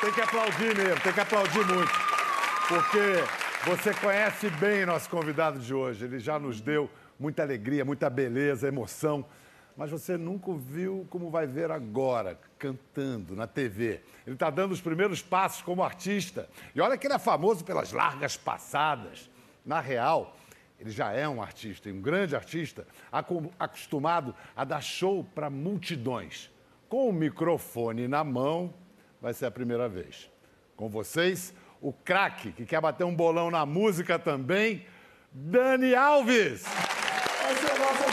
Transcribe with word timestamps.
Tem 0.00 0.12
que 0.12 0.20
aplaudir 0.20 0.76
mesmo, 0.76 1.00
tem 1.00 1.12
que 1.12 1.20
aplaudir 1.20 1.64
muito. 1.66 1.92
Porque 2.68 3.66
você 3.66 3.94
conhece 3.94 4.50
bem 4.50 4.84
nosso 4.84 5.08
convidado 5.08 5.58
de 5.58 5.72
hoje. 5.72 6.04
Ele 6.04 6.18
já 6.18 6.38
nos 6.38 6.60
deu 6.60 6.90
muita 7.18 7.42
alegria, 7.42 7.84
muita 7.84 8.10
beleza, 8.10 8.68
emoção. 8.68 9.24
Mas 9.74 9.90
você 9.90 10.18
nunca 10.18 10.52
viu 10.52 11.06
como 11.10 11.30
vai 11.30 11.46
ver 11.46 11.70
agora, 11.70 12.38
cantando 12.58 13.34
na 13.34 13.46
TV. 13.46 14.02
Ele 14.26 14.34
está 14.36 14.50
dando 14.50 14.72
os 14.72 14.80
primeiros 14.80 15.22
passos 15.22 15.62
como 15.62 15.82
artista. 15.82 16.48
E 16.74 16.80
olha 16.80 16.98
que 16.98 17.06
ele 17.06 17.14
é 17.14 17.18
famoso 17.18 17.64
pelas 17.64 17.92
largas 17.92 18.36
passadas. 18.36 19.30
Na 19.64 19.80
real, 19.80 20.36
ele 20.78 20.90
já 20.90 21.12
é 21.12 21.26
um 21.26 21.42
artista, 21.42 21.88
um 21.88 22.00
grande 22.00 22.36
artista, 22.36 22.86
acostumado 23.58 24.34
a 24.54 24.62
dar 24.62 24.82
show 24.82 25.24
para 25.34 25.48
multidões. 25.48 26.50
Com 26.88 27.08
o 27.08 27.12
microfone 27.12 28.06
na 28.06 28.22
mão, 28.22 28.72
vai 29.26 29.34
ser 29.34 29.46
a 29.46 29.50
primeira 29.50 29.88
vez. 29.88 30.30
Com 30.76 30.88
vocês, 30.88 31.52
o 31.80 31.92
craque, 31.92 32.52
que 32.52 32.64
quer 32.64 32.80
bater 32.80 33.02
um 33.02 33.12
bolão 33.12 33.50
na 33.50 33.66
música 33.66 34.20
também, 34.20 34.86
Dani 35.32 35.96
Alves. 35.96 36.64
Essa 36.64 37.66
é 37.66 37.72
a 37.72 37.78
nossa 37.80 38.04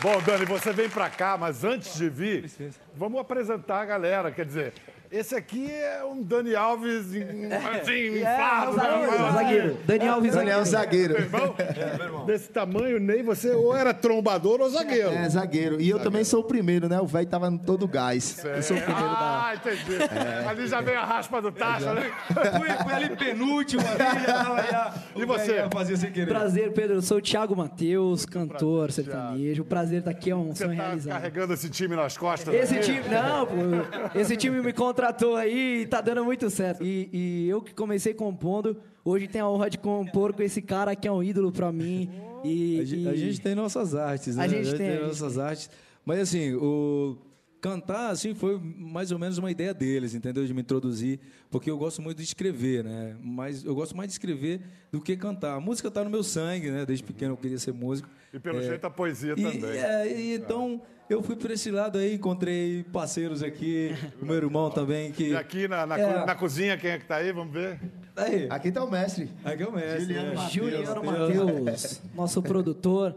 Bom, 0.00 0.22
Dani, 0.22 0.44
você 0.44 0.72
vem 0.72 0.88
para 0.88 1.10
cá, 1.10 1.36
mas 1.36 1.64
antes 1.64 1.96
de 1.96 2.08
vir, 2.08 2.48
vamos 2.96 3.20
apresentar 3.20 3.80
a 3.80 3.84
galera. 3.84 4.30
Quer 4.30 4.46
dizer, 4.46 4.72
esse 5.12 5.34
aqui 5.34 5.70
é 5.70 6.02
um 6.02 6.22
Dani 6.22 6.54
Alves 6.54 7.10
assim, 7.10 7.20
é, 7.20 8.18
inflado. 8.18 8.80
É, 8.80 9.32
zagueiro. 9.32 9.78
Dani 9.84 10.08
Alves 10.08 10.34
Daniel 10.34 10.64
zagueiro. 10.64 11.14
zagueiro. 11.14 11.54
É, 11.58 12.04
irmão, 12.04 12.24
desse 12.24 12.48
tamanho, 12.48 12.98
nem 12.98 13.22
você 13.22 13.50
ou 13.50 13.76
era 13.76 13.92
trombador 13.92 14.62
ou 14.62 14.70
zagueiro. 14.70 15.10
É, 15.10 15.28
zagueiro. 15.28 15.74
E 15.74 15.90
eu 15.90 15.98
zagueiro. 15.98 15.98
também 15.98 16.24
sou 16.24 16.40
o 16.40 16.44
primeiro, 16.44 16.88
né? 16.88 16.98
O 16.98 17.06
velho 17.06 17.26
tava 17.26 17.50
no 17.50 17.58
todo 17.58 17.86
gás. 17.86 18.42
Eu 18.42 18.62
sou 18.62 18.74
o 18.74 18.80
primeiro 18.80 19.10
ah, 19.10 19.20
da... 19.20 19.48
Ah, 19.48 19.54
entendi. 19.54 20.02
É. 20.02 20.48
Ali 20.48 20.66
já 20.66 20.80
veio 20.80 20.98
a 20.98 21.04
raspa 21.04 21.42
do 21.42 21.52
tacho. 21.52 21.92
Né? 21.92 22.10
Fui, 22.28 22.84
fui, 22.84 22.92
ali 22.94 23.14
penúltimo. 23.14 23.82
Ali, 23.82 24.26
já, 24.26 24.70
já, 24.70 24.94
e 25.14 25.26
você? 25.26 25.68
Fazia 25.70 25.96
sem 25.98 26.10
querer. 26.10 26.28
Prazer, 26.28 26.72
Pedro. 26.72 26.96
Eu 26.96 27.02
sou 27.02 27.18
o 27.18 27.20
Thiago 27.20 27.54
Matheus, 27.54 28.24
cantor 28.24 28.86
prazer, 28.86 29.04
sertanejo. 29.04 29.62
O 29.62 29.66
prazer 29.66 29.98
estar 29.98 30.10
aqui 30.10 30.30
é 30.30 30.36
um 30.36 30.54
você 30.54 30.64
sonho 30.64 30.76
tá 30.78 30.84
realizado. 30.84 31.12
carregando 31.12 31.52
esse 31.52 31.68
time 31.68 31.94
nas 31.94 32.16
costas? 32.16 32.54
Esse 32.54 32.76
aqui? 32.76 32.81
Time... 32.82 33.00
Não, 33.08 33.46
pô. 33.46 34.18
Esse 34.18 34.36
time 34.36 34.60
me 34.60 34.72
contratou 34.72 35.36
aí 35.36 35.82
e 35.82 35.86
tá 35.86 36.00
dando 36.00 36.24
muito 36.24 36.48
certo. 36.50 36.84
E, 36.84 37.08
e, 37.12 37.48
eu 37.48 37.62
que 37.62 37.74
comecei 37.74 38.14
compondo, 38.14 38.76
hoje 39.04 39.28
tenho 39.28 39.46
a 39.46 39.50
honra 39.50 39.70
de 39.70 39.78
compor 39.78 40.32
com 40.32 40.42
esse 40.42 40.60
cara 40.60 40.94
que 40.94 41.08
é 41.08 41.12
um 41.12 41.22
ídolo 41.22 41.52
para 41.52 41.72
mim. 41.72 42.10
E, 42.44 42.80
a, 42.80 42.84
gente, 42.84 43.08
a, 43.08 43.14
gente 43.14 43.40
tem 43.40 43.54
nossas 43.54 43.94
artes, 43.94 44.36
né? 44.36 44.44
A 44.44 44.48
gente, 44.48 44.60
a 44.60 44.64
gente 44.64 44.76
tem, 44.76 44.88
tem 44.88 44.98
a 44.98 45.06
nossas 45.06 45.34
tem. 45.34 45.42
artes. 45.42 45.70
Mas 46.04 46.18
assim, 46.20 46.54
o 46.54 47.16
cantar 47.62 48.10
assim 48.10 48.34
foi 48.34 48.60
mais 48.60 49.12
ou 49.12 49.18
menos 49.20 49.38
uma 49.38 49.48
ideia 49.48 49.72
deles, 49.72 50.14
entendeu? 50.14 50.44
De 50.44 50.52
me 50.52 50.60
introduzir, 50.60 51.20
porque 51.48 51.70
eu 51.70 51.78
gosto 51.78 52.02
muito 52.02 52.18
de 52.18 52.24
escrever, 52.24 52.82
né? 52.82 53.16
Mas 53.22 53.64
eu 53.64 53.72
gosto 53.72 53.96
mais 53.96 54.08
de 54.08 54.14
escrever 54.14 54.60
do 54.90 55.00
que 55.00 55.16
cantar. 55.16 55.54
A 55.54 55.60
música 55.60 55.86
está 55.86 56.02
no 56.02 56.10
meu 56.10 56.24
sangue, 56.24 56.72
né? 56.72 56.84
Desde 56.84 57.04
pequeno 57.04 57.34
eu 57.34 57.36
queria 57.36 57.58
ser 57.58 57.72
músico. 57.72 58.08
E 58.34 58.40
pelo 58.40 58.58
é, 58.58 58.62
jeito 58.64 58.84
a 58.84 58.90
poesia 58.90 59.34
e, 59.36 59.42
também. 59.42 59.78
É, 59.78 60.12
e, 60.12 60.34
então 60.34 60.82
eu 61.08 61.22
fui 61.22 61.36
para 61.36 61.52
esse 61.52 61.70
lado 61.70 61.98
aí, 61.98 62.16
encontrei 62.16 62.84
parceiros 62.92 63.44
aqui, 63.44 63.94
o 64.20 64.26
meu 64.26 64.34
irmão 64.34 64.68
também 64.68 65.12
que. 65.12 65.28
E 65.28 65.36
aqui 65.36 65.68
na, 65.68 65.86
na, 65.86 65.96
é... 65.96 66.26
na 66.26 66.34
cozinha 66.34 66.76
quem 66.76 66.90
é 66.90 66.98
que 66.98 67.04
está 67.04 67.16
aí? 67.16 67.32
Vamos 67.32 67.54
ver. 67.54 67.78
Aí. 68.16 68.48
Aqui 68.50 68.68
está 68.68 68.82
o 68.82 68.90
mestre. 68.90 69.30
Aqui 69.44 69.62
é 69.62 69.68
o 69.68 69.72
mestre. 69.72 70.00
Juliano, 70.00 70.32
é. 70.32 70.50
Juliano 70.50 71.04
Matheus, 71.04 72.02
nosso 72.12 72.42
produtor. 72.42 73.14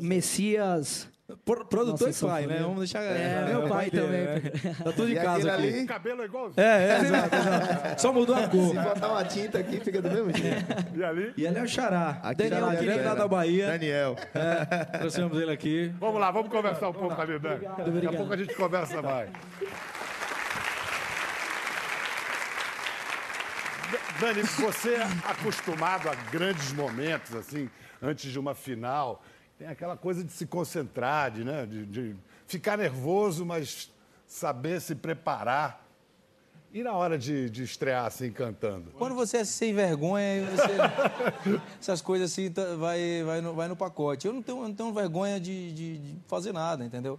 Messias 0.00 1.06
Pro, 1.44 1.64
produtor 1.64 2.08
Nossa, 2.08 2.24
e 2.24 2.28
pai, 2.28 2.46
né? 2.46 2.58
Vamos 2.60 2.78
deixar. 2.78 3.02
É, 3.02 3.44
meu 3.46 3.68
pai 3.68 3.90
também. 3.90 4.24
Né? 4.24 4.40
Tá 4.82 4.92
tudo 4.92 5.10
em 5.10 5.14
casa 5.14 5.52
aqui. 5.54 5.68
Ali... 5.68 5.86
Cabelo 5.86 6.22
é 6.22 6.24
igual. 6.24 6.50
É, 6.56 6.62
é, 6.62 7.00
exato, 7.00 7.36
exato. 7.36 8.02
Só 8.02 8.12
mudou 8.12 8.36
a 8.36 8.48
cor. 8.48 8.68
Se 8.68 8.74
botar 8.74 9.08
uma 9.08 9.24
tinta 9.24 9.58
aqui, 9.58 9.80
fica 9.80 10.02
do 10.02 10.10
mesmo 10.10 10.36
jeito. 10.36 10.64
E 10.94 11.04
ali? 11.04 11.32
E 11.36 11.46
ali 11.46 11.58
é 11.58 11.62
o 11.62 11.68
Xará. 11.68 12.20
Aqui 12.22 12.48
Daniel, 12.48 12.68
aqui 12.68 13.02
lá 13.02 13.14
da 13.14 13.28
Bahia. 13.28 13.66
Daniel. 13.68 14.16
É, 14.34 14.84
trouxemos 14.98 15.40
ele 15.40 15.52
aqui. 15.52 15.92
Vamos 15.98 16.20
lá, 16.20 16.30
vamos 16.30 16.50
conversar 16.50 16.88
um 16.88 16.92
pouco 16.92 17.20
ali, 17.20 17.38
Dani. 17.38 17.64
Daqui 17.64 18.06
a 18.06 18.12
pouco 18.12 18.32
a 18.32 18.36
gente 18.36 18.54
conversa 18.54 19.00
mais. 19.00 19.30
Dani, 24.20 24.42
você 24.42 24.94
é 24.94 25.02
acostumado 25.24 26.08
a 26.08 26.14
grandes 26.30 26.72
momentos, 26.72 27.34
assim, 27.34 27.68
antes 28.02 28.30
de 28.30 28.38
uma 28.38 28.54
final 28.54 29.22
tem 29.58 29.68
aquela 29.68 29.96
coisa 29.96 30.24
de 30.24 30.32
se 30.32 30.46
concentrar, 30.46 31.30
de, 31.30 31.44
né, 31.44 31.66
de, 31.66 31.86
de 31.86 32.16
ficar 32.46 32.76
nervoso, 32.76 33.44
mas 33.44 33.90
saber 34.26 34.80
se 34.80 34.94
preparar. 34.94 35.84
E 36.72 36.82
na 36.82 36.92
hora 36.92 37.16
de, 37.16 37.48
de, 37.48 37.62
estrear 37.62 38.04
assim, 38.04 38.32
cantando? 38.32 38.90
Quando 38.98 39.14
você 39.14 39.38
é 39.38 39.44
sem 39.44 39.72
vergonha, 39.72 40.44
você... 40.50 41.60
essas 41.80 42.02
coisas 42.02 42.32
assim 42.32 42.50
tá, 42.50 42.74
vai, 42.74 43.22
vai, 43.24 43.40
no, 43.40 43.54
vai 43.54 43.68
no 43.68 43.76
pacote. 43.76 44.26
Eu 44.26 44.32
não 44.32 44.42
tenho, 44.42 44.60
não 44.60 44.74
tenho 44.74 44.92
vergonha 44.92 45.38
de, 45.38 45.72
de, 45.72 45.98
de, 45.98 46.16
fazer 46.26 46.52
nada, 46.52 46.84
entendeu? 46.84 47.16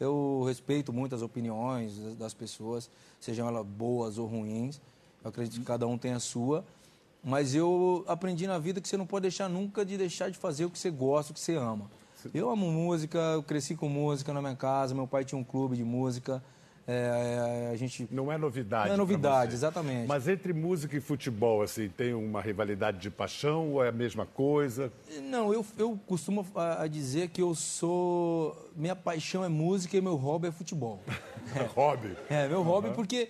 Eu 0.00 0.42
respeito 0.44 0.92
muito 0.92 1.14
as 1.14 1.22
opiniões 1.22 1.96
das 2.16 2.34
pessoas, 2.34 2.90
sejam 3.20 3.46
elas 3.46 3.64
boas 3.64 4.18
ou 4.18 4.26
ruins. 4.26 4.80
Eu 5.22 5.28
acredito 5.28 5.60
que 5.60 5.64
cada 5.64 5.86
um 5.86 5.96
tem 5.96 6.12
a 6.12 6.18
sua. 6.18 6.64
Mas 7.26 7.56
eu 7.56 8.04
aprendi 8.06 8.46
na 8.46 8.56
vida 8.56 8.80
que 8.80 8.88
você 8.88 8.96
não 8.96 9.04
pode 9.04 9.22
deixar 9.22 9.48
nunca 9.48 9.84
de 9.84 9.98
deixar 9.98 10.30
de 10.30 10.38
fazer 10.38 10.64
o 10.64 10.70
que 10.70 10.78
você 10.78 10.92
gosta, 10.92 11.32
o 11.32 11.34
que 11.34 11.40
você 11.40 11.56
ama. 11.56 11.90
Eu 12.32 12.48
amo 12.48 12.70
música, 12.70 13.18
eu 13.18 13.42
cresci 13.42 13.74
com 13.74 13.88
música 13.88 14.32
na 14.32 14.40
minha 14.40 14.54
casa, 14.54 14.94
meu 14.94 15.08
pai 15.08 15.24
tinha 15.24 15.36
um 15.36 15.42
clube 15.42 15.76
de 15.76 15.82
música. 15.82 16.40
É, 16.86 17.70
a 17.72 17.74
gente 17.74 18.06
não 18.12 18.30
é 18.30 18.38
novidade. 18.38 18.86
Não 18.86 18.94
é 18.94 18.96
novidade, 18.96 19.54
exatamente. 19.54 20.06
Mas 20.06 20.28
entre 20.28 20.52
música 20.52 20.96
e 20.96 21.00
futebol, 21.00 21.62
assim, 21.62 21.88
tem 21.88 22.14
uma 22.14 22.40
rivalidade 22.40 22.98
de 22.98 23.10
paixão 23.10 23.72
ou 23.72 23.84
é 23.84 23.88
a 23.88 23.92
mesma 23.92 24.24
coisa? 24.24 24.92
Não, 25.22 25.52
eu, 25.52 25.66
eu 25.76 25.98
costumo 26.06 26.46
a, 26.54 26.86
dizer 26.86 27.30
que 27.30 27.42
eu 27.42 27.56
sou. 27.56 28.70
Minha 28.76 28.94
paixão 28.94 29.44
é 29.44 29.48
música 29.48 29.96
e 29.96 30.00
meu 30.00 30.14
hobby 30.14 30.46
é 30.46 30.52
futebol. 30.52 31.02
É. 31.56 31.62
hobby? 31.74 32.16
É, 32.30 32.46
meu 32.46 32.58
uhum. 32.58 32.64
hobby 32.64 32.90
porque 32.94 33.28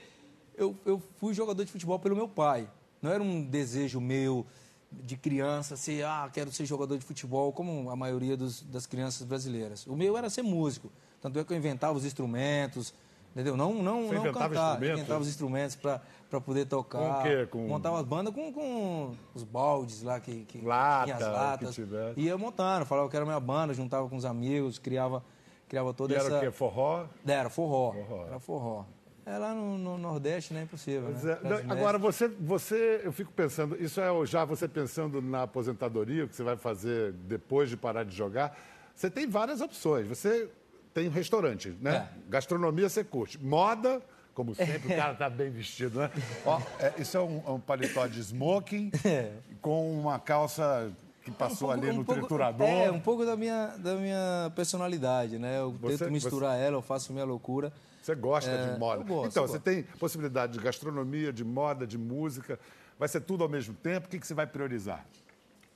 eu, 0.55 0.77
eu 0.85 1.03
fui 1.17 1.33
jogador 1.33 1.65
de 1.65 1.73
futebol 1.73 1.99
pelo 1.99 2.15
meu 2.15 2.29
pai. 2.29 2.69
Não 3.01 3.13
era 3.13 3.23
um 3.23 3.43
desejo 3.43 4.01
meu 4.01 4.47
de 4.91 5.17
criança 5.17 5.77
ser, 5.77 6.05
ah, 6.05 6.29
quero 6.33 6.51
ser 6.53 6.65
jogador 6.65 6.99
de 6.99 7.05
futebol, 7.05 7.53
como 7.53 7.91
a 7.91 7.97
maioria 7.97 8.37
dos, 8.37 8.63
das 8.63 8.87
crianças 8.87 9.27
brasileiras. 9.27 9.87
O 9.87 9.97
meu 9.97 10.17
era 10.17 10.31
ser 10.31 10.43
músico. 10.43 10.91
Tanto 11.21 11.39
é 11.39 11.45
que 11.45 11.53
eu 11.53 11.57
inventava 11.57 11.97
os 11.97 12.05
instrumentos, 12.05 12.95
entendeu? 13.33 13.57
Não, 13.57 13.75
não, 13.75 14.07
Você 14.07 14.15
não 14.15 14.21
inventava 14.21 14.49
cantar. 14.49 14.71
Instrumentos? 14.73 14.99
Inventava 14.99 15.21
os 15.21 15.29
instrumentos 15.29 15.77
para 15.77 16.41
poder 16.41 16.67
tocar. 16.67 16.99
Com 16.99 17.21
o 17.21 17.23
quê? 17.23 17.47
Com... 17.47 17.67
Montava 17.67 17.99
as 17.99 18.05
bandas 18.07 18.35
com, 18.35 18.53
com 18.53 19.15
os 19.35 19.43
baldes 19.43 20.03
lá, 20.03 20.21
que, 20.21 20.45
que 20.45 20.61
Lata, 20.61 21.15
as 21.15 21.21
latas. 21.21 21.77
Que. 21.77 22.21
Ia 22.21 22.39
montando, 22.39 22.87
falava 22.87 23.09
que 23.09 23.17
era 23.17 23.25
minha 23.25 23.41
banda, 23.41 23.75
juntava 23.75 24.09
com 24.09 24.17
os 24.17 24.25
amigos, 24.25 24.79
criava, 24.79 25.23
criava 25.69 25.93
toda 25.93 26.15
e 26.15 26.17
essa... 26.17 26.27
era 26.27 26.37
o 26.37 26.41
quê? 26.41 26.51
Forró? 26.51 27.07
Era, 27.27 27.51
forró. 27.51 27.93
forró. 27.93 28.27
Era 28.27 28.39
forró. 28.39 28.85
É 29.27 29.39
lá 29.39 29.53
no, 29.53 29.77
no 29.77 29.99
Nordeste, 29.99 30.55
né? 30.55 30.63
Impossível. 30.63 31.09
Né? 31.11 31.39
É. 31.69 31.73
Agora, 31.73 31.99
você, 31.99 32.29
você, 32.29 33.01
eu 33.03 33.13
fico 33.13 33.33
pensando, 33.33 33.77
isso 33.83 34.01
é 34.01 34.07
já 34.25 34.45
você 34.45 34.69
pensando 34.69 35.21
na 35.21 35.43
aposentadoria, 35.43 36.25
o 36.25 36.29
que 36.29 36.37
você 36.37 36.45
vai 36.45 36.57
fazer 36.57 37.13
depois 37.13 37.69
de 37.69 37.77
parar 37.77 38.05
de 38.05 38.17
jogar. 38.17 38.57
Você 38.95 39.11
tem 39.11 39.27
várias 39.27 39.61
opções. 39.61 40.07
Você 40.07 40.49
tem 40.95 41.09
restaurante, 41.09 41.77
né? 41.81 42.09
É. 42.09 42.31
Gastronomia 42.31 42.89
você 42.89 43.03
curte. 43.03 43.37
Moda, 43.43 44.01
como 44.33 44.55
sempre, 44.55 44.95
o 44.95 44.97
cara 44.97 45.13
está 45.15 45.29
bem 45.29 45.51
vestido, 45.51 45.99
né? 45.99 46.11
Ó, 46.47 46.61
é, 46.79 46.95
isso 46.97 47.17
é 47.17 47.21
um, 47.21 47.43
é 47.45 47.51
um, 47.51 47.61
paletó 47.61 48.07
de 48.07 48.21
smoking 48.21 48.93
é. 49.05 49.33
com 49.61 49.99
uma 49.99 50.21
calça 50.21 50.93
que 51.25 51.33
passou 51.33 51.71
um 51.71 51.73
pouco, 51.73 51.87
ali 51.87 51.97
no 51.97 52.03
um 52.03 52.05
pouco, 52.05 52.21
triturador. 52.21 52.69
É, 52.69 52.91
um 52.93 53.01
pouco 53.01 53.27
da 53.27 53.37
minha, 53.37 53.75
da 53.79 53.97
minha 53.97 54.53
personalidade, 54.55 55.37
né? 55.37 55.59
Eu 55.59 55.73
você, 55.73 55.99
tento 55.99 56.13
misturar 56.13 56.57
você... 56.57 56.65
ela, 56.65 56.77
eu 56.77 56.83
faço 56.83 57.13
minha 57.13 57.25
loucura. 57.25 57.73
Você 58.07 58.15
gosta 58.15 58.49
é, 58.49 58.73
de 58.73 58.79
moda. 58.79 59.03
Gosto, 59.03 59.31
então, 59.31 59.49
você 59.49 59.59
tem 59.59 59.83
possibilidade 59.99 60.53
de 60.53 60.61
gastronomia, 60.61 61.33
de 61.33 61.43
moda, 61.43 61.85
de 61.85 61.99
música. 61.99 62.57
Vai 62.97 63.09
ser 63.09 63.21
tudo 63.23 63.43
ao 63.43 63.51
mesmo 63.51 63.75
tempo? 63.75 64.07
O 64.07 64.09
que, 64.09 64.21
que 64.21 64.27
você 64.27 64.33
vai 64.33 64.47
priorizar? 64.47 65.05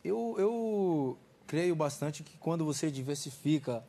Eu, 0.04 0.36
eu 0.38 1.18
creio 1.48 1.74
bastante 1.74 2.22
que 2.22 2.38
quando 2.38 2.64
você 2.64 2.88
diversifica 2.88 3.82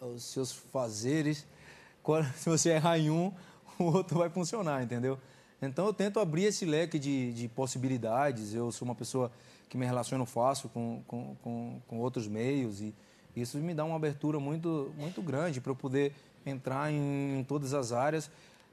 os 0.00 0.24
seus 0.24 0.52
fazeres, 0.52 1.46
quando, 2.02 2.24
se 2.32 2.48
você 2.48 2.70
errar 2.70 2.98
em 2.98 3.10
um, 3.10 3.30
o 3.78 3.84
outro 3.84 4.20
vai 4.20 4.30
funcionar, 4.30 4.82
entendeu? 4.82 5.18
Então 5.60 5.84
eu 5.84 5.92
tento 5.92 6.18
abrir 6.18 6.44
esse 6.44 6.64
leque 6.64 6.98
de, 6.98 7.30
de 7.34 7.46
possibilidades. 7.46 8.54
Eu 8.54 8.72
sou 8.72 8.88
uma 8.88 8.94
pessoa 8.94 9.30
que 9.68 9.76
me 9.76 9.84
relaciono 9.84 10.24
fácil 10.24 10.70
com, 10.70 11.02
com, 11.06 11.36
com, 11.42 11.82
com 11.86 11.98
outros 12.00 12.26
meios 12.26 12.80
e 12.80 12.94
isso 13.36 13.58
me 13.58 13.74
dá 13.74 13.84
uma 13.84 13.96
abertura 13.96 14.40
muito, 14.40 14.92
muito 14.96 15.20
grande 15.20 15.60
para 15.60 15.72
eu 15.72 15.76
poder 15.76 16.14
entrar 16.44 16.92
em, 16.92 17.38
em, 17.38 17.44
todas 17.44 17.74
as 17.74 17.92
áreas, 17.92 18.30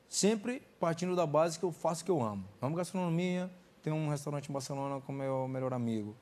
sempre 0.07 0.61
partindo 0.79 1.15
da 1.15 1.25
base 1.25 1.57
que 1.57 1.65
eu 1.65 1.71
faço 1.71 2.01
o 2.01 2.05
que 2.05 2.11
eu 2.11 2.21
amo. 2.21 2.43
Amo 2.61 2.75
gastronomia, 2.75 3.49
tenho 3.81 3.95
um 3.95 4.09
restaurante 4.09 4.49
em 4.49 4.53
Barcelona 4.53 5.01
com 5.01 5.11
meu 5.11 5.47
melhor 5.47 5.73
amigo. 5.73 6.15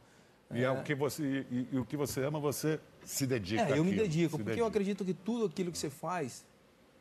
E, 0.54 0.60
é, 0.60 0.64
é 0.64 0.72
o 0.72 0.84
que 0.84 0.96
você, 0.96 1.46
e, 1.52 1.68
e, 1.74 1.78
o 1.78 1.86
que 1.86 1.98
você 1.98 2.24
ama, 2.24 2.40
você 2.40 2.80
se 3.04 3.26
dedica. 3.28 3.64
É, 3.64 3.78
eu 3.78 3.84
me 3.84 3.96
dedico, 3.96 4.32
porque 4.32 4.44
dedica. 4.44 4.62
eu 4.62 4.68
acredito 4.68 5.04
que 5.04 5.14
tudo 5.14 5.46
aquilo 5.46 5.72
que 5.72 5.78
você 5.78 5.90
faz 5.90 6.46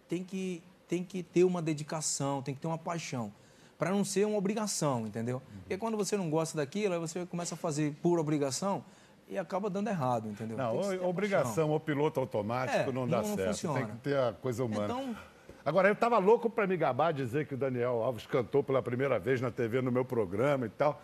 tem 0.08 0.25
que 0.25 0.62
tem 0.88 1.02
que 1.02 1.22
ter 1.22 1.44
uma 1.44 1.60
dedicação, 1.60 2.42
tem 2.42 2.54
que 2.54 2.60
ter 2.60 2.69
uma 2.69 2.78
paixão. 2.78 3.32
Para 3.76 3.90
não 3.90 4.04
ser 4.04 4.26
uma 4.26 4.38
obrigação, 4.38 5.06
entendeu? 5.06 5.42
Porque 5.60 5.76
quando 5.76 5.96
você 5.96 6.16
não 6.16 6.31
gosta 6.31 6.56
daquilo, 6.56 6.94
aí 6.94 7.00
você 7.00 7.26
começa 7.26 7.54
a 7.54 7.58
fazer 7.58 7.94
por 8.00 8.19
obrigação 8.19 8.84
e 9.28 9.37
acaba 9.38 9.69
dando 9.69 9.88
errado, 9.88 10.28
entendeu? 10.28 10.56
Não, 10.56 10.70
Tem 10.73 10.81
que 10.81 10.87
ou- 10.87 10.99
ter 10.99 11.05
a 11.05 11.08
obrigação 11.08 11.70
ou 11.70 11.81
piloto 11.81 12.20
automático 12.20 12.90
É, 12.90 12.93
não 12.93 13.06
dá 13.08 13.23
não- 13.23 13.28
não 13.28 13.37
certo. 13.37 13.49
funciona. 13.49 13.78
Tem 13.78 13.87
que 13.88 13.96
ter 13.99 14.17
a 14.19 14.32
coisa 14.32 14.64
humana. 14.64 14.84
Então- 14.84 15.17
Agora, 15.64 15.88
eu 15.88 15.96
tava 15.96 16.17
louco 16.19 16.49
para 16.49 16.64
me 16.64 16.76
gabar, 16.76 17.12
dizer 17.12 17.44
que 17.46 17.55
o 17.55 17.56
Daniel 17.56 18.00
Alves 18.02 18.25
cantou 18.25 18.62
pela 18.62 18.81
primeira 18.81 19.19
vez 19.19 19.40
na 19.40 19.50
TV 19.50 19.81
no 19.82 19.90
meu 19.90 20.05
programa 20.05 20.64
e 20.67 20.69
tal. 20.69 21.02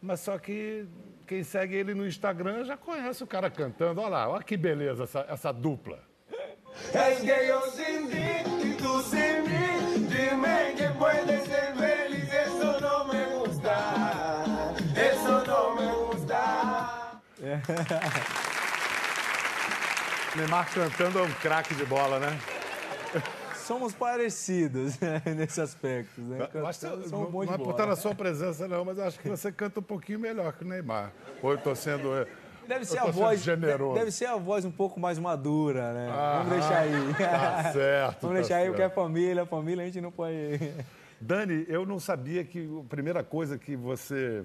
Mas 0.00 0.20
só 0.20 0.38
que 0.38 0.86
quem 1.26 1.42
segue 1.42 1.74
ele 1.74 1.94
no 1.94 2.06
Instagram 2.06 2.64
já 2.64 2.76
conhece 2.76 3.24
o 3.24 3.26
cara 3.26 3.50
cantando. 3.50 4.00
Olha 4.00 4.08
lá, 4.10 4.28
olha 4.28 4.42
que 4.44 4.56
beleza 4.56 5.02
essa, 5.02 5.26
essa 5.28 5.52
dupla. 5.52 5.98
Neymar 20.36 20.68
cantando 20.72 21.18
é 21.18 21.22
um 21.22 21.32
craque 21.34 21.74
de 21.74 21.84
bola, 21.84 22.18
né? 22.18 22.38
Somos 23.56 23.94
parecidos 23.94 24.98
né, 25.00 25.22
nesse 25.36 25.60
aspecto. 25.60 26.20
Né? 26.20 26.48
Eu 26.52 26.66
acho 26.66 26.80
que 26.80 26.86
Cantamos, 26.86 27.04
você- 27.04 27.10
somos 27.10 27.32
não, 27.32 27.44
não 27.44 27.54
é 27.54 27.58
por 27.58 27.70
estar 27.70 27.86
na 27.86 27.96
sua 27.96 28.14
presença, 28.14 28.68
não, 28.68 28.84
mas 28.84 28.98
eu 28.98 29.04
acho 29.04 29.18
que 29.18 29.28
você 29.28 29.50
canta 29.50 29.80
um 29.80 29.82
pouquinho 29.82 30.18
melhor 30.20 30.52
que 30.52 30.64
o 30.64 30.68
Neymar. 30.68 31.12
Ou 31.42 31.52
eu 31.52 31.58
tô 31.58 31.74
sendo. 31.74 32.08
eu 32.08 32.26
Deve 32.66 32.84
ser 32.84 32.98
a 32.98 33.04
voz. 33.06 33.42
generoso. 33.42 33.94
Deve 33.98 34.10
ser 34.10 34.26
a 34.26 34.36
voz 34.36 34.64
um 34.64 34.70
pouco 34.70 34.98
mais 34.98 35.18
madura, 35.18 35.92
né? 35.92 36.10
Ah, 36.12 36.42
Vamos 36.42 36.52
deixar 36.58 36.78
aí. 36.78 37.14
Tá 37.14 37.62
certo. 37.72 38.20
Vamos 38.22 38.36
tá 38.36 38.40
deixar 38.40 38.56
aí, 38.56 38.66
porque 38.68 38.82
é 38.82 38.88
família, 38.90 39.42
a 39.42 39.46
família 39.46 39.82
a 39.82 39.86
gente 39.86 40.00
não 40.00 40.10
pode. 40.10 40.34
Dani, 41.20 41.64
eu 41.68 41.86
não 41.86 41.98
sabia 42.00 42.42
que 42.44 42.68
a 42.84 42.88
primeira 42.88 43.22
coisa 43.22 43.56
que 43.58 43.76
você 43.76 44.44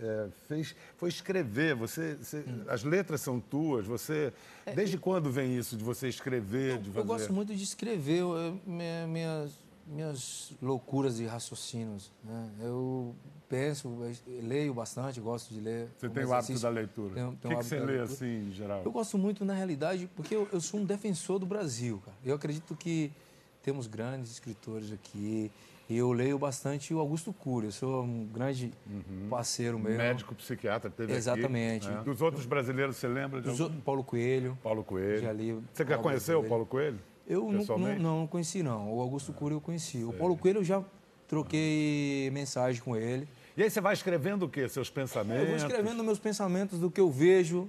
é, 0.00 0.28
fez 0.48 0.74
foi 0.96 1.08
escrever. 1.08 1.74
Você, 1.74 2.14
você- 2.14 2.38
Hum. 2.46 2.64
As 2.68 2.82
letras 2.84 3.20
são 3.20 3.40
tuas. 3.40 3.86
Você, 3.86 4.32
desde 4.74 4.98
quando 4.98 5.30
vem 5.30 5.56
isso 5.56 5.76
de 5.76 5.82
você 5.84 6.08
escrever, 6.08 6.78
de 6.78 6.86
fazer? 6.90 6.98
É, 6.98 7.00
Eu 7.02 7.04
gosto 7.06 7.32
muito 7.32 7.54
de 7.54 7.62
escrever 7.62 8.18
eu- 8.20 8.36
eu- 8.36 8.60
minha- 8.66 9.06
minhas, 9.06 9.52
minhas 9.86 10.52
loucuras 10.60 11.16
de 11.16 11.26
raciocínios. 11.26 12.10
Né? 12.24 12.50
Eu 12.60 13.14
penso, 13.48 13.88
eu 14.26 14.42
leio 14.42 14.74
bastante, 14.74 15.20
gosto 15.20 15.54
de 15.54 15.60
ler. 15.60 15.88
Você 15.96 16.08
tem 16.08 16.24
o 16.24 16.32
hábito 16.34 16.58
da 16.58 16.68
leitura. 16.68 17.14
Tenho- 17.14 17.28
o 17.28 17.36
tenho 17.36 17.40
que, 17.40 17.46
o 17.46 17.58
que 17.58 17.64
você 17.64 17.74
hábito 17.76 17.86
da 17.86 17.92
lê 17.92 18.00
assim, 18.00 18.48
em 18.48 18.52
geral? 18.52 18.82
Eu 18.84 18.90
gosto 18.92 19.16
muito, 19.16 19.44
na 19.44 19.54
realidade, 19.54 20.10
porque 20.16 20.34
eu, 20.34 20.48
eu 20.52 20.60
sou 20.60 20.80
um 20.80 20.84
defensor 20.84 21.38
do 21.38 21.46
Brasil, 21.46 22.02
cara. 22.04 22.16
Eu 22.24 22.34
acredito 22.34 22.74
que 22.74 23.12
temos 23.62 23.86
grandes 23.86 24.30
escritores 24.32 24.92
aqui. 24.92 25.50
E 25.88 25.96
eu 25.96 26.12
leio 26.12 26.36
bastante 26.36 26.92
o 26.92 26.98
Augusto 26.98 27.32
Cury. 27.32 27.66
Eu 27.66 27.72
sou 27.72 28.02
um 28.02 28.26
grande 28.26 28.72
parceiro 29.30 29.78
meu. 29.78 29.92
Uhum. 29.92 29.98
Médico 29.98 30.34
psiquiatra 30.34 30.90
teve 30.90 31.12
Exatamente. 31.12 31.86
aqui. 31.86 31.96
né? 31.96 32.02
Dos 32.02 32.20
outros 32.20 32.44
brasileiros, 32.44 32.96
você 32.96 33.06
lembra 33.06 33.40
de 33.40 33.48
Dos 33.48 33.60
algum? 33.60 33.80
Paulo 33.80 34.02
Coelho. 34.02 34.58
Paulo 34.62 34.82
Coelho. 34.82 35.22
Já 35.22 35.32
li 35.32 35.52
Você 35.52 35.84
já 35.84 35.90
obras 35.90 36.00
conheceu 36.00 36.40
o. 36.40 36.48
Paulo 36.48 36.66
Coelho? 36.66 36.98
Eu 37.28 37.52
não, 37.52 37.98
não, 37.98 38.26
conheci, 38.26 38.62
não. 38.62 38.92
O 38.92 39.00
Augusto 39.00 39.32
Cury 39.32 39.54
eu 39.54 39.60
conheci. 39.60 40.04
O 40.04 40.12
Paulo 40.12 40.36
Coelho 40.36 40.60
eu 40.60 40.64
já 40.64 40.82
troquei 41.26 42.30
mensagem 42.32 42.80
com 42.80 42.96
ele. 42.96 43.28
E 43.56 43.62
aí 43.62 43.70
você 43.70 43.80
vai 43.80 43.94
escrevendo 43.94 44.44
o 44.44 44.48
quê? 44.48 44.68
Seus 44.68 44.90
pensamentos? 44.90 45.42
Eu 45.42 45.46
vou 45.48 45.56
escrevendo 45.56 46.04
meus 46.04 46.18
pensamentos 46.18 46.78
do 46.78 46.90
que 46.90 47.00
eu 47.00 47.10
vejo, 47.10 47.68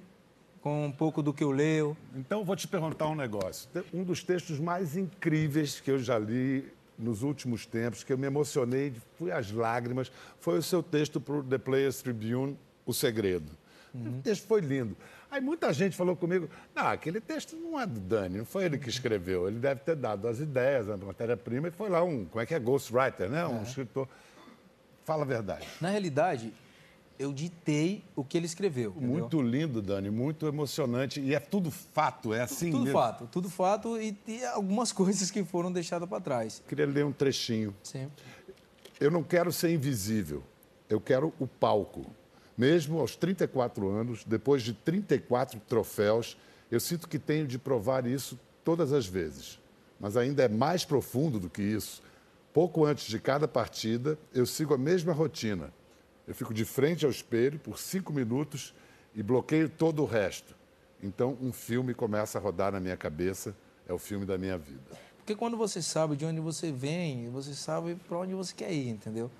com 0.61 0.85
um 0.85 0.91
pouco 0.91 1.23
do 1.23 1.33
que 1.33 1.43
eu 1.43 1.49
leio. 1.49 1.97
Então, 2.15 2.39
eu 2.39 2.45
vou 2.45 2.55
te 2.55 2.67
perguntar 2.67 3.07
um 3.07 3.15
negócio. 3.15 3.69
Um 3.93 4.03
dos 4.03 4.23
textos 4.23 4.59
mais 4.59 4.97
incríveis 4.97 5.79
que 5.79 5.89
eu 5.89 5.97
já 5.97 6.19
li 6.19 6.65
nos 6.97 7.23
últimos 7.23 7.65
tempos, 7.65 8.03
que 8.03 8.11
eu 8.11 8.17
me 8.17 8.27
emocionei, 8.27 8.93
fui 9.17 9.31
às 9.31 9.51
lágrimas, 9.51 10.11
foi 10.39 10.57
o 10.57 10.63
seu 10.63 10.81
texto 10.81 11.21
para 11.21 11.35
o 11.35 11.43
The 11.43 11.57
Players 11.57 12.01
Tribune, 12.01 12.57
O 12.85 12.93
Segredo. 12.93 13.51
O 13.93 14.21
texto 14.21 14.45
foi 14.45 14.61
lindo. 14.61 14.95
Aí 15.29 15.41
muita 15.41 15.73
gente 15.73 15.95
falou 15.95 16.15
comigo, 16.15 16.49
não, 16.73 16.87
aquele 16.87 17.19
texto 17.19 17.55
não 17.55 17.79
é 17.79 17.85
do 17.85 17.99
Dani, 17.99 18.37
não 18.37 18.45
foi 18.45 18.65
ele 18.65 18.77
que 18.77 18.89
escreveu. 18.89 19.47
Ele 19.47 19.59
deve 19.59 19.81
ter 19.81 19.95
dado 19.95 20.27
as 20.27 20.39
ideias, 20.39 20.89
a 20.89 20.95
matéria-prima, 20.95 21.67
e 21.67 21.71
foi 21.71 21.89
lá 21.89 22.03
um, 22.03 22.25
como 22.25 22.41
é 22.41 22.45
que 22.45 22.53
é, 22.53 22.59
ghostwriter, 22.59 23.29
né? 23.29 23.45
Um 23.45 23.63
escritor. 23.63 24.07
Fala 25.03 25.23
a 25.23 25.25
verdade. 25.25 25.67
Na 25.81 25.89
realidade, 25.89 26.53
eu 27.19 27.33
ditei 27.33 28.03
o 28.15 28.23
que 28.23 28.37
ele 28.37 28.45
escreveu. 28.45 28.91
entendeu? 28.91 29.09
Muito 29.09 29.41
lindo, 29.41 29.81
Dani, 29.81 30.09
muito 30.09 30.45
emocionante. 30.47 31.19
E 31.19 31.33
é 31.33 31.39
tudo 31.39 31.71
fato, 31.71 32.33
é 32.33 32.41
assim 32.41 32.71
Tudo 32.71 32.83
mesmo. 32.85 32.99
fato, 32.99 33.27
tudo 33.31 33.49
fato 33.49 33.99
e, 33.99 34.15
e 34.27 34.45
algumas 34.45 34.91
coisas 34.93 35.31
que 35.31 35.43
foram 35.43 35.71
deixadas 35.71 36.07
para 36.07 36.21
trás. 36.21 36.61
Queria 36.67 36.85
ler 36.85 37.05
um 37.05 37.11
trechinho. 37.11 37.73
Sim. 37.83 38.09
Eu 38.99 39.11
não 39.11 39.23
quero 39.23 39.51
ser 39.51 39.71
invisível, 39.71 40.43
eu 40.89 40.99
quero 40.99 41.33
o 41.39 41.47
palco. 41.47 42.05
Mesmo 42.57 42.99
aos 42.99 43.15
34 43.15 43.87
anos, 43.87 44.23
depois 44.23 44.63
de 44.63 44.73
34 44.73 45.59
troféus, 45.67 46.35
eu 46.71 46.79
sinto 46.79 47.07
que 47.07 47.19
tenho 47.19 47.45
de 47.47 47.59
provar 47.59 48.07
isso 48.07 48.39
todas 48.63 48.91
as 48.91 49.05
vezes. 49.05 49.59
Mas 49.99 50.17
ainda 50.17 50.43
é 50.43 50.47
mais 50.47 50.83
profundo 50.83 51.39
do 51.39 51.49
que 51.49 51.61
isso. 51.61 52.01
Pouco 52.53 52.83
antes 52.85 53.05
de 53.07 53.19
cada 53.19 53.47
partida, 53.47 54.17
eu 54.33 54.45
sigo 54.45 54.73
a 54.73 54.77
mesma 54.77 55.13
rotina. 55.13 55.71
Eu 56.27 56.35
fico 56.35 56.53
de 56.53 56.65
frente 56.65 57.05
ao 57.05 57.11
espelho 57.11 57.57
por 57.57 57.79
cinco 57.79 58.11
minutos 58.11 58.73
e 59.15 59.23
bloqueio 59.23 59.69
todo 59.69 60.03
o 60.03 60.05
resto. 60.05 60.55
Então, 61.01 61.37
um 61.41 61.53
filme 61.53 61.93
começa 61.93 62.37
a 62.37 62.41
rodar 62.41 62.71
na 62.71 62.79
minha 62.79 62.97
cabeça. 62.97 63.55
É 63.87 63.93
o 63.93 63.97
filme 63.97 64.25
da 64.25 64.37
minha 64.37 64.57
vida. 64.57 64.81
Porque 65.17 65.33
quando 65.35 65.55
você 65.55 65.81
sabe 65.81 66.15
de 66.15 66.25
onde 66.25 66.39
você 66.41 66.71
vem, 66.71 67.29
você 67.29 67.53
sabe 67.53 67.95
para 67.95 68.17
onde 68.17 68.33
você 68.33 68.53
quer 68.53 68.71
ir, 68.71 68.89
entendeu? 68.89 69.31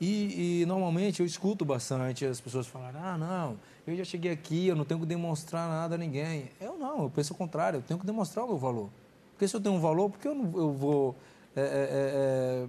E, 0.00 0.62
e, 0.62 0.66
normalmente 0.66 1.20
eu 1.20 1.26
escuto 1.26 1.64
bastante 1.64 2.26
as 2.26 2.40
pessoas 2.40 2.66
falarem: 2.66 3.00
ah, 3.00 3.16
não, 3.16 3.58
eu 3.86 3.96
já 3.96 4.04
cheguei 4.04 4.32
aqui, 4.32 4.66
eu 4.66 4.76
não 4.76 4.84
tenho 4.84 5.00
que 5.00 5.06
demonstrar 5.06 5.68
nada 5.68 5.94
a 5.94 5.98
ninguém. 5.98 6.50
Eu 6.60 6.76
não, 6.76 7.04
eu 7.04 7.10
penso 7.10 7.32
o 7.32 7.36
contrário, 7.36 7.78
eu 7.78 7.82
tenho 7.82 7.98
que 7.98 8.04
demonstrar 8.04 8.44
o 8.44 8.48
meu 8.48 8.58
valor. 8.58 8.90
Porque 9.32 9.48
se 9.48 9.56
eu 9.56 9.60
tenho 9.60 9.74
um 9.74 9.80
valor, 9.80 10.10
por 10.10 10.18
que 10.18 10.28
eu, 10.28 10.34
não, 10.34 10.44
eu 10.58 10.72
vou 10.72 11.16
é, 11.56 11.60
é, 11.60 11.64
é, 11.64 12.66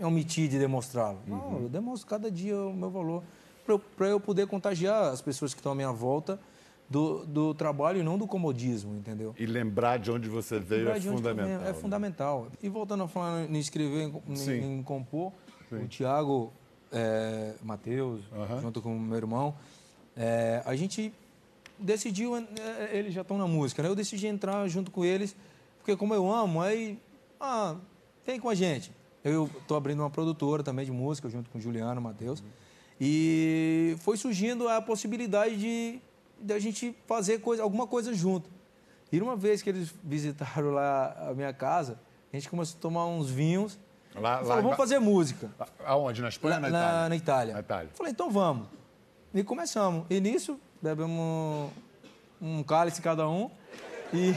omitir 0.00 0.48
de 0.48 0.58
demonstrá-lo? 0.58 1.20
Não, 1.26 1.60
eu 1.62 1.68
demonstro 1.68 2.08
cada 2.08 2.30
dia 2.30 2.56
o 2.56 2.74
meu 2.74 2.90
valor 2.90 3.22
para 3.96 4.08
eu 4.08 4.20
poder 4.20 4.46
contagiar 4.46 5.12
as 5.12 5.22
pessoas 5.22 5.54
que 5.54 5.60
estão 5.60 5.72
à 5.72 5.74
minha 5.74 5.92
volta 5.92 6.38
do, 6.88 7.24
do 7.24 7.54
trabalho 7.54 8.00
e 8.00 8.02
não 8.02 8.18
do 8.18 8.26
comodismo, 8.26 8.94
entendeu? 8.96 9.34
E 9.38 9.46
lembrar 9.46 9.98
de 9.98 10.10
onde 10.10 10.28
você 10.28 10.60
veio 10.60 10.88
é 10.88 10.98
venho, 10.98 11.16
fundamental. 11.16 11.62
É 11.62 11.64
né? 11.64 11.74
fundamental. 11.74 12.48
E 12.62 12.68
voltando 12.68 13.04
a 13.04 13.08
falar 13.08 13.50
em 13.50 13.58
escrever, 13.58 14.12
em, 14.28 14.36
Sim. 14.36 14.78
em, 14.78 14.82
compor, 14.82 15.32
o 15.72 15.86
Tiago 15.88 16.52
é, 16.92 17.54
Matheus, 17.62 18.22
Aham. 18.32 18.60
junto 18.60 18.82
com 18.82 18.94
o 18.94 19.00
meu 19.00 19.16
irmão, 19.16 19.54
é, 20.16 20.62
a 20.64 20.76
gente 20.76 21.12
decidiu, 21.78 22.36
é, 22.36 22.44
eles 22.92 23.14
já 23.14 23.22
estão 23.22 23.38
na 23.38 23.46
música, 23.46 23.82
né? 23.82 23.88
Eu 23.88 23.96
decidi 23.96 24.26
entrar 24.26 24.66
junto 24.68 24.90
com 24.90 25.04
eles, 25.04 25.34
porque 25.78 25.96
como 25.96 26.14
eu 26.14 26.30
amo, 26.30 26.60
aí, 26.60 26.98
ah, 27.40 27.76
vem 28.26 28.38
com 28.38 28.48
a 28.48 28.54
gente. 28.54 28.92
Eu 29.24 29.48
estou 29.60 29.76
abrindo 29.76 30.00
uma 30.00 30.10
produtora 30.10 30.62
também 30.62 30.84
de 30.84 30.92
música, 30.92 31.28
junto 31.30 31.48
com 31.50 31.56
o 31.58 31.60
Juliano 31.60 32.00
Matheus. 32.00 32.42
E 33.00 33.96
foi 34.00 34.16
surgindo 34.16 34.68
a 34.68 34.80
possibilidade 34.80 35.56
de, 35.56 35.98
de 36.40 36.52
a 36.52 36.58
gente 36.58 36.94
fazer 37.06 37.40
coisa, 37.40 37.62
alguma 37.62 37.86
coisa 37.86 38.12
junto. 38.14 38.48
E 39.10 39.20
uma 39.20 39.34
vez 39.36 39.62
que 39.62 39.70
eles 39.70 39.92
visitaram 40.02 40.70
lá 40.72 41.28
a 41.30 41.34
minha 41.34 41.52
casa, 41.52 41.98
a 42.32 42.36
gente 42.36 42.48
começou 42.48 42.76
a 42.78 42.80
tomar 42.82 43.06
uns 43.06 43.30
vinhos. 43.30 43.78
Lá- 44.14 44.20
lá 44.38 44.44
falou, 44.44 44.58
em 44.58 44.62
vamos 44.62 44.76
fazer 44.76 44.98
música. 45.00 45.50
Aonde? 45.84 46.20
Na 46.22 46.28
Espanha 46.28 46.60
Na, 46.60 46.66
ou 46.66 46.72
na 46.72 46.78
na- 46.80 46.84
Itália? 46.84 47.08
na 47.08 47.16
Itália. 47.16 47.54
Na 47.54 47.60
Itália. 47.60 47.90
Falei, 47.94 48.12
então 48.12 48.30
vamos. 48.30 48.68
E 49.32 49.42
começamos. 49.42 50.04
E 50.08 50.20
nisso, 50.20 50.58
bebemos 50.80 51.70
um 52.40 52.62
cálice 52.62 53.00
cada 53.02 53.28
um 53.28 53.50
e 54.12 54.32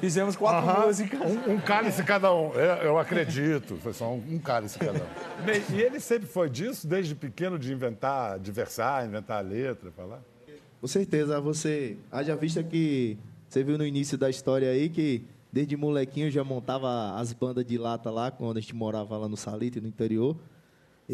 fizemos 0.00 0.36
quatro 0.36 0.68
Aham. 0.68 0.86
músicas. 0.86 1.20
Um, 1.20 1.52
um 1.54 1.60
cálice 1.60 2.02
cada 2.02 2.34
um. 2.34 2.52
É, 2.54 2.86
eu 2.86 2.98
acredito. 2.98 3.76
Foi 3.76 3.92
só 3.92 4.12
um, 4.12 4.22
um 4.30 4.38
cálice 4.38 4.78
cada 4.78 4.98
um. 4.98 5.06
Bem, 5.44 5.62
E 5.70 5.80
ele 5.80 6.00
sempre 6.00 6.28
foi 6.28 6.48
disso, 6.48 6.86
desde 6.86 7.14
pequeno, 7.14 7.58
de 7.58 7.72
inventar, 7.72 8.38
de 8.38 8.50
versar, 8.50 9.06
inventar 9.06 9.38
a 9.38 9.40
letra, 9.40 9.90
falar? 9.90 10.20
Com 10.80 10.86
certeza, 10.86 11.40
você. 11.40 11.96
Haja 12.10 12.36
vista 12.36 12.62
que 12.62 13.18
você 13.48 13.64
viu 13.64 13.76
no 13.78 13.84
início 13.86 14.16
da 14.18 14.28
história 14.30 14.70
aí 14.70 14.88
que 14.88 15.24
desde 15.52 15.76
molequinho 15.76 16.30
já 16.30 16.44
montava 16.44 17.14
as 17.18 17.32
bandas 17.32 17.64
de 17.64 17.78
lata 17.78 18.10
lá, 18.10 18.30
quando 18.30 18.58
a 18.58 18.60
gente 18.60 18.74
morava 18.74 19.16
lá 19.16 19.28
no 19.28 19.36
Salite, 19.36 19.80
no 19.80 19.88
interior. 19.88 20.36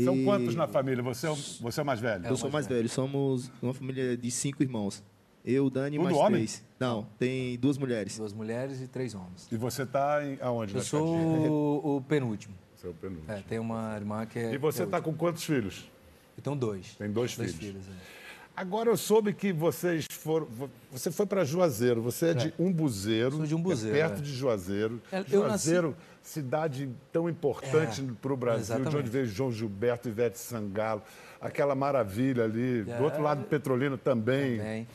São 0.03 0.17
E 0.17 0.25
quantos 0.25 0.57
na 0.57 0.67
família? 0.67 1.03
Você 1.05 1.29
é 1.29 1.31
o, 1.31 1.37
você 1.37 1.79
é 1.81 1.83
o 1.83 1.87
mais 1.87 2.00
velho? 2.00 2.26
Eu 2.26 2.37
sou 2.37 2.50
mais 2.50 2.67
velho, 2.67 2.88
somos 2.88 3.50
uma 3.62 3.73
família 3.73 4.17
de 4.17 4.31
cinco 4.31 4.62
irmãos. 4.62 5.03
Eu, 5.45 5.69
Dani, 5.69 5.97
Tudo 5.97 6.05
mais 6.05 6.17
homem? 6.17 6.33
três. 6.47 6.63
Não, 6.81 7.07
tem 7.19 7.59
duas 7.59 7.77
mulheres. 7.77 8.17
Duas 8.17 8.33
mulheres 8.33 8.81
e 8.81 8.87
três 8.89 9.15
homens. 9.15 9.47
E 9.53 9.57
você 9.57 9.83
está 9.83 10.21
aonde? 10.41 10.73
Eu 10.73 10.79
na 10.79 10.85
sou 10.85 11.07
o, 11.17 11.97
o 11.97 12.01
penúltimo. 12.03 12.55
Você 12.77 12.87
é 12.87 12.91
o 12.91 12.95
penúltimo. 12.95 13.31
É, 13.33 13.43
tem 13.47 13.59
uma 13.59 13.95
irmã 13.97 14.25
que 14.25 14.39
é. 14.39 14.55
E 14.55 14.59
você 14.59 14.83
é 14.83 14.85
está 14.87 15.01
com 15.01 15.13
quantos 15.15 15.45
filhos? 15.45 15.91
Então, 16.39 16.57
dois. 16.57 16.95
Tem 16.95 17.11
dois 17.11 17.37
Dois 17.37 17.55
filhos. 17.55 17.85
filhos. 17.85 17.87
é. 17.89 18.25
Agora 18.57 18.89
eu 18.89 18.97
soube 18.97 19.33
que 19.35 19.53
vocês 19.53 20.07
foram. 20.11 20.47
vo- 20.47 20.71
Você 20.93 21.11
foi 21.11 21.27
para 21.27 21.45
Juazeiro, 21.45 22.01
você 22.01 22.29
é, 22.29 22.35
de 22.35 22.55
Umbuzeiro. 22.59 23.37
Sou 23.39 23.47
de 23.47 23.55
Umbuzeiro, 23.55 23.97
é 23.97 24.01
perto 24.01 24.19
é. 24.19 24.23
de 24.23 24.33
Juazeiro. 24.33 25.03
É, 25.11 25.19
eu 25.21 25.25
Juazeiro, 25.43 25.97
cidade 26.23 26.89
tão 27.13 27.29
importante 27.29 28.01
É, 28.01 28.15
para 28.23 28.33
o 28.33 28.37
Brasil, 28.37 28.61
de 28.77 28.81
exatamente. 28.81 28.97
onde 28.97 29.11
veio 29.11 29.27
João 29.27 29.51
Gilberto, 29.51 30.09
Ivete 30.09 30.39
Sangalo, 30.39 31.03
aquela 31.41 31.75
maravilha 31.75 32.45
ali. 32.45 32.81
É. 32.89 32.97
Do 32.97 33.03
outro 33.05 33.21
lado, 33.23 33.45
Petrolina 33.45 33.99
também. 33.99 34.59
Bem, 34.59 34.89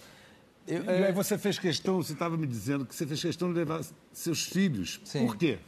eu, 0.69 0.83
E 0.83 0.89
aí 0.89 1.03
é, 1.05 1.11
você 1.11 1.37
fez 1.37 1.57
questão, 1.57 2.01
você 2.01 2.13
estava 2.13 2.37
me 2.37 2.45
dizendo 2.45 2.85
que 2.85 2.95
você 2.95 3.05
fez 3.05 3.21
questão 3.21 3.51
de 3.51 3.57
levar 3.57 3.83
seus 4.13 4.43
filhos. 4.43 5.01
Sim. 5.03 5.25
Por 5.25 5.35
quê? 5.35 5.59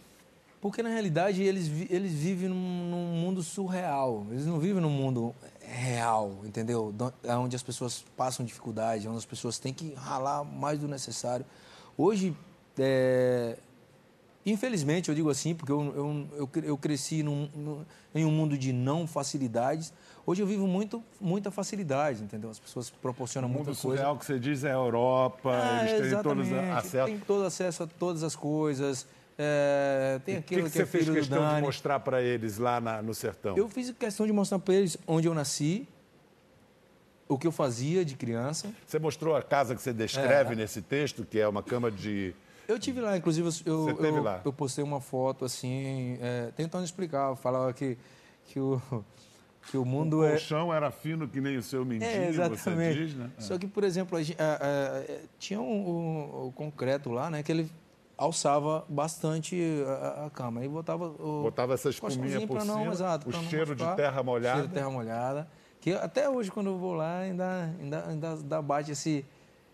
Porque 0.62 0.84
na 0.84 0.90
realidade 0.90 1.42
eles, 1.42 1.68
eles 1.90 2.14
vivem 2.14 2.48
num, 2.48 2.90
num 2.90 3.20
mundo 3.20 3.42
surreal. 3.42 4.28
Eles 4.30 4.46
não 4.46 4.60
vivem 4.60 4.80
num 4.80 4.92
mundo 4.92 5.34
real, 5.60 6.40
entendeu? 6.46 6.94
Onde 7.40 7.56
as 7.56 7.64
pessoas 7.64 8.06
passam 8.16 8.46
dificuldade, 8.46 9.08
onde 9.08 9.18
as 9.18 9.26
pessoas 9.26 9.58
têm 9.58 9.74
que 9.74 9.94
ralar 9.96 10.44
mais 10.44 10.78
do 10.78 10.88
necessário. 10.88 11.46
Hoje, 11.98 12.38
é, 12.78 13.58
infelizmente, 14.46 15.10
eu 15.10 15.16
digo 15.16 15.30
assim, 15.30 15.54
porque 15.54 15.72
eu, 15.72 15.82
eu, 15.96 16.28
eu, 16.38 16.64
eu 16.64 16.78
cresci 16.78 17.24
num- 17.24 17.50
num- 17.56 17.86
em 18.16 18.26
um 18.26 18.32
mundo 18.32 18.58
de 18.58 18.72
não 18.74 19.06
facilidades. 19.08 19.94
Hoje 20.26 20.42
eu 20.42 20.48
vivo 20.48 20.68
muito, 20.68 21.04
muita 21.20 21.50
facilidade, 21.52 22.24
entendeu? 22.24 22.50
As 22.50 22.60
pessoas 22.60 22.90
proporcionam 22.90 23.48
O 23.48 23.52
muita 23.52 23.70
mundo 23.72 23.78
coisa. 23.80 23.98
surreal 23.98 24.18
que 24.18 24.26
você 24.26 24.40
diz 24.40 24.64
é 24.64 24.70
a 24.72 24.76
Europa, 24.76 25.52
Ah, 25.54 25.90
eles 25.90 26.12
têm 26.12 26.22
todos 26.24 26.52
acesso. 26.54 27.06
Tem 27.08 27.20
todo 27.20 27.44
acesso 27.46 27.84
a 27.84 27.88
todas 27.88 28.24
as 28.24 28.36
coisas. 28.36 29.08
É, 29.38 30.20
tem 30.26 30.38
O 30.38 30.44
que, 30.44 30.54
aquilo 30.56 30.64
que 30.66 30.70
que, 30.72 30.78
você 30.78 30.84
é 30.84 30.86
fez 30.86 31.04
filho 31.06 31.16
do 31.16 31.20
questão 31.20 31.56
de 31.56 31.62
mostrar 31.62 32.00
para 32.02 32.22
eles 32.22 32.58
lá 32.60 32.80
na- 32.80 33.02
no 33.02 33.14
sertão? 33.16 33.58
Eu 33.58 33.68
fiz 33.68 33.90
questão 33.92 34.28
de 34.28 34.34
mostrar 34.34 34.60
para 34.60 34.76
eles 34.76 34.98
onde 35.08 35.28
eu 35.28 35.34
nasci, 35.34 35.88
o 37.28 37.38
que 37.38 37.48
eu 37.48 37.52
fazia 37.52 38.04
de 38.06 38.16
criança. 38.16 38.72
Você 38.86 39.00
mostrou 39.00 39.36
a 39.36 39.42
casa 39.42 39.74
que 39.74 39.82
você 39.82 39.92
É. 39.92 39.94
descreve 39.94 40.56
nesse 40.56 40.82
texto, 40.82 41.26
que 41.26 41.40
é 41.40 41.48
uma 41.48 41.64
cama 41.64 41.90
de. 41.90 42.34
Eu 42.72 42.80
tive 42.80 43.02
lá, 43.02 43.18
inclusive, 43.18 43.48
eu, 43.48 43.52
Você 43.86 44.08
eu, 44.08 44.24
lá? 44.24 44.42
eu 44.46 44.54
postei 44.54 44.84
uma 44.84 45.02
foto 45.02 45.46
assim, 45.46 46.18
é, 46.22 46.52
tentando 46.56 46.86
explicar. 46.86 47.36
Falava 47.36 47.72
que, 47.74 47.98
que, 48.46 48.60
o, 48.60 48.82
que 49.70 49.78
o 49.78 49.86
mundo 49.86 50.20
o 50.20 50.24
é. 50.26 50.32
colchão 50.32 50.74
era 50.74 50.90
fino 50.92 51.28
que 51.28 51.42
nem 51.42 51.58
o 51.58 51.64
seu 51.64 51.84
mindinho, 51.86 52.10
É, 52.10 52.30
exatamente. 52.30 52.94
você 52.98 53.06
diz, 53.06 53.16
né? 53.16 53.30
Só 53.38 53.58
que, 53.58 53.68
por 53.68 53.84
exemplo, 53.84 54.18
a 54.18 54.22
a- 54.22 54.46
a- 54.46 55.00
a- 55.00 55.20
tinha 55.38 55.60
um, 55.60 55.66
um- 55.90 56.48
o 56.48 56.52
concreto 56.54 57.12
lá, 57.12 57.30
né? 57.30 57.44
Que 57.44 57.52
ele 57.52 57.70
alçava 58.18 58.86
bastante 58.88 59.60
a, 59.88 60.26
a- 60.26 60.30
cama. 60.30 60.62
Aí 60.62 60.68
botava 60.68 61.06
o 61.08 61.42
Botava 61.44 61.74
essa 61.74 61.90
espuminha 61.90 62.40
por 62.48 62.58
pra 62.58 62.66
não, 62.66 62.80
cima, 62.80 62.92
exato, 62.94 63.30
o 63.30 63.34
cheiro 63.34 63.76
de 63.76 63.86
terra 63.96 64.22
molhada. 64.24 64.56
Cheiro 64.56 64.68
de 64.68 64.74
terra 64.74 64.90
molhada. 64.90 65.48
Que 65.80 65.94
até 65.94 66.30
hoje, 66.30 66.52
quando 66.52 66.68
eu 66.68 66.78
vou 66.78 66.94
lá, 66.94 67.20
ainda, 67.20 67.74
ainda, 67.80 68.06
ainda 68.08 68.36
dá- 68.38 68.62
bate 68.62 68.92
esse, 68.92 69.26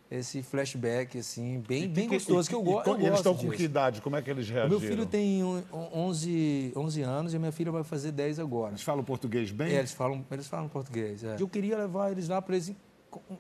esse 0.10 0.42
flashback, 0.42 1.18
assim, 1.18 1.62
bem, 1.68 1.88
bem 1.88 2.08
gostoso, 2.08 2.48
que 2.48 2.56
eu, 2.56 2.62
E- 2.62 2.64
go 2.64 2.72
e, 2.72 2.88
eu 2.90 2.94
Eles 2.96 3.10
gosto 3.10 3.16
estão 3.18 3.36
com 3.36 3.50
que 3.50 3.64
idade? 3.64 4.02
Como 4.02 4.16
é 4.16 4.22
que 4.22 4.30
eles 4.30 4.50
O 4.50 4.54
reagiram? 4.54 4.80
meu 4.80 4.90
filho 4.90 5.06
tem 5.06 5.44
um- 5.44 5.62
11, 5.94 6.72
11 6.76 7.02
anos 7.02 7.34
e 7.34 7.36
a 7.36 7.40
minha 7.40 7.52
filha 7.52 7.72
vai 7.72 7.84
fazer 7.84 8.12
10 8.14 8.40
agora. 8.40 8.72
Eles 8.72 8.84
falam 8.84 9.04
português 9.04 9.52
bem? 9.52 9.74
É, 9.74 9.80
eles 9.80 9.92
falam, 9.92 10.26
eles 10.32 10.48
falam 10.48 10.70
português. 10.70 11.24
é. 11.24 11.36
Eu 11.40 11.48
queria 11.50 11.78
levar 11.78 12.12
eles 12.12 12.28
lá 12.30 12.42
para 12.42 12.56
eles 12.56 12.74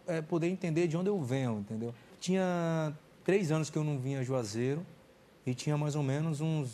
é, 0.08 0.22
poder 0.22 0.48
entender 0.48 0.88
de 0.88 0.98
onde 0.98 1.10
eu 1.10 1.22
venho, 1.22 1.60
entendeu? 1.60 1.94
Tinha 2.20 2.94
três 3.24 3.52
anos 3.52 3.70
que 3.70 3.78
eu 3.78 3.84
não 3.84 3.98
vinha 4.00 4.20
a 4.20 4.24
Juazeiro 4.24 4.86
e 5.46 5.54
tinha 5.54 5.78
mais 5.78 5.96
ou 5.96 6.04
menos 6.04 6.42
uns 6.42 6.70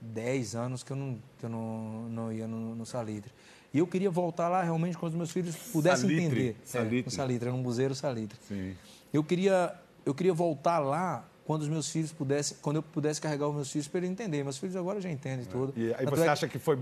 10 0.00 0.54
anos 0.54 0.82
que 0.82 0.90
eu 0.92 0.96
não, 0.96 1.18
que 1.38 1.44
eu 1.44 1.50
não, 1.50 2.08
não 2.08 2.32
ia 2.32 2.46
no, 2.46 2.74
no 2.74 2.86
Salitre. 2.86 3.30
E 3.72 3.78
eu 3.78 3.86
queria 3.86 4.10
voltar 4.10 4.48
lá 4.48 4.62
realmente 4.62 4.96
quando 4.96 5.12
os 5.12 5.16
meus 5.16 5.30
filhos 5.32 5.56
pudessem 5.72 6.08
Salitre, 6.08 6.24
entender. 6.26 6.56
Salitre. 6.64 6.98
É, 7.00 7.04
no 7.04 7.10
Salitre, 7.10 7.48
era 7.48 7.56
um 7.56 7.62
buzeiro 7.62 7.94
Salitre. 7.94 8.38
Sim. 8.46 8.74
Eu 9.14 9.22
queria, 9.24 9.72
eu 10.04 10.12
queria 10.12 10.34
voltar 10.34 10.80
lá 10.80 11.24
quando 11.46 11.62
os 11.62 11.68
meus 11.68 11.88
filhos 11.88 12.10
pudessem, 12.12 12.56
quando 12.60 12.76
eu 12.76 12.82
pudesse 12.82 13.20
carregar 13.20 13.46
os 13.48 13.54
meus 13.54 13.70
filhos 13.70 13.86
para 13.86 13.98
eles 14.00 14.10
entenderem. 14.10 14.42
Meus 14.42 14.58
filhos 14.58 14.74
agora 14.74 15.00
já 15.00 15.08
entendem 15.10 15.46
tudo. 15.46 15.72
E 15.76 15.94
aí 15.94 16.04
Tanto 16.04 16.10
você 16.10 16.22
é 16.22 16.24
que- 16.24 16.30
acha 16.30 16.48
que 16.48 16.58
foi. 16.58 16.76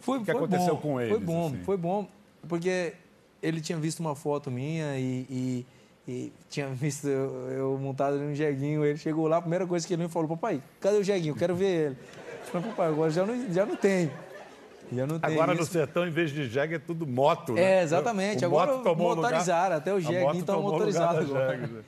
foi, 0.00 0.18
O 0.18 0.20
que 0.24 0.30
foi 0.32 0.40
aconteceu 0.40 0.74
bom, 0.76 0.80
com 0.80 0.94
Foi 0.94 1.04
eles, 1.04 1.20
bom, 1.22 1.46
assim? 1.48 1.62
foi 1.64 1.76
bom, 1.76 2.08
porque 2.48 2.94
ele 3.42 3.60
tinha 3.60 3.76
visto 3.78 4.00
uma 4.00 4.14
foto 4.16 4.50
minha 4.50 4.98
e, 4.98 5.26
e- 5.28 5.66
e 6.08 6.32
tinha 6.48 6.68
visto 6.68 7.08
eu, 7.08 7.30
eu 7.50 7.78
montado 7.78 8.14
ali 8.14 8.24
no 8.24 8.34
jeguinho. 8.34 8.82
Ele 8.84 8.96
chegou 8.98 9.26
lá, 9.28 9.36
a 9.36 9.40
primeira 9.42 9.66
coisa 9.66 9.86
que 9.86 9.92
ele 9.92 10.02
me 10.04 10.08
falou, 10.08 10.28
papai, 10.30 10.62
cadê 10.80 10.96
o 10.96 11.04
jeguinho? 11.04 11.32
Eu 11.32 11.36
quero 11.36 11.54
ver 11.54 11.86
ele. 11.88 11.96
Eu 12.40 12.46
falei, 12.46 12.68
papai, 12.70 12.88
agora 12.88 13.10
já 13.10 13.26
não, 13.26 13.52
já 13.52 13.66
não 13.66 13.76
tem. 13.76 14.10
Já 14.92 15.06
não 15.06 15.18
tem 15.18 15.32
Agora 15.32 15.54
no 15.54 15.62
isso. 15.62 15.72
sertão, 15.72 16.06
em 16.06 16.10
vez 16.10 16.30
de 16.30 16.46
jegue, 16.48 16.74
é 16.74 16.78
tudo 16.78 17.06
moto. 17.06 17.52
né? 17.52 17.62
É, 17.80 17.82
exatamente. 17.82 18.44
O 18.44 18.48
agora 18.48 18.72
moto 18.72 18.82
tomou 18.84 19.06
o 19.06 19.14
lugar- 19.14 19.30
motorizaram, 19.30 19.76
até 19.76 19.92
o 19.94 20.00
jegue 20.00 20.38
então 20.38 20.62
motorizado 20.62 21.18
agora. 21.20 21.56
né? 21.56 21.82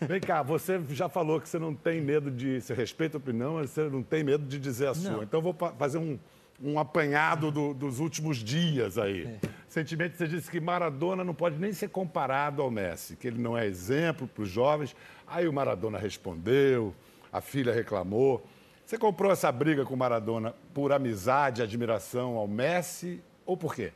Vem 0.00 0.20
cá, 0.20 0.42
você 0.42 0.80
já 0.90 1.08
falou 1.08 1.40
que 1.40 1.48
você 1.48 1.58
não 1.58 1.74
tem 1.74 2.00
medo 2.00 2.30
de. 2.30 2.60
Você 2.60 2.74
respeita 2.74 3.16
a 3.16 3.18
opinião, 3.18 3.54
mas 3.54 3.70
você 3.70 3.88
não 3.88 4.02
tem 4.02 4.22
medo 4.24 4.44
de 4.44 4.58
dizer 4.58 4.88
a 4.88 4.94
sua. 4.94 5.10
Não. 5.12 5.22
Então 5.22 5.38
eu 5.38 5.42
vou 5.52 5.56
fazer 5.78 5.96
um, 5.98 6.18
um 6.62 6.78
apanhado 6.78 7.50
do- 7.50 7.72
dos 7.72 8.00
últimos 8.00 8.36
dias 8.38 8.98
aí. 8.98 9.22
É. 9.24 9.38
Recentemente 9.66 10.16
você 10.16 10.26
disse 10.28 10.50
que 10.50 10.60
Maradona 10.60 11.24
não 11.24 11.32
pode 11.34 11.56
nem 11.58 11.72
ser 11.72 11.88
comparado 11.88 12.60
ao 12.60 12.70
Messi, 12.70 13.16
que 13.16 13.26
ele 13.26 13.40
não 13.40 13.56
é 13.56 13.66
exemplo 13.66 14.26
para 14.28 14.42
os 14.42 14.48
jovens. 14.50 14.94
Aí 15.26 15.48
o 15.48 15.52
Maradona 15.52 15.96
respondeu, 15.98 16.92
a 17.32 17.40
filha 17.40 17.72
reclamou. 17.72 18.44
Você 18.84 18.98
comprou 18.98 19.32
essa 19.32 19.50
briga 19.50 19.84
com 19.84 19.94
o 19.94 19.96
Maradona 19.96 20.54
por 20.74 20.92
amizade, 20.92 21.62
admiração 21.62 22.36
ao 22.36 22.46
Messi 22.46 23.20
ou 23.46 23.56
por 23.56 23.74
quê? 23.74 23.92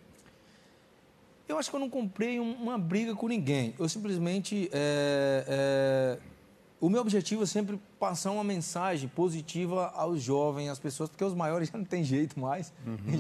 Eu 1.47 1.59
acho 1.59 1.71
que 1.71 1.77
eu 1.77 1.81
não 1.81 1.91
comprei 1.91 2.39
um- 2.41 2.53
uma 2.55 2.79
briga 2.79 3.15
com 3.15 3.27
ninguém. 3.29 3.75
Eu 3.79 3.89
simplesmente. 3.89 4.69
é, 4.73 5.45
é, 5.47 6.19
o 6.81 6.89
meu 6.89 7.01
objetivo 7.01 7.43
é 7.43 7.47
sempre 7.47 7.79
passar 7.99 8.31
uma 8.31 8.45
mensagem 8.45 9.09
positiva 9.09 9.89
aos 9.97 10.23
jovens, 10.23 10.69
às 10.69 10.79
pessoas, 10.79 11.09
porque 11.11 11.25
os 11.25 11.35
maiores 11.35 11.69
já 11.73 11.77
não 11.79 11.85
tem 11.85 12.05
jeito 12.05 12.39
mais. 12.39 12.73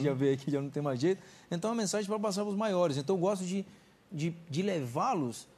Já 0.02 0.12
veio 0.14 0.34
aqui, 0.34 0.50
já 0.50 0.60
não 0.60 0.70
tem 0.70 0.82
mais 0.82 1.00
jeito. 1.00 1.22
Então, 1.50 1.70
é 1.70 1.72
uma 1.72 1.80
mensagem 1.82 2.06
para 2.08 2.18
passar 2.18 2.42
para 2.42 2.50
os 2.50 2.56
maiores. 2.56 2.96
Então, 2.98 3.16
eu 3.16 3.20
gosto 3.20 3.44
de, 3.44 3.64
de, 4.12 4.34
de 4.48 4.62
levá-los 4.62 5.48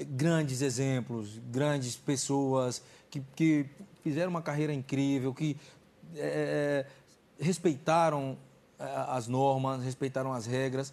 grandes 0.00 0.62
exemplos, 0.62 1.38
grandes 1.50 1.96
pessoas 1.96 2.82
que, 3.10 3.20
que 3.36 3.66
fizeram 4.02 4.30
uma 4.30 4.42
carreira 4.42 4.72
incrível, 4.72 5.32
que 5.32 5.56
é, 6.16 6.84
respeitaram 7.38 8.36
é, 8.78 8.84
as 9.08 9.28
normas, 9.28 9.82
respeitaram 9.82 10.32
as 10.32 10.46
regras. 10.46 10.92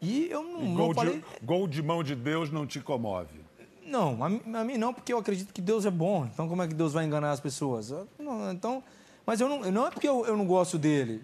E 0.00 0.26
eu 0.30 0.42
não, 0.42 0.62
E 0.62 0.68
não 0.68 0.74
gol, 0.76 0.94
falei. 0.94 1.14
de, 1.40 1.46
gol 1.46 1.68
de 1.68 1.82
mão 1.82 2.02
de 2.02 2.14
Deus 2.14 2.50
não 2.50 2.66
te 2.66 2.80
comove. 2.80 3.40
Não, 3.84 4.22
a, 4.24 4.28
mim- 4.28 4.42
a 4.54 4.64
mim 4.64 4.78
não, 4.78 4.92
porque 4.94 5.12
eu 5.12 5.18
acredito 5.18 5.52
que 5.52 5.60
Deus 5.60 5.84
é 5.84 5.90
bom. 5.90 6.24
Então, 6.32 6.48
como 6.48 6.62
é 6.62 6.68
que 6.68 6.74
Deus 6.74 6.92
vai 6.92 7.04
enganar 7.04 7.30
as 7.32 7.40
pessoas? 7.40 7.92
Não, 8.18 8.50
então, 8.50 8.82
mas 9.26 9.40
eu 9.40 9.48
não, 9.48 9.70
não 9.70 9.86
é 9.86 9.90
porque 9.90 10.08
eu, 10.08 10.24
eu 10.26 10.36
não 10.36 10.46
gosto 10.46 10.78
dele. 10.78 11.22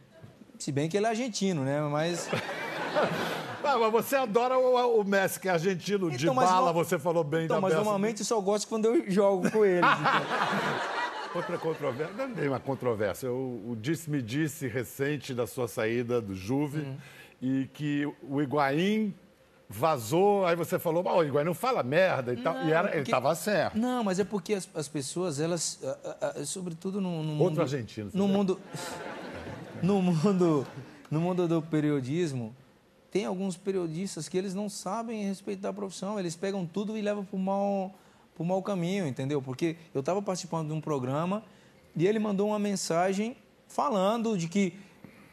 Se 0.59 0.71
bem 0.71 0.89
que 0.89 0.97
ele 0.97 1.07
é 1.07 1.09
argentino, 1.09 1.65
né? 1.65 1.81
Mas. 1.83 2.29
Ah, 3.65 3.77
mas 3.79 3.93
você 3.93 4.17
adora 4.17 4.59
o, 4.59 5.01
o 5.01 5.05
Messi, 5.05 5.41
que 5.41 5.49
é 5.49 5.53
argentino, 5.53 6.11
de 6.11 6.25
Então, 6.25 6.35
mas 6.35 6.49
bala, 6.51 6.73
no- 6.73 6.75
você 6.85 6.99
falou 6.99 7.25
bem 7.25 7.45
Então, 7.45 7.57
da 7.57 7.61
mas 7.61 7.71
peça. 7.73 7.83
normalmente 7.85 8.21
eu 8.21 8.27
só 8.27 8.41
gosto 8.41 8.69
quando 8.69 8.87
eu 8.87 9.11
jogo 9.11 9.51
com 9.51 9.65
eles. 9.65 9.81
então. 9.89 10.99
Outra 11.35 11.59
controvérsia, 11.59 12.15
não 12.17 12.25
é 12.25 12.29
bem 12.29 12.49
uma 12.49 12.59
controvérsia, 12.61 13.31
o, 13.31 13.71
o 13.73 13.77
disse-me-disse 13.77 14.67
recente 14.67 15.35
da 15.35 15.47
sua 15.47 15.69
saída 15.69 16.21
do 16.21 16.35
Juve 16.35 16.81
Hum. 16.81 16.97
e 17.43 17.69
que 17.75 18.07
o 18.23 18.41
Higuaín 18.41 19.15
vazou, 19.69 20.47
aí 20.47 20.57
você 20.57 20.79
falou, 20.79 21.07
"Ah, 21.07 21.17
o 21.19 21.23
Higuaín 21.25 21.45
não 21.45 21.53
fala 21.53 21.83
merda 21.83 22.33
e 22.33 22.37
tal, 22.39 22.55
e 22.65 22.73
era, 22.73 22.89
ele 22.89 22.99
porque- 22.99 23.01
estava 23.03 23.35
certo. 23.35 23.77
Não, 23.77 24.03
mas 24.03 24.19
é 24.19 24.25
porque 24.25 24.55
as, 24.55 24.67
as 24.75 24.89
pessoas, 24.89 25.39
elas, 25.39 25.79
ah, 25.85 25.99
ah, 26.23 26.35
ah, 26.41 26.45
sobretudo 26.47 26.99
no, 27.01 27.23
no 27.23 27.33
Outro 27.33 27.45
mundo, 27.51 27.61
argentino, 27.61 28.11
você 28.11 28.17
no 28.17 28.27
mundo, 28.27 28.59
no 29.83 30.01
mundo, 30.01 30.67
no 31.11 31.21
mundo 31.21 31.47
do 31.47 31.61
periodismo, 31.61 32.57
tem 33.11 33.25
alguns 33.25 33.57
periodistas 33.57 34.29
que 34.29 34.37
eles 34.37 34.55
não 34.55 34.69
sabem 34.69 35.25
respeitar 35.25 35.71
a 35.71 35.73
profissão, 35.73 36.19
eles 36.19 36.37
pegam 36.37 36.67
tudo 36.67 36.97
e 36.97 37.03
levam 37.03 37.25
para 37.25 37.37
o 37.37 37.39
mau, 37.39 37.95
pro 38.35 38.45
mau 38.45 38.63
caminho, 38.63 39.07
entendeu? 39.07 39.41
Porque 39.41 39.77
eu 39.95 40.01
estava 40.01 40.21
participando 40.21 40.69
de 40.69 40.75
um 40.75 40.81
programa 40.81 41.43
e 41.97 42.07
ele 42.07 42.19
mandou 42.19 42.49
uma 42.49 42.59
mensagem 42.59 43.37
falando 43.67 44.37
de 44.37 44.49
que, 44.49 44.75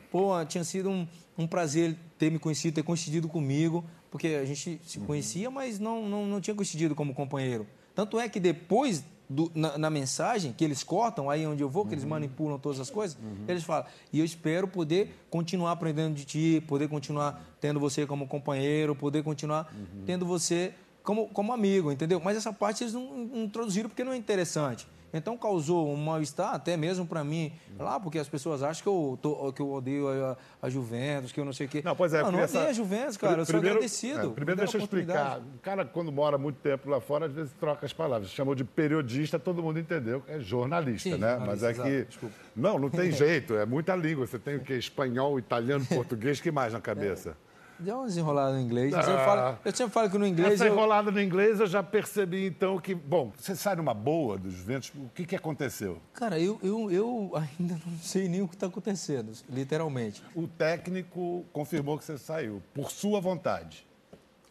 pô, 0.09 0.43
tinha 0.45 0.63
sido 0.63 0.89
um, 0.89 1.07
um 1.37 1.45
prazer 1.45 1.97
ter 2.17 2.31
me 2.31 2.39
conhecido, 2.39 2.75
ter 2.75 2.83
coincidido 2.83 3.27
comigo, 3.27 3.83
porque 4.09 4.27
a 4.27 4.45
gente 4.45 4.79
se 4.85 4.99
conhecia, 4.99 5.51
mas 5.51 5.79
não, 5.79 6.07
não, 6.07 6.25
não 6.25 6.39
tinha 6.39 6.55
coincidido 6.55 6.95
como 6.95 7.13
companheiro. 7.13 7.67
Tanto 7.93 8.19
é 8.19 8.29
que 8.29 8.39
depois, 8.39 9.03
do- 9.29 9.51
na, 9.55 9.77
na 9.77 9.89
mensagem 9.89 10.53
que 10.53 10.63
eles 10.63 10.83
cortam, 10.83 11.29
aí 11.29 11.45
onde 11.47 11.61
eu 11.63 11.69
vou, 11.69 11.85
que 11.85 11.93
eles 11.93 12.03
manipulam 12.09 12.59
todas 12.59 12.79
as 12.79 12.89
coisas, 12.89 13.17
eles 13.47 13.63
falam, 13.63 13.85
e 14.13 14.19
eu 14.19 14.25
espero 14.25 14.67
poder 14.67 15.15
continuar 15.29 15.71
aprendendo 15.71 16.13
de 16.15 16.25
ti, 16.25 16.63
poder 16.67 16.87
continuar 16.87 17.43
tendo 17.59 17.79
você 17.79 18.05
como 18.05 18.27
companheiro, 18.27 18.95
poder 18.95 19.23
continuar 19.23 19.73
tendo 20.05 20.25
você 20.25 20.73
como, 21.03 21.27
como 21.29 21.53
amigo, 21.53 21.91
entendeu? 21.91 22.19
Mas 22.23 22.37
essa 22.37 22.51
parte 22.53 22.83
eles 22.83 22.93
não, 22.93 23.15
não 23.25 23.43
introduziram 23.43 23.89
porque 23.89 24.03
não 24.03 24.11
é 24.13 24.17
interessante. 24.17 24.87
Então 25.17 25.37
causou 25.37 25.89
um 25.91 25.95
mal-estar, 25.95 26.53
até 26.53 26.75
mesmo 26.75 27.05
para 27.07 27.23
mim, 27.23 27.53
lá, 27.79 27.99
porque 27.99 28.19
as 28.19 28.27
pessoas 28.27 28.61
acham 28.61 28.83
que 28.83 28.89
eu, 28.89 29.17
tô- 29.21 29.53
que 29.53 29.61
eu 29.61 29.71
odeio 29.71 30.07
a, 30.09 30.37
a 30.61 30.69
Juventus, 30.69 31.31
que 31.31 31.39
eu 31.39 31.45
não 31.45 31.53
sei 31.53 31.67
o 31.67 31.69
quê. 31.69 31.81
Não, 31.83 31.95
pois 31.95 32.13
é. 32.13 32.21
Não, 32.21 32.33
não 32.33 32.39
essa- 32.39 32.57
odeio 32.57 32.69
a 32.69 32.73
Juventus, 32.73 33.15
cara. 33.17 33.41
Eu 33.41 33.45
sou 33.45 33.53
Primeiro- 33.53 33.77
agradecido. 33.77 34.31
é, 34.31 34.33
primeiro, 34.33 34.59
deixa 34.59 34.77
eu 34.77 34.81
explicar. 34.81 35.39
O 35.39 35.59
cara, 35.59 35.85
quando 35.85 36.11
mora 36.11 36.37
muito 36.37 36.57
tempo 36.57 36.89
lá 36.89 36.99
fora, 36.99 37.27
às 37.27 37.33
vezes 37.33 37.53
troca 37.59 37.85
as 37.85 37.93
palavras. 37.93 38.29
Chamou 38.29 38.53
de 38.53 38.63
periodista, 38.65 39.39
todo 39.39 39.63
mundo 39.63 39.79
entendeu. 39.79 40.21
É 40.27 40.39
jornalista, 40.39 41.09
Sim, 41.09 41.17
né? 41.17 41.37
Mas 41.39 41.61
jornalista, 41.61 41.87
é 41.87 41.99
que. 42.01 42.05
desculpa. 42.07 42.35
Não, 42.55 42.77
não 42.77 42.89
tem 42.89 43.09
jeito. 43.13 43.55
É 43.55 43.65
muita 43.65 43.95
língua. 43.95 44.27
Você 44.27 44.37
tem 44.37 44.57
o 44.57 44.59
quê? 44.59 44.73
Espanhol, 44.73 45.39
italiano, 45.39 45.85
português, 45.85 46.41
que 46.41 46.51
mais 46.51 46.73
na 46.73 46.81
cabeça? 46.81 47.37
Deu 47.77 47.97
umas 47.99 48.15
enroladas 48.15 48.55
no 48.55 48.61
inglês. 48.61 48.93
Eu, 48.93 49.01
sempre 49.03 49.21
Ah. 49.21 49.25
falo, 49.25 49.59
eu 49.65 49.75
sempre 49.75 49.93
falo 49.93 50.09
que 50.09 50.17
no 50.17 50.25
inglês. 50.27 50.53
Essa 50.53 50.67
Eu, 50.67 50.73
enrolada 50.73 51.11
no 51.11 51.21
inglês 51.21 51.59
eu 51.59 51.67
já 51.67 51.83
percebi, 51.83 52.47
então, 52.47 52.79
que. 52.79 52.95
Bom, 52.95 53.33
você 53.37 53.55
sai 53.55 53.75
numa 53.75 53.93
boa 53.93 54.37
dos 54.37 54.53
ventos. 54.55 54.91
O 54.95 55.09
que, 55.13 55.25
que 55.25 55.35
aconteceu? 55.35 55.99
cara, 56.13 56.39
eu, 56.39 56.57
eu, 56.63 56.89
eu 56.91 57.31
ainda 57.35 57.77
não 57.85 57.97
sei 58.01 58.29
nem 58.29 58.41
o 58.41 58.47
que 58.47 58.55
está 58.55 58.67
acontecendo, 58.67 59.31
literalmente. 59.49 60.23
O 60.33 60.47
técnico 60.47 61.43
confirmou 61.51 61.97
que 61.97 62.05
você 62.05 62.17
saiu, 62.17 62.61
por 62.73 62.89
sua 62.91 63.19
vontade. 63.19 63.85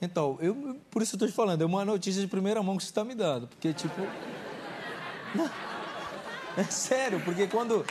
Então, 0.03 0.37
eu, 0.41 0.79
por 0.91 1.01
isso 1.01 1.15
eu 1.15 1.17
estou 1.17 1.29
te 1.29 1.33
falando, 1.35 1.63
é 1.63 1.65
uma 1.65 1.83
notícia 1.85 2.21
de 2.21 2.29
primeira 2.29 2.63
mão 2.63 2.77
que 2.77 2.83
você 2.83 2.91
está 2.91 3.05
me 3.05 3.15
dando. 3.15 3.47
Porque, 3.49 3.73
tipo. 3.73 4.03
Não, 5.35 5.49
é 6.59 6.65
sério, 6.65 7.21
porque 7.25 7.47
quando. 7.47 7.85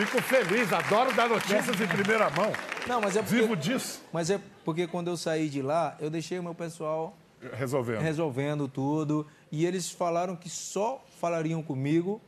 Fico 0.00 0.22
feliz, 0.22 0.72
adoro 0.72 1.14
dar 1.14 1.28
notícias 1.28 1.78
em 1.78 1.86
primeira 1.86 2.30
mão. 2.30 2.50
Não, 2.86 3.02
mas 3.02 3.16
é 3.16 3.22
porque. 3.22 3.36
Vivo 3.36 3.54
disso. 3.54 4.02
Mas 4.10 4.30
é 4.30 4.40
porque 4.64 4.86
quando 4.86 5.08
eu 5.08 5.16
saí 5.16 5.50
de 5.50 5.60
lá, 5.60 5.94
eu 6.00 6.08
deixei 6.08 6.38
o 6.38 6.42
meu 6.42 6.54
pessoal 6.54 7.14
Resolvendo. 7.52 8.00
resolvendo 8.00 8.66
tudo. 8.66 9.26
E 9.52 9.66
eles 9.66 9.90
falaram 9.90 10.34
que 10.36 10.48
só 10.48 11.04
falariam 11.20 11.62
comigo 11.62 12.18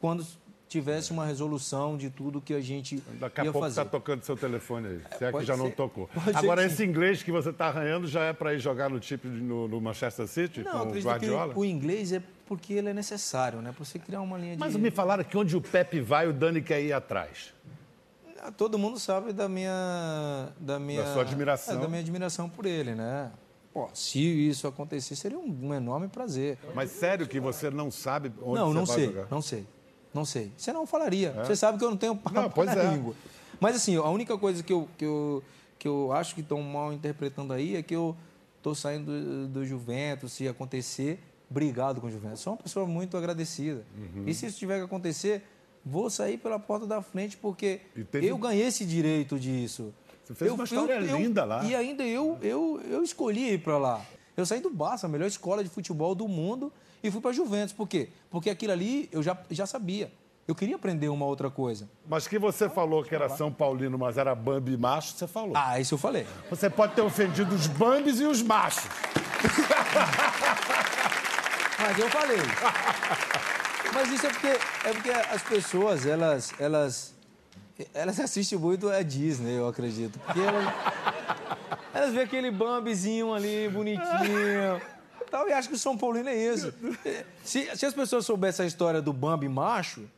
quando 0.00 0.26
tivesse 0.68 1.12
uma 1.12 1.26
resolução 1.26 1.98
de 1.98 2.08
tudo 2.08 2.40
que 2.40 2.54
a 2.54 2.60
gente 2.60 3.02
Daqui 3.20 3.42
a 3.42 3.44
ia 3.44 3.52
pouco 3.52 3.68
está 3.68 3.84
tocando 3.84 4.22
seu 4.22 4.36
telefone 4.36 4.88
aí. 4.88 5.00
Se 5.18 5.24
é 5.26 5.32
que 5.32 5.44
já 5.44 5.56
não 5.56 5.66
ser. 5.66 5.72
tocou. 5.72 6.08
Pode 6.08 6.32
ser 6.32 6.36
Agora, 6.38 6.62
que 6.66 6.72
esse 6.72 6.84
inglês 6.84 7.22
que 7.22 7.30
você 7.30 7.50
está 7.50 7.66
arranhando 7.66 8.06
já 8.06 8.24
é 8.24 8.32
para 8.32 8.54
ir 8.54 8.58
jogar 8.58 8.88
no 8.88 8.98
tipo 8.98 9.28
no, 9.28 9.68
no 9.68 9.80
Manchester 9.82 10.26
City 10.26 10.62
Não, 10.62 10.86
com 10.86 10.98
o 10.98 11.00
Guardiola? 11.02 11.52
que 11.52 11.60
o 11.60 11.64
inglês 11.64 12.12
é 12.12 12.22
porque 12.46 12.74
ele 12.74 12.88
é 12.88 12.94
necessário, 12.94 13.60
né? 13.60 13.72
Para 13.72 13.84
você 13.84 13.98
criar 13.98 14.20
uma 14.20 14.38
linha 14.38 14.54
de... 14.54 14.60
Mas 14.60 14.76
me 14.76 14.90
falaram 14.90 15.24
que 15.24 15.36
onde 15.36 15.56
o 15.56 15.60
Pepe 15.60 16.00
vai, 16.00 16.28
o 16.28 16.32
Dani 16.32 16.62
quer 16.62 16.80
ir 16.80 16.92
atrás. 16.92 17.52
Ah, 18.40 18.52
Todo 18.52 18.78
mundo 18.78 18.98
sabe 18.98 19.32
da 19.32 19.48
minha... 19.48 20.48
Da, 20.58 20.78
minha, 20.78 21.02
Da 21.02 21.12
sua 21.12 21.22
admiração. 21.22 21.76
é, 21.76 21.78
da 21.78 21.88
minha 21.88 22.00
admiração 22.00 22.48
por 22.48 22.64
ele, 22.64 22.94
né? 22.94 23.30
Pô, 23.72 23.88
se 23.92 24.20
isso 24.20 24.66
acontecer, 24.66 25.16
seria 25.16 25.38
um, 25.38 25.68
um 25.68 25.74
enorme 25.74 26.08
prazer. 26.08 26.56
Mas 26.74 26.90
sério 26.92 27.26
que 27.26 27.38
você 27.38 27.68
não 27.68 27.90
sabe 27.90 28.32
onde 28.40 28.58
não, 28.60 28.68
você 28.68 28.74
não 28.74 28.86
vai 28.86 28.96
sei, 28.96 29.06
jogar? 29.06 29.26
não 29.30 29.42
sei. 29.42 29.66
Não 30.14 30.24
sei. 30.24 30.52
Você 30.56 30.72
não 30.72 30.86
falaria. 30.86 31.32
Você 31.44 31.54
sabe 31.56 31.76
que 31.76 31.84
eu 31.84 31.90
não 31.90 31.96
tenho 31.96 32.16
papo 32.16 32.34
Não, 32.34 32.48
pois 32.48 32.74
na 32.74 32.82
é. 32.82 32.94
língua. 32.94 33.14
Mas 33.60 33.76
assim, 33.76 33.96
a 33.96 34.08
única 34.08 34.38
coisa 34.38 34.62
que 34.62 34.72
eu, 34.72 34.88
que 34.96 35.04
eu, 35.04 35.42
que 35.78 35.86
eu 35.86 36.10
acho 36.12 36.34
que 36.34 36.40
estão 36.40 36.62
mal 36.62 36.90
interpretando 36.92 37.52
aí 37.52 37.76
é 37.76 37.82
que 37.82 37.94
eu 37.94 38.16
estou 38.56 38.74
saindo 38.74 39.12
do, 39.12 39.48
do 39.48 39.66
Juventus, 39.66 40.32
se 40.32 40.48
acontecer, 40.48 41.20
brigado 41.48 42.00
com 42.00 42.06
o 42.06 42.10
Juventus. 42.10 42.40
Sou 42.40 42.54
uma 42.54 42.58
pessoa 42.58 42.86
muito 42.86 43.16
agradecida. 43.16 43.84
Uhum. 43.96 44.24
E 44.26 44.34
se 44.34 44.46
isso 44.46 44.58
tiver 44.58 44.78
que 44.78 44.84
acontecer, 44.84 45.42
vou 45.84 46.10
sair 46.10 46.38
pela 46.38 46.58
porta 46.58 46.86
da 46.86 47.00
frente 47.02 47.36
porque 47.36 47.80
teve- 48.10 48.26
eu 48.26 48.36
ganhei 48.38 48.66
esse 48.66 48.84
direito 48.84 49.38
disso. 49.38 49.94
Você 50.24 50.34
fez 50.34 50.50
uma 50.52 50.64
história 50.64 50.98
linda 50.98 51.44
lá. 51.44 51.64
E 51.64 51.74
ainda 51.74 52.02
eu, 52.04 52.36
eu, 52.42 52.80
eu 52.90 53.02
escolhi 53.04 53.52
ir 53.54 53.58
para 53.62 53.78
lá. 53.78 54.04
Eu 54.36 54.44
saí 54.44 54.60
do 54.60 54.70
Barça, 54.70 55.06
a 55.06 55.08
melhor 55.08 55.26
escola 55.26 55.62
de 55.62 55.70
futebol 55.70 56.14
do 56.14 56.26
mundo, 56.28 56.72
e 57.02 57.10
fui 57.10 57.20
para 57.20 57.32
Juventus. 57.32 57.72
Por 57.72 57.88
quê? 57.88 58.08
Porque 58.28 58.50
aquilo 58.50 58.72
ali 58.72 59.08
eu 59.12 59.22
já, 59.22 59.38
já 59.50 59.66
sabia. 59.66 60.12
Eu 60.48 60.54
queria 60.54 60.76
aprender 60.76 61.08
uma 61.08 61.24
outra 61.26 61.50
coisa. 61.50 61.88
Mas 62.08 62.28
que 62.28 62.38
você 62.38 62.68
falou 62.68 63.02
que 63.02 63.14
era 63.14 63.28
São 63.28 63.52
Paulino, 63.52 63.98
mas 63.98 64.16
era 64.18 64.34
Bambi 64.34 64.76
macho, 64.76 65.14
você 65.14 65.26
falou. 65.26 65.52
Ah, 65.56 65.80
isso 65.80 65.94
eu 65.94 65.98
falei. 65.98 66.24
Você 66.50 66.68
pode 66.70 66.94
ter 66.94 67.02
ofendido 67.02 67.52
os 67.54 67.66
Bambis 67.66 68.20
e 68.20 68.24
os 68.24 68.42
machos. 68.42 68.84
Mas 71.78 71.98
eu 71.98 72.10
falei. 72.10 72.38
Mas 73.92 74.10
isso 74.10 74.26
é 74.26 74.30
porque, 74.30 74.46
é 74.48 74.92
porque 74.92 75.10
as 75.10 75.42
pessoas, 75.42 76.06
elas, 76.06 76.52
elas, 76.58 77.14
elas 77.94 78.20
assistem 78.20 78.58
muito 78.58 78.88
a 78.88 79.02
Disney, 79.02 79.58
eu 79.58 79.68
acredito. 79.68 80.18
Porque 80.18 80.40
elas, 80.40 80.74
elas 81.94 82.12
veem 82.12 82.24
aquele 82.24 82.50
Bambizinho 82.50 83.32
ali, 83.32 83.68
bonitinho. 83.68 84.80
Tal, 85.30 85.48
e 85.48 85.52
acham 85.52 85.70
que 85.70 85.76
o 85.76 85.78
São 85.78 85.96
Paulino 85.96 86.28
é 86.28 86.36
isso. 86.36 86.72
Se, 87.42 87.74
se 87.76 87.86
as 87.86 87.94
pessoas 87.94 88.26
soubessem 88.26 88.64
a 88.64 88.66
história 88.66 89.00
do 89.00 89.12
Bambi 89.12 89.48
macho, 89.48 90.08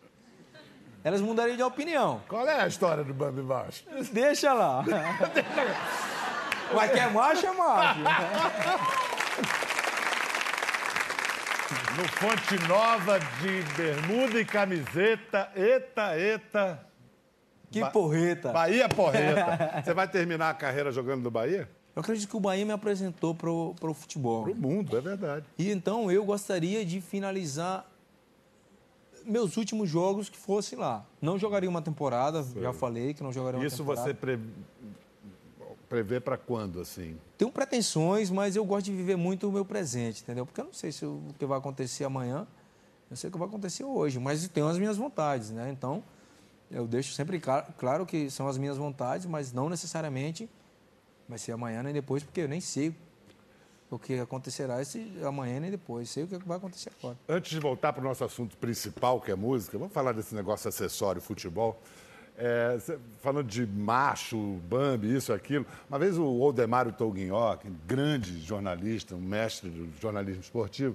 elas 1.04 1.20
mudariam 1.20 1.56
de 1.56 1.62
opinião. 1.62 2.20
Qual 2.28 2.46
é 2.46 2.62
a 2.62 2.66
história 2.66 3.04
do 3.04 3.14
Bambi 3.14 3.42
macho? 3.42 3.84
Deixa 4.12 4.52
lá. 4.52 4.84
Mas 6.74 6.90
que 6.90 6.98
é 6.98 7.08
macho, 7.08 7.46
é 7.46 7.52
macho. 7.52 8.00
No 11.98 12.04
Fonte 12.10 12.68
Nova 12.68 13.18
de 13.18 13.62
bermuda 13.76 14.40
e 14.40 14.44
camiseta. 14.44 15.50
Eita, 15.56 16.16
eita. 16.16 16.86
Que 17.72 17.80
Ba- 17.80 17.90
porreta. 17.90 18.52
Bahia 18.52 18.88
Porreta. 18.88 19.82
Você 19.84 19.92
vai 19.92 20.06
terminar 20.06 20.50
a 20.50 20.54
carreira 20.54 20.92
jogando 20.92 21.24
no 21.24 21.30
Bahia? 21.30 21.68
Eu 21.96 22.00
acredito 22.00 22.28
que 22.30 22.36
o 22.36 22.40
Bahia 22.40 22.64
me 22.64 22.70
apresentou 22.70 23.34
pro, 23.34 23.74
pro 23.80 23.92
futebol. 23.92 24.44
Pro 24.44 24.54
mundo, 24.54 24.96
é 24.96 25.00
verdade. 25.00 25.44
E 25.58 25.72
então 25.72 26.08
eu 26.08 26.24
gostaria 26.24 26.84
de 26.86 27.00
finalizar 27.00 27.84
meus 29.26 29.56
últimos 29.56 29.90
jogos 29.90 30.28
que 30.28 30.38
fosse 30.38 30.76
lá. 30.76 31.04
Não 31.20 31.36
jogaria 31.36 31.68
uma 31.68 31.82
temporada, 31.82 32.46
já 32.62 32.72
falei 32.72 33.12
que 33.12 33.24
não 33.24 33.32
jogaria 33.32 33.58
uma 33.58 33.66
Isso 33.66 33.78
temporada. 33.78 34.04
você 34.06 34.14
pre... 34.14 34.38
prevê 35.88 36.20
para 36.20 36.36
quando, 36.36 36.80
assim? 36.80 37.16
Tenho 37.36 37.50
pretensões, 37.50 38.30
mas 38.30 38.56
eu 38.56 38.64
gosto 38.64 38.86
de 38.86 38.92
viver 38.92 39.16
muito 39.16 39.48
o 39.48 39.52
meu 39.52 39.64
presente, 39.64 40.22
entendeu? 40.22 40.44
Porque 40.44 40.60
eu 40.60 40.66
não 40.66 40.72
sei 40.72 40.92
se 40.92 41.04
o 41.06 41.22
que 41.38 41.46
vai 41.46 41.58
acontecer 41.58 42.04
amanhã, 42.04 42.46
eu 43.10 43.16
sei 43.16 43.28
o 43.28 43.32
que 43.32 43.38
vai 43.38 43.48
acontecer 43.48 43.84
hoje, 43.84 44.18
mas 44.18 44.46
tenho 44.48 44.68
as 44.68 44.78
minhas 44.78 44.96
vontades, 44.96 45.50
né? 45.50 45.70
Então, 45.70 46.02
eu 46.70 46.86
deixo 46.86 47.12
sempre 47.14 47.40
cla- 47.40 47.62
claro 47.78 48.04
que 48.04 48.30
são 48.30 48.46
as 48.48 48.58
minhas 48.58 48.76
vontades, 48.76 49.24
mas 49.26 49.52
não 49.52 49.68
necessariamente 49.70 50.48
vai 51.28 51.38
ser 51.38 51.52
amanhã 51.52 51.82
nem 51.82 51.92
depois, 51.94 52.22
porque 52.22 52.42
eu 52.42 52.48
nem 52.48 52.60
sei 52.60 52.94
o 53.90 53.98
que 53.98 54.18
acontecerá 54.18 54.82
esse 54.82 55.10
amanhã 55.24 55.58
nem 55.60 55.70
depois. 55.70 56.10
Sei 56.10 56.24
o 56.24 56.26
que 56.26 56.36
vai 56.46 56.58
acontecer 56.58 56.92
agora. 56.98 57.16
Antes 57.26 57.50
de 57.50 57.58
voltar 57.58 57.94
para 57.94 58.02
o 58.02 58.04
nosso 58.04 58.22
assunto 58.22 58.54
principal, 58.58 59.18
que 59.18 59.30
é 59.30 59.34
música, 59.34 59.78
vamos 59.78 59.94
falar 59.94 60.12
desse 60.12 60.34
negócio 60.34 60.68
acessório, 60.68 61.22
futebol. 61.22 61.80
É, 62.40 62.78
falando 63.20 63.48
de 63.48 63.66
macho, 63.66 64.38
Bambi, 64.68 65.12
isso, 65.12 65.32
aquilo. 65.32 65.66
Uma 65.88 65.98
vez 65.98 66.16
o 66.16 66.24
Oldemário 66.24 66.92
Toguinhoc, 66.92 67.64
grande 67.84 68.40
jornalista, 68.40 69.16
um 69.16 69.20
mestre 69.20 69.68
do 69.68 69.90
jornalismo 70.00 70.40
esportivo, 70.40 70.94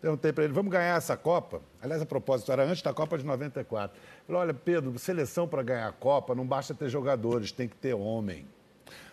perguntei 0.00 0.32
para 0.32 0.42
ele, 0.42 0.52
vamos 0.52 0.72
ganhar 0.72 0.96
essa 0.96 1.16
Copa? 1.16 1.62
Aliás, 1.80 2.02
a 2.02 2.06
propósito, 2.06 2.50
era 2.50 2.64
antes 2.64 2.82
da 2.82 2.92
Copa 2.92 3.16
de 3.16 3.24
94. 3.24 3.96
Ele 3.96 4.26
falou, 4.26 4.42
olha, 4.42 4.52
Pedro, 4.52 4.98
seleção 4.98 5.46
para 5.46 5.62
ganhar 5.62 5.86
a 5.86 5.92
Copa 5.92 6.34
não 6.34 6.44
basta 6.44 6.74
ter 6.74 6.88
jogadores, 6.88 7.52
tem 7.52 7.68
que 7.68 7.76
ter 7.76 7.94
homem. 7.94 8.44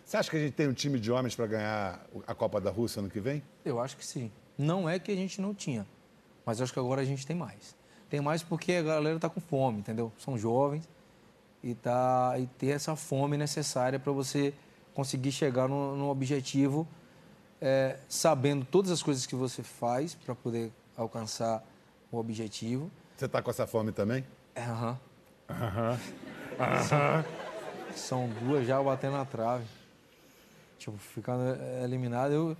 Você 0.03 0.17
acha 0.17 0.27
que 0.27 0.37
a 0.37 0.39
gente 0.39 0.53
tem 0.53 0.67
um 0.67 0.73
time 0.73 0.99
de 0.99 1.11
homens 1.11 1.35
para 1.35 1.45
ganhar 1.45 2.03
a 2.25 2.33
Copa 2.33 2.59
da 2.59 2.71
Rússia 2.71 2.99
ano 2.99 3.11
que 3.11 3.19
vem? 3.19 3.43
Eu 3.63 3.79
acho 3.79 3.95
que 3.95 4.03
sim. 4.03 4.31
Não 4.57 4.89
é 4.89 4.97
que 4.97 5.11
a 5.11 5.15
gente 5.15 5.39
não 5.39 5.53
tinha, 5.53 5.85
mas 6.43 6.59
acho 6.59 6.73
que 6.73 6.79
agora 6.79 7.01
a 7.01 7.05
gente 7.05 7.27
tem 7.27 7.35
mais. 7.35 7.77
Tem 8.09 8.19
mais 8.19 8.41
porque 8.41 8.73
a 8.73 8.81
galera 8.81 9.17
está 9.17 9.29
com 9.29 9.39
fome, 9.39 9.77
entendeu? 9.77 10.11
São 10.17 10.35
jovens 10.35 10.89
e, 11.63 11.75
tá, 11.75 12.35
e 12.37 12.47
ter 12.47 12.69
essa 12.69 12.95
fome 12.95 13.37
necessária 13.37 13.99
para 13.99 14.11
você 14.11 14.53
conseguir 14.93 15.31
chegar 15.31 15.67
no, 15.67 15.95
no 15.95 16.09
objetivo, 16.09 16.87
é, 17.61 17.97
sabendo 18.07 18.65
todas 18.65 18.91
as 18.91 19.03
coisas 19.03 19.25
que 19.25 19.35
você 19.35 19.63
faz 19.63 20.15
para 20.15 20.33
poder 20.33 20.71
alcançar 20.95 21.63
o 22.11 22.17
objetivo. 22.17 22.89
Você 23.17 23.25
está 23.25 23.41
com 23.41 23.49
essa 23.49 23.67
fome 23.67 23.91
também? 23.91 24.25
É, 24.55 24.63
aham. 24.63 24.99
São 27.95 28.29
duas 28.41 28.65
já 28.65 28.81
batendo 28.81 29.17
na 29.17 29.25
trave. 29.25 29.65
Tipo, 30.77 30.97
ficando 30.97 31.43
eliminado. 31.83 32.31
Eu, 32.31 32.57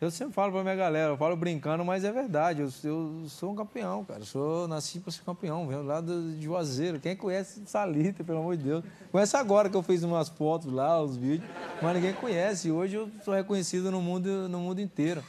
eu 0.00 0.10
sempre 0.10 0.32
falo 0.32 0.50
pra 0.50 0.62
minha 0.62 0.74
galera, 0.74 1.12
eu 1.12 1.16
falo 1.16 1.36
brincando, 1.36 1.84
mas 1.84 2.04
é 2.04 2.10
verdade. 2.10 2.62
Eu, 2.62 2.70
eu 2.84 3.24
sou 3.28 3.52
um 3.52 3.54
campeão, 3.54 4.02
cara. 4.04 4.20
Eu 4.20 4.26
sou, 4.26 4.66
nasci 4.66 4.98
pra 4.98 5.12
ser 5.12 5.22
campeão, 5.22 5.68
venho 5.68 5.82
lá 5.82 6.00
do, 6.00 6.32
de 6.32 6.42
Juazeiro. 6.42 6.98
Quem 6.98 7.14
conhece 7.14 7.62
Salita, 7.66 8.24
pelo 8.24 8.38
amor 8.38 8.56
de 8.56 8.64
Deus? 8.64 8.84
Conhece 9.12 9.36
agora 9.36 9.68
que 9.68 9.76
eu 9.76 9.82
fiz 9.82 10.02
umas 10.02 10.30
fotos 10.30 10.72
lá, 10.72 11.02
os 11.02 11.16
vídeos, 11.16 11.50
mas 11.82 11.94
ninguém 11.94 12.14
conhece. 12.14 12.70
Hoje 12.70 12.96
eu 12.96 13.10
sou 13.22 13.34
reconhecido 13.34 13.90
no 13.90 14.00
mundo, 14.00 14.48
no 14.48 14.60
mundo 14.60 14.80
inteiro. 14.80 15.22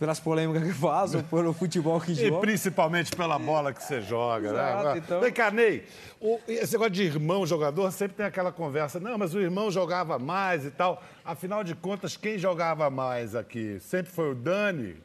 Pelas 0.00 0.18
polêmicas 0.18 0.62
que 0.64 0.72
faz 0.72 1.14
ou 1.14 1.22
pelo 1.22 1.52
futebol 1.52 2.00
que 2.00 2.12
E 2.12 2.14
joga. 2.14 2.40
principalmente 2.40 3.14
pela 3.14 3.38
bola 3.38 3.72
que 3.72 3.82
você 3.84 4.00
joga, 4.00 4.50
né? 4.52 4.80
Exato, 4.80 4.98
então. 4.98 5.20
Vem 5.20 5.30
cá, 5.32 5.50
Ney, 5.50 5.84
o- 6.20 6.40
esse 6.48 6.72
negócio 6.72 6.90
de 6.92 7.02
irmão 7.04 7.46
jogador 7.46 7.92
sempre 7.92 8.16
tem 8.16 8.24
aquela 8.24 8.50
conversa. 8.50 8.98
Não, 8.98 9.18
mas 9.18 9.34
o 9.34 9.38
irmão 9.40 9.70
jogava 9.70 10.18
mais 10.18 10.64
e 10.64 10.70
tal. 10.70 11.02
Afinal 11.22 11.62
de 11.62 11.74
contas, 11.74 12.16
quem 12.16 12.38
jogava 12.38 12.88
mais 12.88 13.36
aqui? 13.36 13.78
Sempre 13.80 14.10
foi 14.10 14.30
o 14.32 14.34
Dani? 14.34 14.96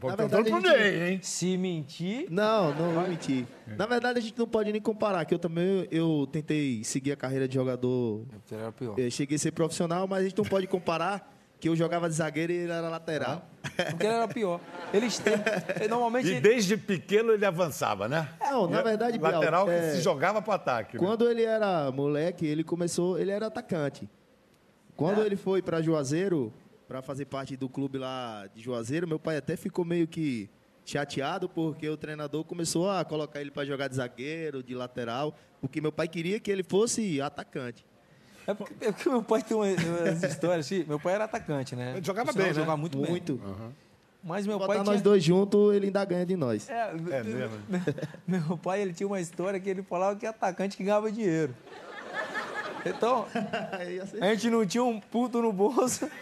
Pô, 0.00 0.08
Na 0.08 0.16
tô 0.16 0.28
verdade, 0.28 0.50
pro 0.50 0.60
gente- 0.60 0.70
Ney, 0.78 1.10
hein? 1.12 1.18
Se 1.22 1.56
mentir, 1.56 2.26
Não, 2.30 2.72
não 2.74 2.92
vou 2.92 3.08
mentir. 3.08 3.46
Na 3.66 3.84
verdade, 3.86 4.18
a 4.18 4.22
gente 4.22 4.38
não 4.38 4.46
pode 4.46 4.70
nem 4.72 4.80
comparar, 4.80 5.24
que 5.24 5.34
eu 5.34 5.38
também 5.40 5.88
eu 5.90 6.28
tentei 6.30 6.82
seguir 6.84 7.12
a 7.12 7.16
carreira 7.16 7.48
de 7.48 7.54
jogador. 7.54 8.24
era 8.52 8.70
pior. 8.72 8.94
Eu 8.98 9.10
cheguei 9.10 9.34
a 9.36 9.38
ser 9.38 9.50
profissional, 9.52 10.06
mas 10.06 10.20
a 10.20 10.22
gente 10.28 10.38
não 10.38 10.44
pode 10.44 10.66
comparar 10.68 11.36
que 11.60 11.68
eu 11.68 11.74
jogava 11.76 12.08
de 12.08 12.14
zagueiro 12.14 12.52
e 12.52 12.56
ele 12.56 12.72
era 12.72 12.88
lateral. 12.88 13.48
Porque 13.90 14.06
ele 14.06 14.14
era 14.14 14.28
pior. 14.28 14.60
Eles 14.92 15.18
têm. 15.18 15.34
Normalmente. 15.88 16.28
E 16.28 16.40
desde 16.40 16.76
pequeno 16.76 17.32
ele 17.32 17.44
avançava, 17.44 18.08
né? 18.08 18.28
Não, 18.40 18.68
na 18.68 18.82
verdade, 18.82 19.18
Bial, 19.18 19.32
Lateral 19.32 19.66
que 19.66 19.72
é, 19.72 19.94
se 19.94 20.00
jogava 20.00 20.40
pro 20.40 20.52
ataque. 20.52 20.96
né? 20.96 21.04
Quando 21.04 21.28
ele 21.28 21.42
era 21.42 21.90
moleque, 21.90 22.46
ele 22.46 22.62
começou, 22.62 23.18
ele 23.18 23.30
era 23.30 23.46
atacante. 23.46 24.08
Quando 24.96 25.22
ele 25.22 25.36
foi 25.36 25.62
para 25.62 25.80
Juazeiro, 25.80 26.52
para 26.88 27.02
fazer 27.02 27.26
parte 27.26 27.56
do 27.56 27.68
clube 27.68 27.98
lá 27.98 28.48
de 28.54 28.62
Juazeiro, 28.62 29.06
meu 29.06 29.18
pai 29.18 29.36
até 29.36 29.56
ficou 29.56 29.84
meio 29.84 30.08
que 30.08 30.50
chateado 30.84 31.48
porque 31.48 31.88
o 31.88 31.96
treinador 31.96 32.42
começou 32.44 32.90
a 32.90 33.04
colocar 33.04 33.40
ele 33.40 33.50
para 33.50 33.64
jogar 33.64 33.88
de 33.88 33.96
zagueiro, 33.96 34.62
de 34.62 34.74
lateral, 34.74 35.36
porque 35.60 35.80
meu 35.80 35.92
pai 35.92 36.08
queria 36.08 36.40
que 36.40 36.50
ele 36.50 36.64
fosse 36.64 37.20
atacante. 37.20 37.84
É 38.48 38.54
porque, 38.54 38.74
é 38.80 38.90
porque 38.90 39.10
meu 39.10 39.22
pai 39.22 39.42
tem 39.42 39.54
uma, 39.54 39.66
umas 39.66 40.22
histórias 40.22 40.64
assim. 40.64 40.82
Meu 40.88 40.98
pai 40.98 41.14
era 41.16 41.24
atacante, 41.24 41.76
né? 41.76 41.92
Ele 41.96 42.04
jogava 42.04 42.32
bem, 42.32 42.46
né? 42.46 42.54
Jogava 42.54 42.78
muito, 42.78 42.96
bem. 42.96 43.10
Muito. 43.10 43.38
Mas 44.24 44.46
meu 44.46 44.58
Botar 44.58 44.68
pai 44.68 44.78
nós 44.78 44.88
tinha... 44.88 45.02
dois 45.02 45.22
juntos, 45.22 45.74
ele 45.74 45.86
ainda 45.86 46.02
ganha 46.06 46.24
de 46.24 46.34
nós. 46.34 46.68
É, 46.70 46.90
É 46.90 47.22
mesmo. 47.22 47.58
Meu 48.26 48.56
pai 48.56 48.80
ele 48.80 48.94
tinha 48.94 49.06
uma 49.06 49.20
história 49.20 49.60
que 49.60 49.68
ele 49.68 49.82
falava 49.82 50.18
que 50.18 50.26
atacante 50.26 50.78
que 50.78 50.82
ganhava 50.82 51.12
dinheiro. 51.12 51.54
Então, 52.86 53.26
a 54.20 54.26
gente 54.34 54.50
não 54.50 54.64
tinha 54.64 54.82
um 54.82 54.98
puto 54.98 55.42
no 55.42 55.52
bolso. 55.52 56.08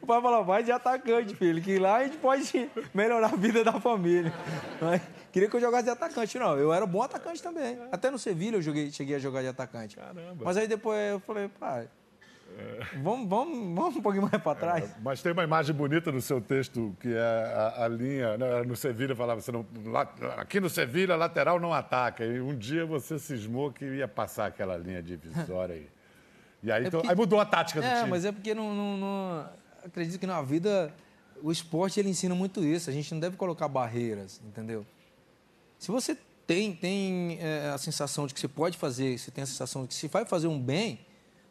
O 0.00 0.06
pai 0.06 0.22
falava, 0.22 0.42
vai 0.42 0.62
de 0.62 0.72
atacante, 0.72 1.34
filho, 1.34 1.60
que 1.60 1.78
lá 1.78 1.96
a 1.96 2.04
gente 2.04 2.16
pode 2.16 2.70
melhorar 2.94 3.30
a 3.32 3.36
vida 3.36 3.62
da 3.62 3.78
família. 3.78 4.32
Mas 4.80 5.02
queria 5.32 5.48
que 5.48 5.56
eu 5.56 5.60
jogasse 5.60 5.84
de 5.84 5.90
atacante, 5.90 6.38
não. 6.38 6.56
Eu 6.58 6.72
era 6.72 6.86
bom 6.86 7.02
atacante 7.02 7.42
também. 7.42 7.78
Até 7.92 8.10
no 8.10 8.18
Sevilha 8.18 8.56
eu 8.56 8.62
joguei, 8.62 8.90
cheguei 8.90 9.16
a 9.16 9.18
jogar 9.18 9.42
de 9.42 9.48
atacante. 9.48 9.96
Caramba. 9.96 10.44
Mas 10.44 10.56
aí 10.56 10.66
depois 10.68 10.98
eu 11.12 11.20
falei, 11.20 11.48
pai, 11.48 11.88
vamos, 13.02 13.28
vamos, 13.28 13.74
vamos 13.74 13.96
um 13.96 14.02
pouquinho 14.02 14.28
mais 14.30 14.42
para 14.42 14.54
trás. 14.58 14.90
Mas 15.02 15.22
tem 15.22 15.32
uma 15.32 15.44
imagem 15.44 15.74
bonita 15.74 16.10
no 16.10 16.20
seu 16.20 16.40
texto, 16.40 16.96
que 17.00 17.12
é 17.14 17.18
a, 17.20 17.84
a 17.84 17.88
linha. 17.88 18.36
né, 18.38 18.62
No 18.64 18.74
Sevilha 18.76 19.14
falava, 19.14 19.40
você 19.40 19.52
não, 19.52 19.64
lá- 19.86 20.12
aqui 20.38 20.58
no 20.60 20.68
Sevilha, 20.70 21.14
lateral 21.16 21.60
não 21.60 21.72
ataca. 21.72 22.24
E 22.24 22.40
um 22.40 22.56
dia 22.56 22.84
você 22.86 23.18
cismou 23.18 23.70
que 23.72 23.84
ia 23.84 24.08
passar 24.08 24.46
aquela 24.46 24.76
linha 24.76 25.02
divisória 25.02 25.74
aí. 25.74 25.88
E 26.60 26.72
aí, 26.72 26.86
então- 26.88 26.98
porque- 27.00 27.12
aí 27.12 27.16
mudou 27.16 27.38
a 27.38 27.44
tática 27.44 27.80
do 27.80 27.86
É, 27.86 27.98
time. 27.98 28.10
mas 28.10 28.24
é 28.24 28.32
porque 28.32 28.52
não, 28.52 28.74
não- 28.74 28.96
não- 28.96 29.48
acredito 29.84 30.18
que 30.18 30.26
na 30.26 30.42
vida 30.42 30.92
o 31.40 31.52
esporte 31.52 32.00
ele 32.00 32.08
ensina 32.08 32.34
muito 32.34 32.64
isso. 32.64 32.90
A 32.90 32.92
gente 32.92 33.12
não 33.14 33.20
deve 33.20 33.36
colocar 33.36 33.68
barreiras, 33.68 34.40
entendeu? 34.44 34.84
Se 35.78 35.90
você 35.90 36.16
tem, 36.46 36.74
tem 36.74 37.38
é, 37.40 37.70
a 37.74 37.78
sensação 37.78 38.26
de 38.26 38.34
que 38.34 38.40
você 38.40 38.48
pode 38.48 38.76
fazer, 38.76 39.18
você 39.18 39.30
tem 39.30 39.42
a 39.42 39.46
sensação 39.46 39.82
de 39.82 39.88
que 39.88 39.94
se 39.94 40.08
vai 40.08 40.24
fazer 40.24 40.46
um 40.48 40.60
bem, 40.60 41.00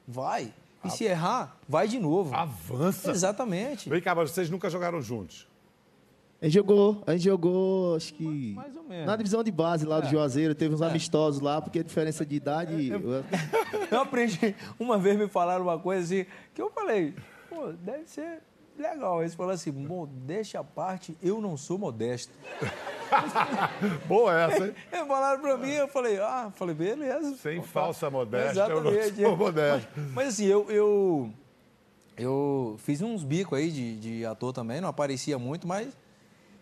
vai. 0.08 0.54
E 0.84 0.90
se 0.90 1.04
errar, 1.06 1.58
vai 1.68 1.88
de 1.88 2.00
novo. 2.00 2.34
Avança. 2.36 3.12
Exatamente. 3.12 3.90
Vem 3.90 4.02
cá, 4.02 4.14
mas 4.16 4.32
vocês 4.32 4.50
nunca 4.50 4.70
jogaram 4.70 5.02
juntos. 5.02 5.48
A 6.40 6.46
gente 6.46 6.54
jogou, 6.54 7.02
a 7.08 7.14
gente 7.14 7.24
jogou, 7.24 7.96
acho 7.96 8.14
que. 8.14 8.54
Mais 8.54 8.76
ou 8.76 8.84
menos. 8.84 9.08
Na 9.08 9.16
divisão 9.16 9.44
de 9.44 9.52
base 9.52 9.86
lá 9.86 10.00
do 10.00 10.08
Juazeiro, 10.08 10.54
teve 10.54 10.74
uns 10.76 10.84
amistosos 10.84 11.42
lá, 11.42 11.60
porque 11.60 11.80
a 11.80 11.84
diferença 11.84 12.24
de 12.26 12.36
idade. 12.36 12.90
eu- 12.90 13.02
Eu 13.90 14.02
aprendi, 14.02 14.56
uma 14.80 14.98
vez 15.00 15.18
me 15.18 15.28
falaram 15.28 15.64
uma 15.64 15.80
coisa 15.80 16.04
assim, 16.04 16.26
que 16.54 16.62
eu 16.62 16.70
falei, 16.70 17.16
pô, 17.50 17.72
deve 17.72 18.06
ser 18.08 18.40
legal. 18.78 19.22
Eles 19.22 19.34
falaram 19.34 19.56
assim, 19.56 19.72
modéstia 19.72 20.60
à 20.60 20.64
parte, 20.64 21.18
eu 21.24 21.42
não 21.42 21.58
sou 21.58 21.78
modesto. 21.80 22.32
Boa 24.08 24.40
essa, 24.40 24.66
hein? 24.68 24.76
Eles 24.92 25.08
falaram 25.08 25.42
pra 25.42 25.58
mim, 25.58 25.72
eu 25.72 25.88
falei, 25.88 26.20
ah, 26.20 26.52
falei, 26.56 26.76
beleza. 26.76 27.36
Sem 27.38 27.60
Opa. 27.60 27.68
falsa 27.68 28.10
modéstia, 28.10 28.62
eu 28.64 28.82
não 28.82 28.92
Exatamente. 28.92 29.22
sou 29.22 29.38
modesto. 29.38 29.90
Mas, 29.96 30.12
mas 30.14 30.28
assim, 30.30 30.46
eu, 30.46 30.70
eu, 30.70 31.34
eu 32.18 32.76
fiz 32.80 33.02
uns 33.02 33.24
bicos 33.24 33.58
aí 33.58 33.72
de, 33.72 33.98
de 33.98 34.26
ator 34.26 34.54
também, 34.54 34.82
não 34.82 34.90
aparecia 34.90 35.38
muito, 35.38 35.68
mas 35.68 35.88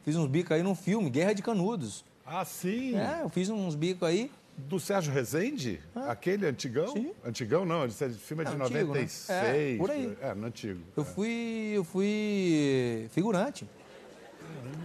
fiz 0.04 0.16
uns 0.16 0.28
bicos 0.28 0.52
aí 0.52 0.64
num 0.64 0.76
filme, 0.76 1.10
Guerra 1.10 1.34
de 1.34 1.42
Canudos. 1.42 2.04
Ah, 2.26 2.44
sim. 2.44 2.96
É, 2.98 3.22
eu 3.22 3.30
fiz 3.30 3.50
uns 3.50 3.76
bicos 3.76 4.08
aí. 4.08 4.32
Do 4.58 4.80
Sérgio 4.80 5.12
Rezende? 5.14 5.82
Aquele 6.08 6.48
antigão? 6.48 6.88
Sim. 6.88 7.12
Antigão 7.26 7.66
não, 7.66 7.86
esse 7.86 8.08
filme 8.12 8.44
é 8.44 8.46
de 8.46 8.54
É 8.54 8.56
antigo, 8.56 8.74
né? 8.74 8.84
96. 8.84 9.30
É, 9.30 9.78
por 9.78 9.92
aí. 9.92 10.18
É, 10.22 10.34
no 10.34 10.48
antigo. 10.48 10.82
Eu 10.96 11.04
fui, 11.04 11.74
eu 11.76 11.84
fui 11.84 13.10
figurante. 13.12 13.68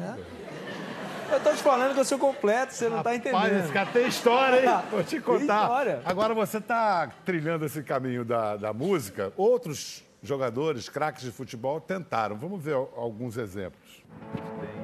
É. 0.00 0.89
Eu 1.32 1.40
tô 1.40 1.50
te 1.52 1.62
falando 1.62 1.94
que 1.94 2.00
eu 2.00 2.04
sou 2.04 2.18
completo, 2.18 2.74
você 2.74 2.88
não 2.88 3.02
tá 3.02 3.14
entendendo. 3.14 3.40
Rapaz, 3.40 3.64
esse 3.64 3.72
cara 3.72 3.90
tem 3.92 4.08
história, 4.08 4.60
hein? 4.64 4.82
Vou 4.90 5.02
te 5.04 5.10
Tem 5.10 5.20
contar. 5.20 5.62
história. 5.62 6.02
Agora 6.04 6.34
você 6.34 6.58
está 6.58 7.08
trilhando 7.24 7.64
esse 7.64 7.82
caminho 7.82 8.24
da, 8.24 8.56
da 8.56 8.72
música. 8.72 9.32
Outros 9.36 10.02
jogadores, 10.22 10.88
craques 10.88 11.22
de 11.24 11.30
futebol, 11.30 11.80
tentaram. 11.80 12.36
Vamos 12.36 12.62
ver 12.62 12.74
al- 12.74 12.92
alguns 12.96 13.36
exemplos. 13.36 14.02
Vamos 14.34 14.79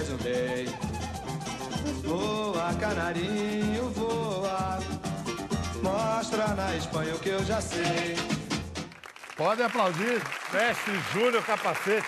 és 0.00 0.10
um 0.10 0.16
rei. 0.16 0.66
Voa, 2.02 2.74
canarinho, 2.74 3.90
voa. 3.90 4.78
Mostra 5.82 6.54
na 6.54 6.74
Espanha 6.74 7.14
o 7.14 7.18
que 7.18 7.28
eu 7.28 7.44
já 7.44 7.60
sei. 7.60 8.16
Podem 9.36 9.64
aplaudir. 9.66 10.22
Mestre 10.52 10.94
Júnior 11.12 11.44
Capacete. 11.44 12.06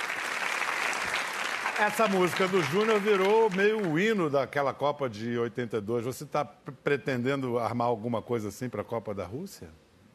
Essa 1.79 2.09
música 2.09 2.47
do 2.49 2.63
Júnior 2.63 3.01
virou 3.01 3.51
meio 3.51 3.91
o 3.91 3.99
hino 3.99 4.31
daquela 4.31 4.73
Copa 4.73 5.09
de 5.09 5.37
82. 5.39 6.05
Você 6.05 6.25
está 6.25 6.45
pretendendo 6.45 7.59
armar 7.59 7.89
alguma 7.89 8.23
coisa 8.23 8.49
assim 8.49 8.69
para 8.69 8.83
a 8.83 8.85
Copa 8.85 9.15
da 9.15 9.25
Rússia? 9.25 9.69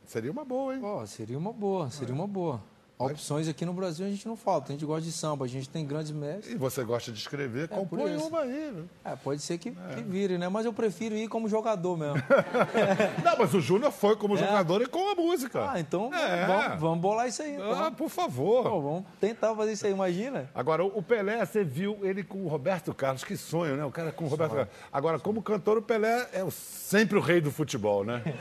Seria 0.06 0.32
uma 0.32 0.46
boa, 0.46 0.74
hein? 0.74 0.82
Ó, 0.84 1.06
seria 1.06 1.38
uma 1.38 1.52
boa, 1.52 1.90
seria 1.92 2.14
uma 2.16 2.28
boa. 2.28 2.64
Opções 3.00 3.48
aqui 3.48 3.64
no 3.64 3.74
Brasil 3.74 4.08
a 4.08 4.10
gente 4.10 4.28
não 4.28 4.36
falta. 4.36 4.72
A 4.72 4.76
gente 4.76 4.84
gosta 4.84 5.04
de 5.04 5.12
samba, 5.12 5.46
a 5.46 5.48
gente 5.48 5.70
tem 5.70 5.86
grandes 5.86 6.12
mestres. 6.12 6.56
E 6.56 6.58
você 6.58 6.84
gosta 6.84 7.12
de 7.12 7.20
escrever, 7.20 7.66
É, 7.66 7.68
compõe 7.68 8.16
uma 8.18 8.40
aí. 8.42 8.72
né? 8.72 8.84
É, 9.06 9.16
pode 9.16 9.40
ser 9.42 9.60
que, 9.60 9.70
que 9.72 10.02
vire, 10.02 10.38
né? 10.40 10.50
Mas 10.50 10.66
eu 10.66 10.74
prefiro 10.74 11.14
ir 11.16 11.28
como 11.28 11.48
jogador 11.48 11.96
mesmo. 11.96 12.16
Não, 13.24 13.38
mas 13.38 13.54
o 13.54 13.62
Júnior 13.62 13.92
foi 13.92 14.16
como 14.16 14.34
É. 14.36 14.38
jogador 14.40 14.82
e 14.82 14.88
com 14.88 15.12
a 15.12 15.16
música. 15.16 15.70
Ah, 15.72 15.80
então 15.80 16.12
É. 16.12 16.48
vamos, 16.48 16.80
vamos 16.80 17.00
bolar 17.00 17.28
isso 17.28 17.44
aí. 17.44 17.54
Então. 17.54 17.72
Ah, 17.86 17.92
por 17.92 18.10
favor. 18.10 18.64
Pô, 18.64 18.82
vamos 18.82 19.04
tentar 19.22 19.54
fazer 19.56 19.74
isso 19.74 19.86
aí, 19.86 19.92
imagina. 19.92 20.50
Agora, 20.56 20.84
o 20.84 21.04
Pelé, 21.04 21.46
você 21.46 21.64
viu 21.64 22.00
ele 22.02 22.24
com 22.24 22.40
o 22.46 22.48
Roberto 22.48 22.94
Carlos, 22.96 23.24
que 23.24 23.38
sonho, 23.38 23.76
né? 23.78 23.86
O 23.86 23.92
cara 23.92 24.12
com 24.12 24.26
o 24.26 24.28
Roberto 24.28 24.54
Carlos. 24.56 24.74
Agora, 24.92 25.20
como 25.20 25.44
cantor, 25.44 25.78
o 25.78 25.82
Pelé 25.84 26.28
é 26.34 26.44
sempre 26.50 27.16
o 27.18 27.22
rei 27.22 27.40
do 27.42 27.52
futebol, 27.52 28.04
né? 28.04 28.24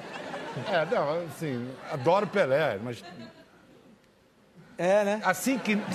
É, 0.73 0.87
não, 0.87 1.27
assim, 1.27 1.69
adoro 1.93 2.27
Pelé, 2.27 2.79
mas 2.83 3.05
É, 4.79 5.05
né? 5.05 5.21
assim 5.25 5.59
que. 5.59 5.77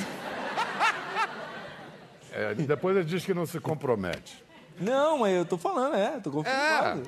É, 2.33 2.53
depois 2.55 2.95
ele 2.95 3.05
diz 3.05 3.25
que 3.25 3.33
não 3.33 3.45
se 3.45 3.59
compromete. 3.59 4.41
Não, 4.79 5.17
mas 5.19 5.33
eu 5.35 5.43
tô 5.45 5.57
falando, 5.57 5.95
é, 5.97 6.17
tô 6.21 6.29
É. 6.29 6.33
confirmado. 6.33 7.01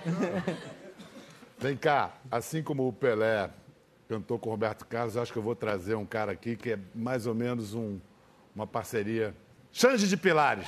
Vem 1.57 1.77
cá, 1.77 2.11
assim 2.29 2.61
como 2.61 2.85
o 2.85 2.91
Pelé 2.91 3.49
cantou 4.09 4.37
com 4.37 4.49
o 4.49 4.51
Roberto 4.51 4.85
Carlos, 4.85 5.15
acho 5.15 5.31
que 5.31 5.39
eu 5.39 5.43
vou 5.43 5.55
trazer 5.55 5.95
um 5.95 6.05
cara 6.05 6.33
aqui 6.33 6.57
que 6.57 6.73
é 6.73 6.79
mais 6.93 7.25
ou 7.25 7.33
menos 7.33 7.73
um- 7.73 7.99
uma 8.53 8.67
parceria. 8.67 9.33
Xande 9.71 10.09
de 10.09 10.17
Pilares. 10.17 10.67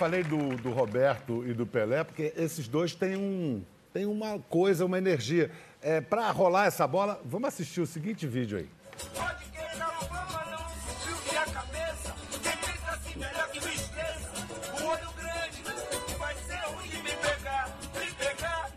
Falei 0.00 0.22
do, 0.22 0.56
do 0.56 0.70
Roberto 0.70 1.46
e 1.46 1.52
do 1.52 1.66
Pelé, 1.66 2.02
porque 2.02 2.32
esses 2.34 2.66
dois 2.66 2.94
têm, 2.94 3.16
um, 3.18 3.62
têm 3.92 4.06
uma 4.06 4.38
coisa, 4.38 4.86
uma 4.86 4.96
energia. 4.96 5.50
É, 5.82 6.00
pra 6.00 6.30
rolar 6.30 6.64
essa 6.64 6.86
bola, 6.86 7.20
vamos 7.22 7.48
assistir 7.48 7.82
o 7.82 7.86
seguinte 7.86 8.26
vídeo 8.26 8.56
aí. 8.56 8.68
Pode 9.14 9.44
querer 9.50 9.76
na 9.76 9.88
fama, 9.88 10.46
não 10.52 11.52
cabeça. 11.52 12.14
Quem 12.42 12.56
pensa 12.56 12.90
assim 12.92 13.18
melhor 13.18 13.50
que 13.50 13.60
me 13.60 13.74
esqueça. 13.74 14.30
O 14.72 14.86
olho 14.86 15.10
grande 15.20 15.62
vai 16.18 16.34
ser 16.34 16.60
ruim 16.64 16.88
de 16.88 16.96
me 16.96 17.10
pegar, 17.10 17.68
me 17.94 18.10
pegar. 18.14 18.70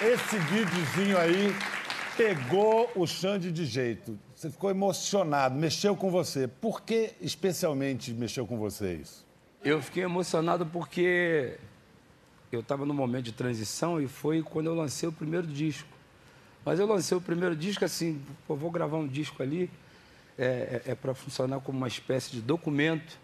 Esse 0.00 0.38
videozinho 0.38 1.18
aí 1.18 1.52
pegou 2.16 2.88
o 2.94 3.04
Xande 3.04 3.50
de 3.50 3.66
jeito. 3.66 4.16
Você 4.40 4.48
ficou 4.48 4.70
emocionado, 4.70 5.54
mexeu 5.54 5.94
com 5.94 6.10
você. 6.10 6.48
Por 6.48 6.80
que 6.80 7.12
especialmente 7.20 8.10
mexeu 8.10 8.46
com 8.46 8.56
você 8.56 8.94
isso? 8.94 9.22
Eu 9.62 9.82
fiquei 9.82 10.02
emocionado 10.02 10.64
porque 10.64 11.58
eu 12.50 12.60
estava 12.60 12.86
num 12.86 12.94
momento 12.94 13.26
de 13.26 13.32
transição 13.32 14.00
e 14.00 14.08
foi 14.08 14.42
quando 14.42 14.68
eu 14.68 14.74
lancei 14.74 15.06
o 15.06 15.12
primeiro 15.12 15.46
disco. 15.46 15.86
Mas 16.64 16.80
eu 16.80 16.86
lancei 16.86 17.14
o 17.14 17.20
primeiro 17.20 17.54
disco 17.54 17.84
assim, 17.84 18.18
pô, 18.48 18.56
vou 18.56 18.70
gravar 18.70 18.96
um 18.96 19.06
disco 19.06 19.42
ali, 19.42 19.68
é, 20.38 20.84
é, 20.86 20.94
para 20.94 21.12
funcionar 21.12 21.60
como 21.60 21.76
uma 21.76 21.88
espécie 21.88 22.30
de 22.30 22.40
documento, 22.40 23.18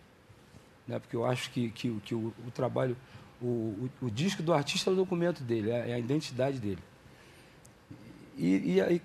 né? 0.87 0.99
porque 0.99 1.17
eu 1.17 1.25
acho 1.25 1.51
que, 1.51 1.71
que, 1.71 1.89
o- 1.89 2.01
que 2.05 2.15
o, 2.15 2.31
o 2.47 2.51
trabalho, 2.51 2.95
o, 3.41 3.47
o, 3.47 3.91
o 4.03 4.11
disco 4.11 4.43
do 4.43 4.53
artista 4.53 4.91
é 4.91 4.93
o 4.93 4.97
documento 4.97 5.43
dele, 5.43 5.71
é, 5.71 5.93
é 5.93 5.95
a 5.95 5.99
identidade 5.99 6.59
dele. 6.59 6.83
E, 8.37 8.75
e 8.77 9.01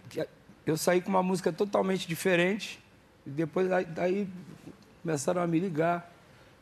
eu 0.65 0.78
saí 0.78 1.02
com 1.02 1.10
uma 1.10 1.24
música 1.24 1.52
totalmente 1.52 2.08
diferente, 2.08 2.80
e 3.26 3.30
depois 3.30 3.71
aí, 3.71 3.86
daí 3.86 4.28
começaram 5.02 5.41
a 5.41 5.47
me 5.47 5.60
ligar. 5.60 6.12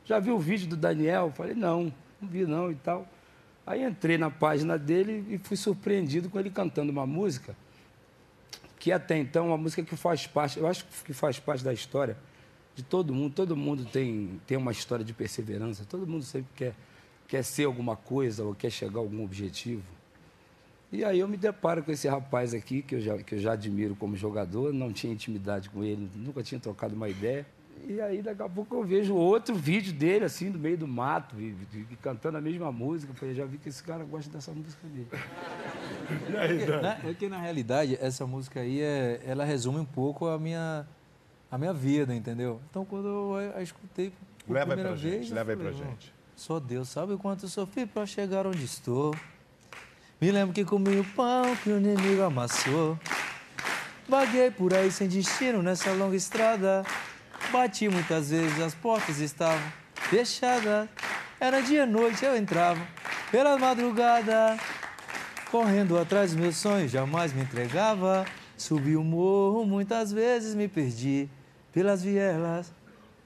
Já 0.06 0.20
viu 0.20 0.36
o 0.36 0.40
vídeo 0.40 0.68
do 0.68 0.78
Daniel? 0.78 1.32
Falei, 1.36 1.54
não, 1.54 1.94
não 2.22 2.30
vi 2.30 2.46
não 2.46 2.72
e 2.72 2.76
tal. 2.76 3.08
Aí 3.66 3.84
entrei 3.84 4.18
na 4.18 4.32
página 4.32 4.78
dele 4.78 5.26
e 5.30 5.38
fui 5.38 5.56
surpreendido 5.56 6.30
com 6.30 6.40
ele 6.40 6.50
cantando 6.50 6.92
uma 6.92 7.06
música 7.06 7.56
que 8.80 8.94
até 8.94 9.18
então 9.18 9.46
é 9.46 9.48
uma 9.50 9.58
música 9.58 9.84
que 9.84 9.96
faz 9.96 10.26
parte, 10.26 10.58
eu 10.58 10.66
acho 10.66 10.86
que 11.04 11.14
faz 11.14 11.38
parte 11.38 11.64
da 11.64 11.74
história 11.74 12.18
de 12.74 12.82
todo 12.82 13.14
mundo. 13.14 13.34
Todo 13.34 13.56
mundo 13.56 13.84
tem, 13.86 14.40
tem 14.48 14.58
uma 14.58 14.72
história 14.72 15.04
de 15.04 15.14
perseverança, 15.14 15.84
todo 15.84 16.08
mundo 16.08 16.24
sempre 16.24 16.50
quer, 16.56 16.74
quer 17.28 17.44
ser 17.44 17.66
alguma 17.66 17.98
coisa 17.98 18.46
ou 18.46 18.56
quer 18.56 18.72
chegar 18.72 19.00
a 19.00 19.02
algum 19.02 19.24
objetivo. 19.24 19.84
E 20.92 21.04
aí 21.04 21.20
eu 21.20 21.28
me 21.28 21.38
deparo 21.38 21.84
com 21.84 21.92
esse 21.92 22.08
rapaz 22.08 22.54
aqui, 22.54 22.82
que 22.82 22.96
eu 22.96 23.00
já, 23.02 23.18
que 23.18 23.36
eu 23.36 23.40
já 23.40 23.52
admiro 23.54 23.96
como 23.96 24.16
jogador, 24.18 24.74
não 24.74 24.92
tinha 24.92 25.14
intimidade 25.14 25.70
com 25.70 25.84
ele, 25.84 26.10
nunca 26.16 26.42
tinha 26.42 26.60
trocado 26.60 26.96
uma 26.96 27.08
ideia. 27.08 27.46
E 27.88 28.02
aí 28.02 28.22
daqui 28.22 28.42
a 28.42 28.50
pouco 28.50 28.76
eu 28.76 28.84
vejo 28.84 29.16
outro 29.16 29.56
vídeo 29.56 29.94
dele, 29.94 30.26
assim, 30.26 30.50
no 30.50 30.60
meio 30.60 30.78
do 30.78 30.88
mato, 30.88 31.36
e, 31.40 31.56
e- 31.74 31.96
cantando 32.02 32.38
a 32.38 32.42
mesma 32.42 32.72
música. 32.72 33.12
Eu 33.14 33.16
falei, 33.16 33.36
já 33.36 33.46
vi 33.46 33.58
que 33.58 33.70
esse 33.70 33.82
cara 33.84 34.04
gosta 34.04 34.30
dessa 34.32 34.52
música 34.52 34.86
dele. 34.88 35.08
Na- 36.82 37.10
É 37.10 37.14
que 37.14 37.30
na 37.30 37.40
realidade 37.40 37.98
essa 38.02 38.26
música 38.26 38.60
aí 38.62 38.82
é, 38.82 39.22
ela 39.26 39.46
resume 39.46 39.80
um 39.80 39.86
pouco 39.86 40.28
a 40.28 40.38
minha 40.40 40.86
a 41.52 41.58
minha 41.58 41.74
vida, 41.74 42.14
entendeu? 42.16 42.60
Então 42.70 42.84
quando 42.86 43.08
eu 43.08 43.54
a, 43.56 43.62
escutei 43.62 44.12
por 44.46 44.54
Leva 44.54 44.74
aí 44.74 44.78
primeira 44.78 44.90
pra 44.90 44.98
gente, 44.98 45.12
vez, 45.18 45.30
eu 45.30 45.36
leva 45.36 45.52
aí 45.52 45.58
falei, 45.58 45.74
pra 45.74 45.86
"Não, 45.86 45.92
gente." 45.92 46.14
Só 46.36 46.60
Deus 46.60 46.90
sabe 46.90 47.14
o 47.14 47.18
quanto 47.18 47.46
eu 47.46 47.50
sofri 47.50 47.86
para 47.86 48.06
chegar 48.06 48.46
onde 48.48 48.64
estou. 48.64 49.16
Me 50.22 50.32
lembro 50.34 50.54
que 50.54 50.66
comi 50.66 51.00
o 51.00 51.04
pão 51.16 51.56
que 51.64 51.70
o 51.70 51.78
inimigo 51.78 52.24
amassou. 52.24 53.00
Vaguei 54.06 54.52
por 54.52 54.74
aí 54.74 54.92
sem 54.92 55.08
destino 55.08 55.64
nessa 55.64 55.94
longa 55.94 56.16
estrada. 56.18 56.84
Bati 57.54 57.88
muitas 57.88 58.30
vezes, 58.30 58.60
as 58.60 58.76
portas 58.76 59.20
estavam 59.20 59.64
fechadas. 59.94 60.90
Era 61.40 61.62
dia 61.62 61.84
e 61.84 61.86
noite, 61.86 62.26
eu 62.26 62.36
entrava 62.36 62.86
pela 63.32 63.58
madrugada. 63.58 64.58
Correndo 65.50 65.98
atrás 65.98 66.32
dos 66.32 66.40
meus 66.42 66.58
sonhos, 66.58 66.92
jamais 66.92 67.32
me 67.32 67.44
entregava. 67.44 68.26
Subi 68.58 68.98
o 68.98 69.04
morro, 69.06 69.66
muitas 69.66 70.12
vezes 70.12 70.54
me 70.54 70.68
perdi 70.68 71.30
pelas 71.72 72.04
vielas. 72.04 72.74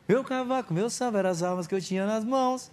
Meu 0.08 0.23
cavaco, 0.23 0.71
meu 0.71 0.91
samba 0.91 1.17
eram 1.17 1.32
as 1.32 1.41
armas 1.41 1.65
que 1.65 1.73
eu 1.73 1.82
tinha 1.82 2.06
nas 2.06 2.23
mãos. 2.23 2.69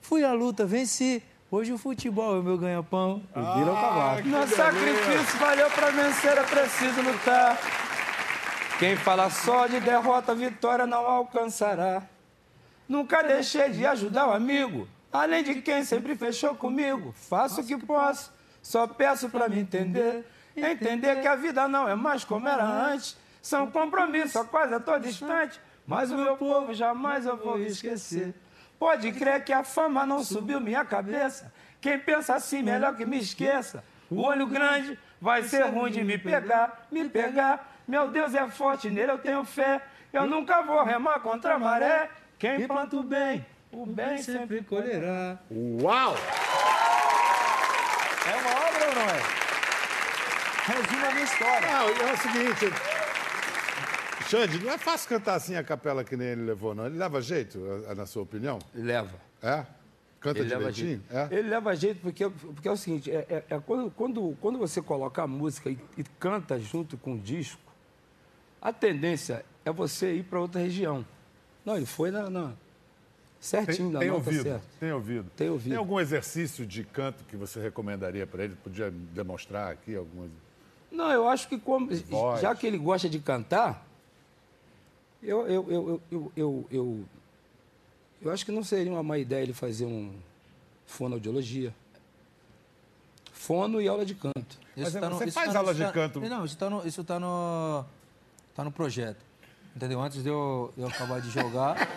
Fui 0.00 0.24
à 0.24 0.32
luta, 0.32 0.66
venci. 0.66 1.22
Hoje 1.52 1.72
o 1.72 1.78
futebol 1.78 2.36
é 2.36 2.38
o 2.38 2.42
meu 2.44 2.56
ganha-pão. 2.56 3.24
O 3.34 3.40
vira 3.58 3.70
é 3.70 3.72
o 3.72 3.74
cavaco. 3.74 4.28
No 4.28 4.46
sacrifício 4.46 5.38
valeu 5.40 5.68
pra 5.70 5.90
vencer, 5.90 6.38
é 6.38 6.44
preciso 6.44 7.02
lutar. 7.02 7.58
Quem 8.78 8.96
fala 8.96 9.28
só 9.28 9.66
de 9.66 9.80
derrota, 9.80 10.32
vitória 10.32 10.86
não 10.86 11.04
alcançará. 11.04 12.04
Nunca 12.88 13.22
deixei 13.22 13.68
de 13.70 13.84
ajudar 13.84 14.28
o 14.28 14.32
amigo, 14.32 14.86
além 15.12 15.42
de 15.42 15.56
quem 15.56 15.82
sempre 15.82 16.14
fechou 16.14 16.54
comigo. 16.54 17.12
Faço 17.16 17.62
o 17.62 17.66
que 17.66 17.76
posso, 17.76 18.32
só 18.62 18.86
peço 18.86 19.28
pra 19.28 19.48
me 19.48 19.58
entender. 19.58 20.24
Entender 20.56 21.20
que 21.20 21.26
a 21.26 21.34
vida 21.34 21.66
não 21.66 21.88
é 21.88 21.96
mais 21.96 22.22
como 22.22 22.46
era 22.46 22.64
antes. 22.64 23.16
São 23.42 23.68
compromissos 23.68 24.36
a 24.36 24.44
quase 24.44 24.72
a 24.72 24.78
todo 24.78 25.04
instante. 25.04 25.60
Mas 25.84 26.12
o 26.12 26.16
meu 26.16 26.36
povo 26.36 26.72
jamais 26.72 27.26
eu 27.26 27.36
vou 27.36 27.58
esquecer. 27.58 28.34
Pode 28.80 29.12
crer 29.12 29.44
que 29.44 29.52
a 29.52 29.62
fama 29.62 30.06
não 30.06 30.24
subiu 30.24 30.58
minha 30.58 30.82
cabeça. 30.86 31.52
Quem 31.82 31.98
pensa 31.98 32.34
assim, 32.34 32.62
melhor 32.62 32.96
que 32.96 33.04
me 33.04 33.18
esqueça. 33.18 33.84
O 34.10 34.22
olho 34.22 34.46
grande 34.46 34.98
vai 35.20 35.42
ser 35.42 35.66
ruim 35.66 35.92
de 35.92 36.02
me 36.02 36.16
pegar, 36.16 36.86
me 36.90 37.06
pegar. 37.06 37.76
Meu 37.86 38.08
Deus 38.08 38.34
é 38.34 38.48
forte, 38.48 38.88
nele 38.88 39.12
eu 39.12 39.18
tenho 39.18 39.44
fé. 39.44 39.82
Eu 40.10 40.26
nunca 40.26 40.62
vou 40.62 40.82
remar 40.82 41.20
contra 41.20 41.56
a 41.56 41.58
maré. 41.58 42.08
Quem 42.38 42.66
planta 42.66 42.96
o 42.96 43.02
bem, 43.02 43.44
o 43.70 43.84
bem 43.84 44.16
sempre 44.16 44.62
colherá. 44.62 45.38
Uau! 45.82 46.16
É 48.26 48.34
uma 48.34 48.66
obra 48.66 48.88
ou 48.88 48.94
não 48.94 49.02
é? 49.02 49.20
Resume 50.64 51.06
a 51.06 51.10
minha 51.10 51.24
história. 51.24 51.68
Não, 51.70 52.08
é 52.08 52.12
o 52.12 52.16
seguinte. 52.16 52.99
Xande, 54.30 54.58
não 54.64 54.70
é 54.70 54.78
fácil 54.78 55.08
cantar 55.08 55.34
assim 55.34 55.56
a 55.56 55.64
capela 55.64 56.04
que 56.04 56.16
nem 56.16 56.28
ele 56.28 56.42
levou, 56.42 56.74
não. 56.74 56.86
Ele 56.86 56.96
leva 56.96 57.20
jeito, 57.20 57.58
na 57.96 58.06
sua 58.06 58.22
opinião? 58.22 58.58
Leva. 58.74 59.16
É? 59.42 59.64
Canta 60.20 60.38
Ele 60.40 60.50
leva 60.50 60.70
direitinho? 60.70 61.02
jeito. 61.10 61.32
É? 61.32 61.36
Ele 61.38 61.48
leva 61.48 61.74
jeito 61.74 62.00
porque, 62.00 62.28
porque 62.28 62.68
é 62.68 62.70
o 62.70 62.76
seguinte, 62.76 63.10
é, 63.10 63.26
é- 63.28 63.44
é 63.56 63.58
quando, 63.60 63.90
quando, 63.90 64.36
quando 64.40 64.58
você 64.58 64.80
coloca 64.82 65.22
a 65.22 65.26
música 65.26 65.70
e, 65.70 65.78
e 65.96 66.04
canta 66.18 66.60
junto 66.60 66.96
com 66.98 67.14
o 67.14 67.18
disco, 67.18 67.60
a 68.60 68.72
tendência 68.72 69.44
é 69.64 69.72
você 69.72 70.14
ir 70.14 70.24
para 70.24 70.38
outra 70.38 70.60
região. 70.60 71.04
Não, 71.64 71.76
ele 71.76 71.86
foi 71.86 72.10
na, 72.10 72.28
na- 72.30 72.52
certinho 73.40 73.88
Tem, 73.88 73.92
na 73.92 73.98
tem 74.00 74.10
ouvido, 74.10 74.42
certa. 74.42 74.64
tem 74.78 74.92
ouvido. 74.92 75.30
Tem 75.34 75.48
ouvido. 75.48 75.70
Tem 75.70 75.78
algum 75.78 75.98
exercício 75.98 76.66
de 76.66 76.84
canto 76.84 77.24
que 77.24 77.36
você 77.36 77.58
recomendaria 77.58 78.26
para 78.26 78.44
ele? 78.44 78.54
Podia 78.62 78.90
demonstrar 78.90 79.72
aqui 79.72 79.96
algumas... 79.96 80.30
Não, 80.92 81.10
eu 81.10 81.26
acho 81.28 81.48
que 81.48 81.58
como, 81.58 81.88
já 82.40 82.54
que 82.54 82.66
ele 82.66 82.76
gosta 82.76 83.08
de 83.08 83.18
cantar, 83.20 83.86
eu, 85.22 85.46
eu, 85.46 85.70
eu, 85.70 86.00
eu, 86.10 86.32
eu, 86.36 86.66
eu, 86.70 87.04
eu, 88.22 88.30
acho 88.32 88.44
que 88.44 88.52
não 88.52 88.62
seria 88.64 88.90
uma 88.92 89.02
má 89.02 89.18
ideia 89.18 89.42
ele 89.42 89.52
fazer 89.52 89.84
um 89.86 90.12
fonoaudiologia. 90.86 91.74
Fono 93.32 93.80
e 93.80 93.88
aula 93.88 94.04
de 94.04 94.14
canto. 94.14 94.58
Mas 94.76 94.92
tá 94.92 95.08
você 95.08 95.24
isso 95.26 95.32
faz 95.34 95.52
no- 95.52 95.58
aula 95.58 95.70
isso 95.72 95.80
de 95.80 95.86
tá- 95.86 95.92
canto? 95.92 96.20
Não, 96.20 96.44
isso 96.44 96.56
tá 96.56 96.70
no, 96.70 96.86
isso 96.86 97.04
tá 97.04 97.18
no, 97.20 97.84
tá 98.54 98.64
no 98.64 98.70
projeto. 98.72 99.24
Entendeu? 99.74 100.00
Antes 100.00 100.22
de 100.22 100.28
eu, 100.28 100.72
eu 100.76 100.86
acabar 100.88 101.20
de 101.20 101.30
jogar. 101.30 101.76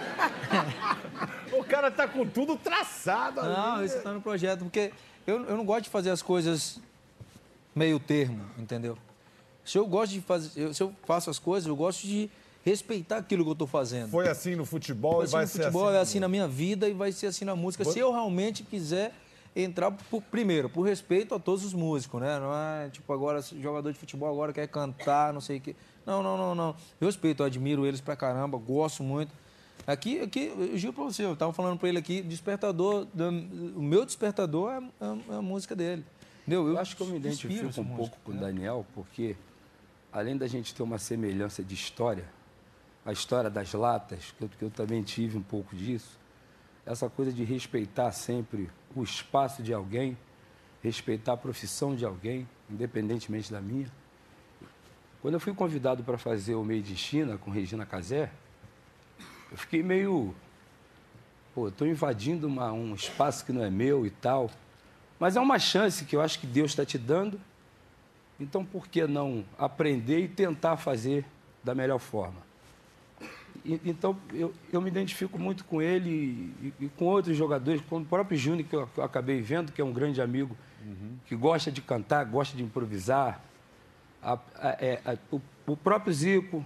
O 1.54 1.64
cara 1.64 1.90
tá 1.92 2.08
com 2.08 2.28
tudo 2.28 2.58
traçado 2.58 3.40
ali. 3.40 3.54
Não, 3.54 3.86
isso 3.86 4.02
tá 4.02 4.12
no 4.12 4.20
projeto, 4.22 4.60
porque 4.62 4.92
eu, 5.26 5.44
eu 5.46 5.56
não 5.56 5.64
gosto 5.66 5.84
de 5.84 5.90
fazer 5.90 6.10
as 6.10 6.22
coisas 6.22 6.80
meio 7.76 8.00
termo, 8.00 8.44
entendeu? 8.58 8.98
Se 9.64 9.78
eu 9.78 9.86
gosto 9.86 10.14
de 10.14 10.22
fazer, 10.22 10.60
eu- 10.60 10.74
se 10.74 10.82
eu 10.82 10.94
faço 11.06 11.30
as 11.30 11.38
coisas, 11.40 11.68
eu 11.68 11.76
gosto 11.76 12.02
de 12.08 12.30
respeitar 12.64 13.18
aquilo 13.18 13.44
que 13.44 13.52
eu 13.52 13.56
tô 13.56 13.68
fazendo. 13.68 14.10
Foi 14.10 14.28
assim 14.28 14.56
no 14.56 14.66
futebol 14.66 15.22
assim 15.22 15.30
e 15.30 15.32
vai 15.34 15.42
no 15.44 15.48
ser 15.50 15.60
futebol, 15.64 15.88
assim. 15.88 15.98
é 15.98 16.00
assim 16.02 16.20
na 16.20 16.28
minha 16.28 16.48
vida 16.48 16.88
e 16.88 16.94
vai 16.94 17.12
ser 17.12 17.28
assim 17.28 17.46
na 17.46 17.56
música. 17.56 17.84
Se 17.86 18.00
eu 18.00 18.12
realmente 18.12 18.64
quiser 18.64 19.14
entrar, 19.56 19.92
por, 19.92 20.22
primeiro, 20.24 20.68
por 20.70 20.82
respeito 20.84 21.36
a 21.36 21.40
todos 21.40 21.64
os 21.64 21.74
músicos, 21.74 22.20
né? 22.22 22.40
Não 22.40 22.52
é 22.54 22.90
tipo 22.90 23.12
agora, 23.14 23.42
jogador 23.42 23.92
de 23.92 24.00
futebol 24.00 24.30
agora 24.30 24.52
quer 24.54 24.68
cantar, 24.68 25.34
não 25.34 25.42
sei 25.42 25.58
o 25.58 25.62
quê. 25.62 25.76
Não, 26.06 26.24
não, 26.24 26.38
não, 26.38 26.56
não. 26.56 26.76
Eu 27.00 27.08
respeito, 27.08 27.44
eu 27.44 27.48
admiro 27.48 27.86
eles 27.86 28.02
pra 28.02 28.16
caramba, 28.16 28.58
gosto 28.58 29.04
muito. 29.04 29.32
Aqui, 29.86 30.22
aqui 30.22 30.52
eu 30.58 30.78
juro 30.78 30.94
pra 30.94 31.04
você, 31.04 31.26
eu 31.26 31.36
tava 31.36 31.52
falando 31.52 31.78
pra 31.78 31.90
ele 31.90 31.98
aqui, 31.98 32.22
despertador, 32.22 33.06
o 33.76 33.82
meu 33.82 34.06
despertador 34.06 34.72
é, 34.72 34.78
é- 35.06 35.34
é 35.34 35.36
a 35.38 35.42
música 35.42 35.76
dele. 35.76 36.06
Entendeu? 36.42 36.68
Eu 36.68 36.78
acho 36.80 36.96
que 36.96 37.04
eu 37.04 37.08
me 37.08 37.18
identifico 37.18 37.66
um 37.82 37.84
música, 37.84 37.84
pouco 37.98 38.18
com 38.24 38.32
o 38.32 38.36
né? 38.36 38.42
Daniel, 38.42 38.86
porque 38.96 39.36
além 40.12 40.36
da 40.38 40.48
gente 40.48 40.74
ter 40.74 40.84
uma 40.84 40.98
semelhança 40.98 41.62
de 41.64 41.74
história, 41.74 42.26
a 43.06 43.12
história 43.12 43.50
das 43.50 43.74
latas, 43.74 44.34
que 44.38 44.44
eu, 44.44 44.50
que 44.50 44.64
eu 44.66 44.70
também 44.70 45.04
tive 45.04 45.38
um 45.38 45.42
pouco 45.42 45.76
disso, 45.76 46.18
essa 46.86 47.10
coisa 47.10 47.32
de 47.32 47.44
respeitar 47.44 48.12
sempre 48.12 48.70
o 48.96 49.04
espaço 49.04 49.64
de 49.64 49.74
alguém, 49.74 50.18
respeitar 50.82 51.34
a 51.34 51.38
profissão 51.38 51.96
de 51.96 52.06
alguém, 52.06 52.48
independentemente 52.70 53.52
da 53.52 53.62
minha. 53.62 53.88
Quando 55.22 55.36
eu 55.36 55.40
fui 55.40 55.54
convidado 55.54 56.04
para 56.04 56.18
fazer 56.18 56.56
o 56.56 56.64
Meio 56.64 56.84
de 56.84 56.96
China 56.96 57.38
com 57.38 57.50
Regina 57.50 57.86
Casé, 57.86 58.30
eu 59.50 59.58
fiquei 59.58 59.82
meio. 59.82 60.36
Pô, 61.56 61.70
estou 61.70 61.88
invadindo 61.88 62.48
uma- 62.48 62.74
um 62.74 62.94
espaço 62.96 63.46
que 63.46 63.54
não 63.54 63.64
é 63.64 63.70
meu 63.70 64.06
e 64.06 64.10
tal. 64.10 64.50
Mas 65.20 65.36
é 65.38 65.40
uma 65.40 65.60
chance 65.60 66.04
que 66.04 66.16
eu 66.16 66.22
acho 66.22 66.40
que 66.40 66.48
Deus 66.48 66.72
está 66.72 66.84
te 66.84 66.98
dando. 66.98 67.40
Então, 68.40 68.66
por 68.66 68.88
que 68.88 69.06
não 69.08 69.46
aprender 69.58 70.20
e 70.20 70.28
tentar 70.28 70.76
fazer 70.76 71.24
da 71.64 71.74
melhor 71.74 72.00
forma? 72.00 72.42
E- 73.66 73.80
então, 73.86 74.18
eu, 74.34 74.54
eu 74.72 74.82
me 74.82 74.90
identifico 74.90 75.40
muito 75.40 75.64
com 75.66 75.82
ele 75.82 76.54
e, 76.80 76.86
e 76.86 76.90
com 76.90 77.06
outros 77.06 77.36
jogadores, 77.38 77.82
com 77.90 77.98
o 78.00 78.06
próprio 78.06 78.38
Júnior, 78.38 78.68
que 78.68 78.76
eu, 78.76 78.88
que 78.88 79.00
eu 79.00 79.04
acabei 79.04 79.42
vendo, 79.42 79.72
que 79.72 79.82
é 79.82 79.86
um 79.86 79.94
grande 79.94 80.22
amigo, 80.22 80.56
que 81.26 81.36
gosta 81.36 81.72
de 81.72 81.82
cantar, 81.82 82.26
gosta 82.26 82.58
de 82.58 82.64
improvisar. 82.64 83.42
A- 84.22 84.34
a- 84.56 84.78
é, 84.80 85.00
a- 85.06 85.18
o, 85.32 85.42
o 85.68 85.78
próprio 85.78 86.14
Zico, 86.14 86.66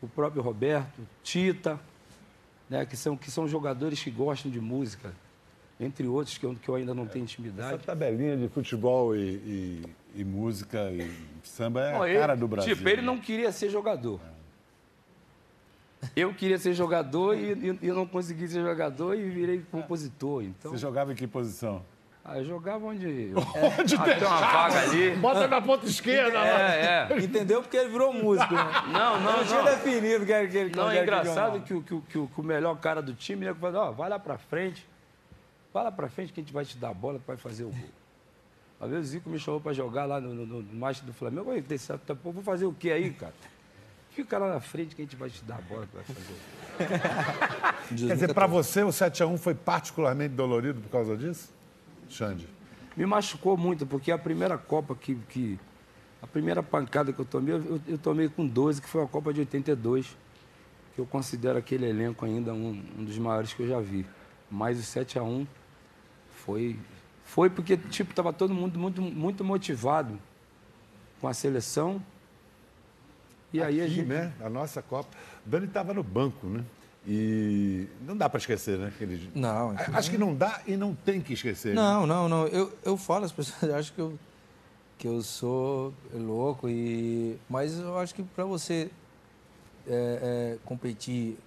o 0.00 0.08
próprio 0.08 0.40
Roberto, 0.42 1.00
Tita, 1.22 1.78
né, 2.68 2.86
que, 2.86 2.96
são, 2.96 3.16
que 3.16 3.30
são 3.30 3.46
jogadores 3.46 4.02
que 4.02 4.10
gostam 4.10 4.50
de 4.50 4.60
música, 4.60 5.12
entre 5.80 6.06
outros 6.06 6.38
que 6.38 6.44
eu, 6.46 6.54
que 6.54 6.68
eu 6.68 6.74
ainda 6.74 6.94
não 6.94 7.06
tenho 7.06 7.24
Essa 7.24 7.32
intimidade. 7.34 7.84
tabelinha 7.84 8.36
de 8.36 8.48
futebol 8.48 9.14
e, 9.14 9.20
e- 9.20 9.82
e 10.16 10.24
música 10.24 10.90
e 10.90 11.10
samba 11.42 11.80
é 11.82 11.92
Não, 11.92 12.02
a 12.02 12.08
ele- 12.10 12.18
cara 12.18 12.34
do 12.36 12.48
Brasil. 12.48 12.74
Tipo, 12.74 12.88
ele 12.88 13.02
não 13.02 13.18
queria 13.18 13.52
ser 13.52 13.68
jogador. 13.70 14.18
Eu 16.14 16.32
queria 16.32 16.58
ser 16.58 16.74
jogador 16.74 17.34
e, 17.36 17.52
e, 17.52 17.78
e 17.82 17.88
não 17.92 18.06
consegui 18.06 18.46
ser 18.48 18.62
jogador 18.62 19.14
e 19.14 19.28
virei 19.28 19.62
compositor. 19.70 20.42
Então, 20.44 20.70
Você 20.70 20.78
jogava 20.78 21.12
em 21.12 21.14
que 21.16 21.26
posição? 21.26 21.82
ah, 22.24 22.38
eu 22.38 22.44
jogava 22.44 22.84
onde. 22.86 23.32
onde 23.80 23.94
Até 23.96 24.26
uma 24.26 24.40
vaga 24.40 24.80
ali. 24.82 25.16
Bota 25.16 25.48
na 25.48 25.60
ponta 25.62 25.86
esquerda 25.86 26.38
lá. 26.38 26.46
É, 26.74 27.08
é. 27.10 27.18
Entendeu? 27.18 27.62
Porque 27.62 27.76
ele 27.76 27.88
virou 27.90 28.12
músico, 28.12 28.54
né? 28.54 28.62
Não, 28.92 29.20
não, 29.20 29.38
Não 29.38 29.44
tinha 29.44 29.58
não. 29.62 29.64
definido 29.64 30.24
que 30.26 30.32
ele 30.32 30.48
que 30.48 30.56
ele 30.58 30.76
Não, 30.76 30.90
é 30.90 31.02
engraçado 31.02 31.60
que, 31.62 31.74
o- 31.74 31.82
que, 31.82 32.00
que, 32.02 32.26
que 32.26 32.40
o 32.40 32.44
melhor 32.44 32.76
cara 32.78 33.00
do 33.02 33.14
time 33.14 33.46
né, 33.46 33.54
fala, 33.54 33.88
ó, 33.88 33.90
vai 33.92 34.08
lá 34.10 34.18
pra 34.18 34.36
frente, 34.38 34.86
vai 35.74 35.82
lá 35.84 35.90
pra 35.90 36.08
frente 36.08 36.32
que 36.32 36.40
a 36.40 36.42
gente 36.42 36.52
vai 36.52 36.64
te 36.64 36.76
dar 36.76 36.90
a 36.90 36.94
bola, 36.94 37.18
tu 37.18 37.26
vai 37.26 37.36
fazer 37.36 37.64
o 37.64 37.70
gol. 37.70 37.88
Uma 38.78 38.88
vez 38.88 39.02
o 39.02 39.08
Zico 39.08 39.28
me 39.30 39.38
chamou 39.40 39.60
pra 39.60 39.72
jogar 39.72 40.04
lá 40.04 40.20
no, 40.20 40.32
no, 40.34 40.62
no 40.62 40.74
macho 40.78 41.04
do 41.04 41.12
Flamengo, 41.12 41.52
eu 41.52 41.98
"Tá, 42.06 42.14
pô, 42.14 42.30
vou 42.30 42.42
fazer 42.44 42.64
o 42.66 42.72
quê 42.72 42.92
aí, 42.92 43.10
cara? 43.10 43.32
Fica 44.18 44.36
lá 44.36 44.54
na 44.54 44.58
frente 44.58 44.96
que 44.96 45.02
a 45.02 45.04
gente 45.04 45.14
vai 45.14 45.30
te 45.30 45.44
dar 45.44 45.58
a 45.58 45.60
bola, 45.60 45.86
tu 45.86 45.94
vai 45.94 46.04
fazer. 46.04 47.78
Quer 48.08 48.14
dizer, 48.14 48.34
pra 48.34 48.48
você 48.48 48.82
o 48.82 48.88
7x1 48.88 49.38
foi 49.38 49.54
particularmente 49.54 50.34
dolorido 50.34 50.80
por 50.80 50.88
causa 50.88 51.16
disso? 51.16 51.54
Xande. 52.08 52.48
Me 52.96 53.06
machucou 53.06 53.56
muito, 53.56 53.86
porque 53.86 54.10
a 54.10 54.18
primeira 54.18 54.58
Copa 54.58 54.96
que. 54.96 55.14
que 55.28 55.56
a 56.20 56.26
primeira 56.26 56.64
pancada 56.64 57.12
que 57.12 57.20
eu 57.20 57.24
tomei, 57.24 57.54
eu, 57.54 57.80
eu 57.86 57.96
tomei 57.96 58.28
com 58.28 58.44
12, 58.44 58.82
que 58.82 58.88
foi 58.88 59.04
a 59.04 59.06
Copa 59.06 59.32
de 59.32 59.38
82, 59.38 60.16
que 60.96 61.00
eu 61.00 61.06
considero 61.06 61.56
aquele 61.56 61.88
elenco 61.88 62.24
ainda 62.26 62.52
um, 62.52 62.82
um 62.98 63.04
dos 63.04 63.16
maiores 63.18 63.52
que 63.52 63.62
eu 63.62 63.68
já 63.68 63.78
vi. 63.78 64.04
Mas 64.50 64.80
o 64.80 64.82
7 64.82 65.16
a 65.16 65.22
1 65.22 65.46
foi. 66.44 66.76
Foi 67.24 67.48
porque, 67.48 67.76
tipo, 67.76 68.10
estava 68.10 68.32
todo 68.32 68.52
mundo 68.52 68.80
muito, 68.80 69.00
muito 69.00 69.44
motivado 69.44 70.18
com 71.20 71.28
a 71.28 71.32
seleção. 71.32 72.02
E 73.52 73.62
aí 73.62 73.80
a 73.80 73.84
Aqui, 73.84 73.94
gente. 73.94 74.08
né? 74.08 74.32
A 74.40 74.48
nossa 74.48 74.82
Copa. 74.82 75.08
Dani 75.44 75.66
estava 75.66 75.94
no 75.94 76.02
banco, 76.02 76.46
né? 76.46 76.64
E 77.06 77.86
não 78.06 78.14
dá 78.16 78.28
para 78.28 78.38
esquecer, 78.38 78.78
né? 78.78 78.88
Aquele... 78.88 79.30
Não, 79.34 79.74
Acho 79.94 80.10
que 80.10 80.18
não 80.18 80.34
dá 80.34 80.60
e 80.66 80.76
não 80.76 80.94
tem 80.94 81.20
que 81.22 81.32
esquecer. 81.32 81.74
né? 81.74 81.80
Não, 81.80 82.06
não, 82.06 82.28
não. 82.28 82.46
Eu, 82.48 82.70
eu 82.84 82.96
falo, 82.98 83.24
as 83.24 83.32
pessoas 83.32 83.62
acham 83.72 83.94
que 83.94 84.00
eu, 84.00 84.18
que 84.98 85.08
eu 85.08 85.22
sou 85.22 85.94
louco, 86.12 86.68
e, 86.68 87.38
mas 87.48 87.78
eu 87.78 87.98
acho 87.98 88.14
que 88.14 88.22
para 88.22 88.44
você 88.44 88.90
é, 89.86 90.54
é, 90.56 90.58
competir 90.66 91.38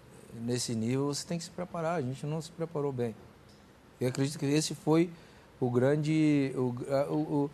nesse 0.43 0.73
nível, 0.73 1.07
você 1.13 1.27
tem 1.27 1.37
que 1.37 1.43
se 1.43 1.51
preparar. 1.51 1.95
A 1.97 2.01
gente 2.01 2.25
não 2.25 2.41
se 2.41 2.49
preparou 2.51 2.91
bem. 2.91 3.13
Eu 3.99 4.07
acredito 4.07 4.39
que 4.39 4.45
esse 4.47 4.73
foi 4.73 5.11
o 5.59 5.69
grande. 5.69 6.51
O, 6.55 6.73
o, 7.11 7.15
o, 7.15 7.51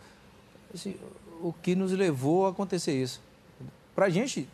assim, 0.72 0.96
o 1.42 1.52
que 1.52 1.74
nos 1.74 1.92
levou 1.92 2.46
a 2.46 2.50
acontecer 2.50 2.92
isso. 2.94 3.20
Para 3.98 4.06
a 4.06 4.10
gente, 4.10 4.48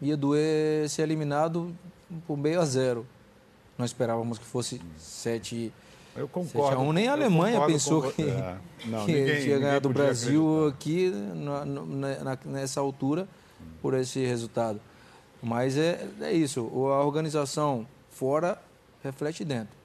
ia 0.00 0.16
doer 0.16 0.88
ser 0.88 1.02
eliminado 1.02 1.70
por 2.26 2.34
meio 2.38 2.58
a 2.62 2.64
zero. 2.64 3.06
Nós 3.76 3.90
esperávamos 3.90 4.38
que 4.38 4.44
fosse 4.46 4.80
7 4.96 5.70
Eu 6.16 6.22
7 6.22 6.32
concordo. 6.32 6.76
a 6.80 6.82
1. 6.82 6.92
Nem 6.94 7.06
a 7.08 7.12
Alemanha 7.12 7.56
concordo 7.56 7.72
pensou 7.74 8.10
que. 8.10 8.22
É. 8.22 8.56
Não, 8.86 9.04
que 9.04 9.12
ninguém- 9.12 9.42
tinha 9.42 9.58
ganhado 9.58 9.90
o 9.90 9.92
Brasil 9.92 10.68
acreditar. 10.68 10.74
aqui 10.78 11.10
na- 11.34 11.64
na- 11.66 12.38
nessa 12.46 12.80
altura 12.80 13.28
por 13.82 13.92
esse 13.92 14.24
resultado. 14.24 14.80
Mas 15.42 15.76
é, 15.76 16.08
é 16.22 16.32
isso, 16.32 16.60
a 16.90 17.04
organização 17.04 17.86
fora 18.10 18.56
reflete 19.04 19.44
dentro. 19.44 19.76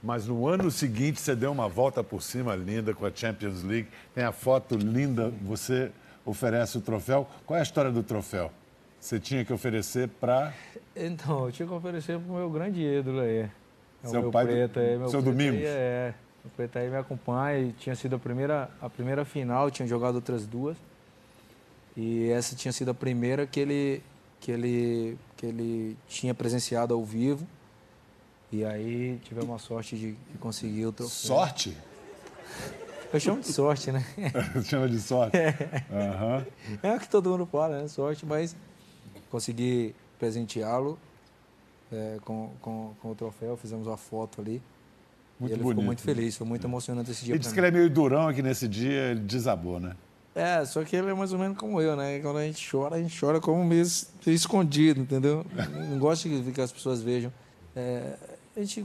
Mas 0.00 0.28
no 0.28 0.46
ano 0.46 0.70
seguinte 0.70 1.20
você 1.20 1.34
deu 1.34 1.50
uma 1.50 1.68
volta 1.68 2.04
por 2.04 2.22
cima 2.22 2.54
linda 2.54 2.94
com 2.94 3.04
a 3.04 3.10
Champions 3.12 3.64
League. 3.64 3.88
Tem 4.14 4.22
a 4.22 4.30
foto 4.30 4.76
linda, 4.76 5.32
você 5.42 5.90
oferece 6.24 6.78
o 6.78 6.80
troféu. 6.80 7.26
Qual 7.46 7.56
é 7.56 7.60
a 7.60 7.62
história 7.62 7.90
do 7.90 8.02
troféu? 8.02 8.50
Você 9.00 9.20
tinha 9.20 9.44
que 9.44 9.52
oferecer 9.52 10.08
para. 10.08 10.54
Então, 10.96 11.46
eu 11.46 11.52
tinha 11.52 11.68
que 11.68 11.74
oferecer 11.74 12.18
pro 12.18 12.32
meu 12.34 12.48
grande 12.50 12.80
ídolo 12.80 13.20
aí. 13.20 13.40
É 13.40 13.50
o 14.06 14.08
Seu 14.10 14.22
meu 14.22 14.30
pai 14.30 14.46
do- 14.46 14.52
preto 14.52 14.80
aí, 14.80 14.96
meu 14.98 15.08
seu 15.08 15.20
preto 15.22 15.32
Domingos? 15.32 15.58
Aí, 15.60 15.64
é, 15.66 16.14
o 16.44 16.48
preto 16.50 16.78
aí 16.78 16.88
me 16.88 16.96
acompanha 16.96 17.58
e 17.58 17.72
tinha 17.72 17.94
sido 17.94 18.16
a 18.16 18.18
primeira, 18.18 18.70
a 18.80 18.88
primeira 18.88 19.24
final, 19.24 19.70
tinha 19.70 19.86
jogado 19.86 20.14
outras 20.16 20.46
duas. 20.46 20.76
E 21.96 22.28
essa 22.30 22.56
tinha 22.56 22.72
sido 22.72 22.90
a 22.90 22.94
primeira 22.94 23.46
que 23.46 23.60
ele, 23.60 24.02
que 24.40 24.50
ele, 24.50 25.18
que 25.36 25.46
ele 25.46 25.96
tinha 26.08 26.34
presenciado 26.34 26.92
ao 26.94 27.04
vivo. 27.04 27.46
E 28.50 28.64
aí 28.64 29.18
tivemos 29.24 29.54
a 29.54 29.58
sorte 29.58 29.96
de, 29.96 30.12
de 30.12 30.38
conseguir 30.38 30.86
o 30.86 30.92
troféu. 30.92 31.14
Sorte? 31.14 31.76
Eu 33.14 33.20
chamo 33.20 33.40
de 33.40 33.52
sorte, 33.52 33.92
né? 33.92 34.04
Chama 34.66 34.88
de 34.88 34.98
sorte. 35.00 35.36
Aham. 35.92 36.44
É 36.82 36.96
o 36.96 36.98
que 36.98 37.08
todo 37.08 37.30
mundo 37.30 37.46
fala, 37.46 37.82
né? 37.82 37.86
Sorte, 37.88 38.26
mas 38.26 38.56
consegui 39.30 39.94
presenteá-lo 40.18 40.98
é, 41.92 42.18
com, 42.24 42.50
com, 42.60 42.92
com 43.00 43.10
o 43.12 43.14
troféu, 43.14 43.56
fizemos 43.56 43.86
uma 43.86 43.96
foto 43.96 44.40
ali. 44.40 44.60
Muito 45.38 45.52
ele 45.52 45.62
bonito, 45.62 45.70
ficou 45.76 45.84
muito 45.84 45.98
né? 46.00 46.04
feliz, 46.14 46.36
foi 46.36 46.46
muito 46.46 46.66
emocionante 46.66 47.10
esse 47.12 47.24
dia 47.24 47.34
Ele 47.34 47.38
disse 47.38 47.54
que 47.54 47.60
ele 47.60 47.68
é 47.68 47.70
meio 47.70 47.88
durão 47.88 48.26
aqui 48.26 48.42
nesse 48.42 48.66
dia, 48.66 49.10
ele 49.12 49.20
desabou, 49.20 49.78
né? 49.78 49.94
É, 50.34 50.64
só 50.64 50.82
que 50.82 50.96
ele 50.96 51.10
é 51.10 51.14
mais 51.14 51.32
ou 51.32 51.38
menos 51.38 51.56
como 51.56 51.80
eu, 51.80 51.94
né? 51.94 52.18
Quando 52.18 52.38
a 52.38 52.44
gente 52.44 52.68
chora, 52.68 52.96
a 52.96 53.00
gente 53.00 53.16
chora 53.18 53.40
como 53.40 53.64
meio 53.64 53.82
es- 53.82 54.10
escondido, 54.26 55.00
entendeu? 55.00 55.46
Não 55.88 56.00
gosto 56.00 56.28
que, 56.28 56.50
que 56.50 56.60
as 56.60 56.72
pessoas 56.72 57.00
vejam. 57.00 57.32
É, 57.76 58.16
a 58.56 58.60
gente, 58.60 58.84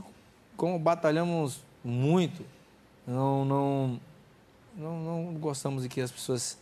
como 0.56 0.78
batalhamos 0.78 1.64
muito, 1.82 2.44
não, 3.06 3.44
não, 3.44 4.00
não, 4.76 4.98
não 5.32 5.34
gostamos 5.34 5.82
de 5.82 5.88
que 5.88 6.00
as 6.00 6.10
pessoas 6.10 6.58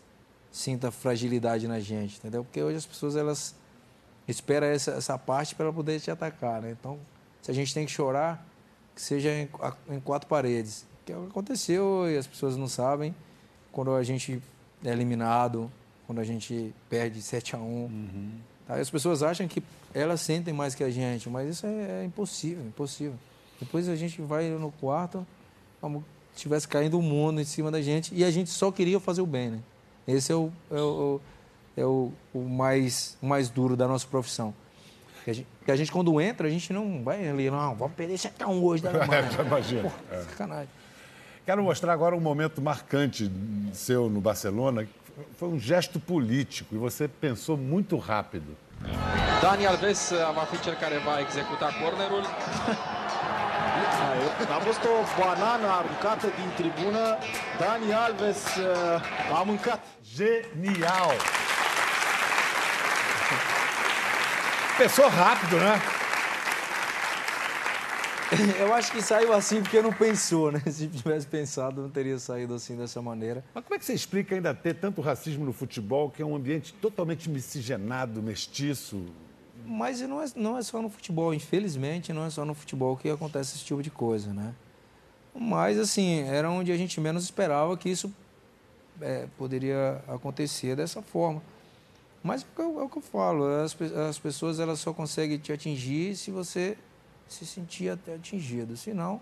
sintam 0.51 0.91
fragilidade 0.91 1.69
na 1.69 1.81
gente, 1.81 2.19
entendeu? 2.19 2.45
Porque 2.45 2.63
hoje 2.63 2.77
as 2.77 2.87
pessoas, 2.87 3.17
elas 3.17 3.55
esperam 4.27 4.67
essa, 4.67 4.93
essa 4.93 5.19
parte 5.19 5.55
para 5.55 5.73
poder 5.73 6.01
te 6.01 6.11
atacar, 6.11 6.63
né? 6.63 6.77
Então, 6.79 6.99
se 7.43 7.51
a 7.51 7.55
gente 7.55 7.73
tem 7.73 7.87
que 7.87 7.93
chorar, 7.93 8.47
que 8.95 9.01
seja 9.01 9.31
em, 9.31 9.49
em 9.91 10.01
quatro 10.01 10.29
paredes. 10.29 10.85
Que 11.07 11.13
é 11.13 11.17
o 11.17 11.23
que 11.23 11.29
aconteceu 11.29 12.11
e 12.11 12.17
as 12.17 12.27
pessoas 12.27 12.57
não 12.57 12.69
sabem 12.69 13.15
quando 13.73 13.95
a 13.95 14.03
gente 14.03 14.43
é 14.85 14.91
eliminado, 14.91 15.71
quando 16.07 16.19
a 16.21 16.25
gente 16.25 16.75
perde 16.91 17.23
7 17.23 17.55
a 17.55 17.59
1 17.59 18.31
tá? 18.67 18.75
As 18.75 18.91
pessoas 18.91 19.23
acham 19.23 19.47
que 19.47 19.63
elas 19.95 20.21
sentem 20.21 20.53
mais 20.53 20.75
que 20.75 20.85
a 20.85 20.91
gente, 20.91 21.31
mas 21.31 21.49
isso 21.49 21.67
é, 21.67 22.03
é 22.03 22.05
impossível, 22.05 22.65
impossível. 22.65 23.15
Depois 23.61 23.89
a 23.89 23.97
gente 23.97 24.21
vai 24.21 24.49
no 24.51 24.71
quarto, 24.73 25.27
como 25.81 26.01
se 26.01 26.18
tivesse 26.39 26.67
caindo 26.67 26.99
o 26.99 27.03
mundo 27.03 27.41
em 27.41 27.45
cima 27.45 27.71
da 27.71 27.81
gente, 27.81 28.15
e 28.15 28.25
a 28.25 28.31
gente 28.31 28.51
só 28.51 28.71
queria 28.71 28.99
fazer 29.01 29.21
o 29.21 29.27
bem, 29.27 29.51
né? 29.51 29.59
Esse 30.07 30.33
é 30.33 30.35
o, 30.35 30.51
é 30.71 30.81
o, 30.81 31.21
é 31.77 31.85
o, 31.85 32.13
o 32.33 32.41
mais, 32.41 33.17
mais 33.21 33.49
duro 33.49 33.77
da 33.77 33.87
nossa 33.87 34.07
profissão. 34.07 34.55
Que 35.25 35.31
a, 35.31 35.35
gente, 35.35 35.47
que 35.65 35.71
a 35.71 35.77
gente, 35.77 35.93
quando 35.93 36.19
entra, 36.21 36.49
a 36.49 36.51
gente 36.51 36.73
não 36.73 37.03
vai 37.03 37.29
ali, 37.29 37.51
não, 37.51 37.75
vamos 37.75 37.95
perder 37.95 38.17
7 38.17 38.43
a 38.43 38.49
1 38.49 38.65
hoje 38.65 38.83
da 38.83 38.91
Alemanha. 38.95 39.29
Imagina. 39.45 39.83
Pô, 39.83 40.17
sacanagem. 40.31 40.69
Quero 41.45 41.63
mostrar 41.63 41.93
agora 41.93 42.15
um 42.15 42.21
momento 42.21 42.61
marcante 42.61 43.31
seu 43.73 44.09
no 44.09 44.21
Barcelona. 44.21 44.87
Foi 45.37 45.49
um 45.49 45.59
gesto 45.59 45.99
político 45.99 46.75
e 46.75 46.79
você 46.79 47.09
pensou 47.09 47.57
muito 47.57 47.97
rápido. 47.97 48.57
Dani 49.41 49.67
Alves 49.67 50.13
uh, 50.13 50.33
va 50.35 50.47
fi 50.47 50.59
cel 50.59 50.77
care 50.77 50.99
va 50.99 51.21
executa 51.23 51.73
cornerul. 51.73 52.23
A 54.41 54.59
fost 54.61 54.81
o 54.85 55.21
banană 55.21 55.67
aruncată 55.67 56.27
din 56.27 56.51
tribună. 56.57 57.17
Dani 57.59 57.93
Alves 57.93 58.57
uh, 58.57 59.39
a 59.39 59.43
mâncat. 59.43 59.81
Genial! 60.15 61.13
Pensou 64.79 65.09
rápido, 65.09 65.57
né? 65.57 65.81
Eu 68.61 68.75
acho 68.75 68.93
que 68.93 69.03
saiu 69.03 69.33
assim 69.33 69.61
porque 69.63 69.83
não 69.83 69.93
pensou, 69.93 70.53
né? 70.53 70.63
Se 70.71 70.87
tivesse 70.87 71.27
pensado, 71.27 71.83
não 71.83 71.91
teria 71.91 72.19
saído 72.19 72.55
assim 72.55 72.77
dessa 72.77 73.03
maneira. 73.03 73.45
Mas 73.55 73.65
como 73.65 73.75
é 73.75 73.79
que 73.79 73.85
você 73.85 73.95
explica 73.95 74.35
ainda 74.35 74.55
ter 74.55 74.75
tanto 74.75 75.01
racismo 75.01 75.45
no 75.45 75.53
futebol, 75.53 76.11
que 76.11 76.23
é 76.23 76.25
um 76.25 76.37
ambiente 76.37 76.73
totalmente 76.75 77.29
miscigenado, 77.29 78.23
mestiço? 78.23 79.07
Mas 79.71 80.01
não 80.01 80.23
é, 80.23 80.27
não 80.35 80.57
é 80.57 80.63
só 80.63 80.81
no 80.81 80.89
futebol, 80.89 81.35
infelizmente, 81.35 82.11
não 82.11 82.25
é 82.25 82.31
só 82.31 82.43
no 82.43 82.55
futebol 82.55 82.97
que 82.97 83.11
acontece 83.11 83.57
esse 83.57 83.65
tipo 83.67 83.83
de 83.83 83.91
coisa, 83.91 84.33
né? 84.33 84.55
Mas, 85.39 85.79
assim, 85.79 86.21
era 86.21 86.51
onde 86.51 86.73
a 86.73 86.77
gente 86.77 86.99
menos 86.99 87.25
esperava 87.25 87.77
que 87.77 87.91
isso 87.91 88.11
é, 88.99 89.29
poderia 89.37 90.03
acontecer 90.09 90.75
dessa 90.75 91.03
forma. 91.03 91.43
Mas 92.23 92.43
é 92.43 92.47
o 92.47 92.55
que 92.57 92.63
eu, 92.63 92.81
é 92.81 92.83
o 92.85 92.89
que 92.89 92.97
eu 92.97 93.03
falo, 93.03 93.45
as, 93.45 93.77
as 94.09 94.19
pessoas 94.19 94.59
elas 94.59 94.81
só 94.81 94.95
conseguem 94.95 95.37
te 95.37 95.53
atingir 95.53 96.17
se 96.17 96.31
você 96.31 96.79
se 97.29 97.45
sentir 97.45 97.91
até 97.91 98.15
atingido. 98.15 98.75
Senão, 98.75 99.21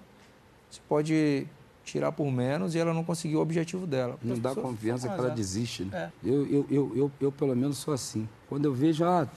você 0.71 0.81
pode 0.89 1.49
tirar 1.85 2.13
por 2.13 2.31
menos 2.31 2.75
e 2.75 2.79
ela 2.79 2.95
não 2.95 3.05
conseguir 3.05 3.37
o 3.37 3.41
objetivo 3.41 3.85
dela. 3.85 4.17
Não 4.23 4.39
dá 4.39 4.55
confiança 4.55 5.09
que 5.09 5.19
ela 5.19 5.31
desiste, 5.31 5.85
né? 5.85 6.13
É. 6.25 6.29
Eu, 6.29 6.47
eu, 6.47 6.67
eu, 6.71 6.93
eu, 6.97 7.13
eu, 7.21 7.33
pelo 7.33 7.55
menos, 7.55 7.79
sou 7.79 7.93
assim. 7.93 8.29
Quando 8.49 8.65
eu 8.65 8.73
vejo, 8.73 9.05
ah, 9.05 9.29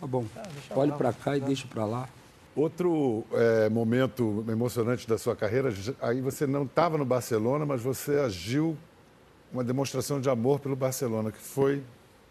tá 0.00 0.06
bom, 0.06 0.24
olho 0.74 0.92
para 0.94 1.12
cá 1.12 1.36
e 1.36 1.40
deixo 1.40 1.66
para 1.68 1.84
lá. 1.84 2.08
Outro 2.56 3.24
é, 3.32 3.68
momento 3.68 4.44
emocionante 4.48 5.08
da 5.08 5.16
sua 5.16 5.36
carreira, 5.36 5.72
aí 6.00 6.20
você 6.20 6.46
não 6.46 6.64
estava 6.64 6.98
no 6.98 7.04
Barcelona, 7.04 7.64
mas 7.64 7.80
você 7.80 8.18
agiu 8.18 8.76
uma 9.52 9.62
demonstração 9.62 10.20
de 10.20 10.28
amor 10.28 10.58
pelo 10.58 10.74
Barcelona, 10.74 11.30
que 11.30 11.38
foi 11.38 11.82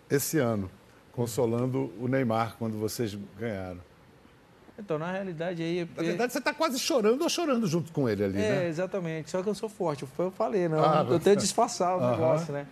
esse 0.09 0.38
ano, 0.38 0.70
consolando 1.13 1.91
o 1.99 2.07
Neymar 2.07 2.55
quando 2.59 2.78
vocês 2.78 3.18
ganharam. 3.39 3.80
Então, 4.78 4.99
na 4.99 5.11
realidade, 5.11 5.63
aí... 5.63 5.80
é 5.80 5.82
Na 5.82 5.88
porque- 5.88 6.03
verdade, 6.09 6.34
você 6.34 6.38
está 6.39 6.53
quase 6.53 6.78
chorando 6.78 7.22
ou 7.24 7.30
chorando 7.30 7.65
junto 7.65 7.91
com 7.91 8.07
ele 8.07 8.24
ali, 8.24 8.38
É, 8.38 8.49
né? 8.59 8.68
exatamente. 8.68 9.32
Só 9.32 9.41
que 9.41 9.49
eu 9.49 9.55
sou 9.55 9.68
forte. 9.68 10.05
Foi 10.05 10.26
eu 10.28 10.32
falei, 10.32 10.68
né? 10.70 10.78
Ah, 10.80 10.99
eu 10.99 11.05
você- 11.18 11.20
tenho 11.24 11.36
que 11.38 11.41
disfarçar 11.41 11.97
o 11.97 11.99
Aham. 11.99 12.11
negócio, 12.11 12.53
né? 12.53 12.68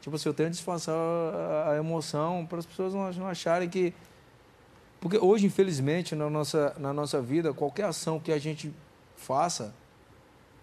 Tipo 0.00 0.16
assim, 0.16 0.28
eu 0.30 0.34
tenho 0.34 0.48
que 0.48 0.54
disfarçar 0.56 0.94
a, 0.94 1.72
a 1.72 1.76
emoção 1.76 2.46
para 2.46 2.58
as 2.60 2.64
pessoas 2.66 2.94
não, 2.94 3.10
não 3.12 3.26
acharem 3.28 3.68
que... 3.68 3.92
Porque 5.02 5.18
hoje, 5.18 5.44
infelizmente, 5.44 6.14
na 6.14 6.30
nossa, 6.30 6.76
na 6.78 6.92
nossa 6.92 7.20
vida, 7.20 7.52
qualquer 7.52 7.86
ação 7.86 8.20
que 8.20 8.30
a 8.30 8.38
gente 8.38 8.72
faça, 9.16 9.74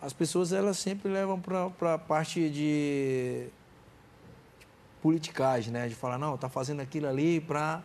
as 0.01 0.13
pessoas 0.13 0.53
elas 0.53 0.77
sempre 0.77 1.11
levam 1.11 1.37
para 1.37 1.95
a 1.95 1.97
parte 1.97 2.49
de 2.49 3.49
politicagem, 5.01 5.73
né? 5.73 5.89
De 5.89 5.93
falar, 5.93 6.17
não, 6.17 6.37
tá 6.37 6.47
fazendo 6.47 6.79
aquilo 6.79 7.09
ali 7.09 7.41
para... 7.41 7.83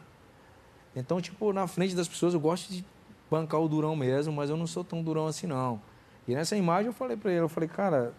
Então, 0.94 1.20
tipo, 1.20 1.52
na 1.52 1.66
frente 1.66 1.96
das 1.96 2.07
pessoas 2.07 2.34
eu 2.34 2.38
gosto 2.40 2.72
de 2.72 2.86
bancar 3.28 3.61
o 3.61 3.68
durão 3.68 3.96
mesmo, 3.96 4.32
mas 4.32 4.48
eu 4.48 4.57
não 4.57 4.68
sou 4.68 4.84
tão 4.84 5.02
durão 5.02 5.26
assim, 5.26 5.48
não. 5.48 5.82
E 6.28 6.36
nessa 6.36 6.57
imagem 6.57 6.86
eu 6.86 6.92
falei 6.92 7.16
para 7.16 7.32
ele, 7.32 7.40
eu 7.40 7.48
falei, 7.48 7.68
cara, 7.68 8.14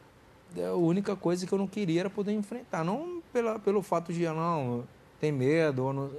é 0.58 0.66
a 0.66 0.74
única 0.74 1.16
coisa 1.16 1.48
que 1.48 1.54
eu 1.54 1.58
não 1.58 1.68
queria 1.68 2.02
era 2.02 2.10
poder 2.10 2.34
enfrentar. 2.34 2.84
Não 2.84 3.24
pela, 3.32 3.58
pelo 3.60 3.82
fato 3.82 4.12
de, 4.12 4.28
ah, 4.28 4.34
não, 4.34 4.84
tem 5.22 5.32
medo, 5.32 5.86
ou 5.86 5.94
não- 5.94 6.12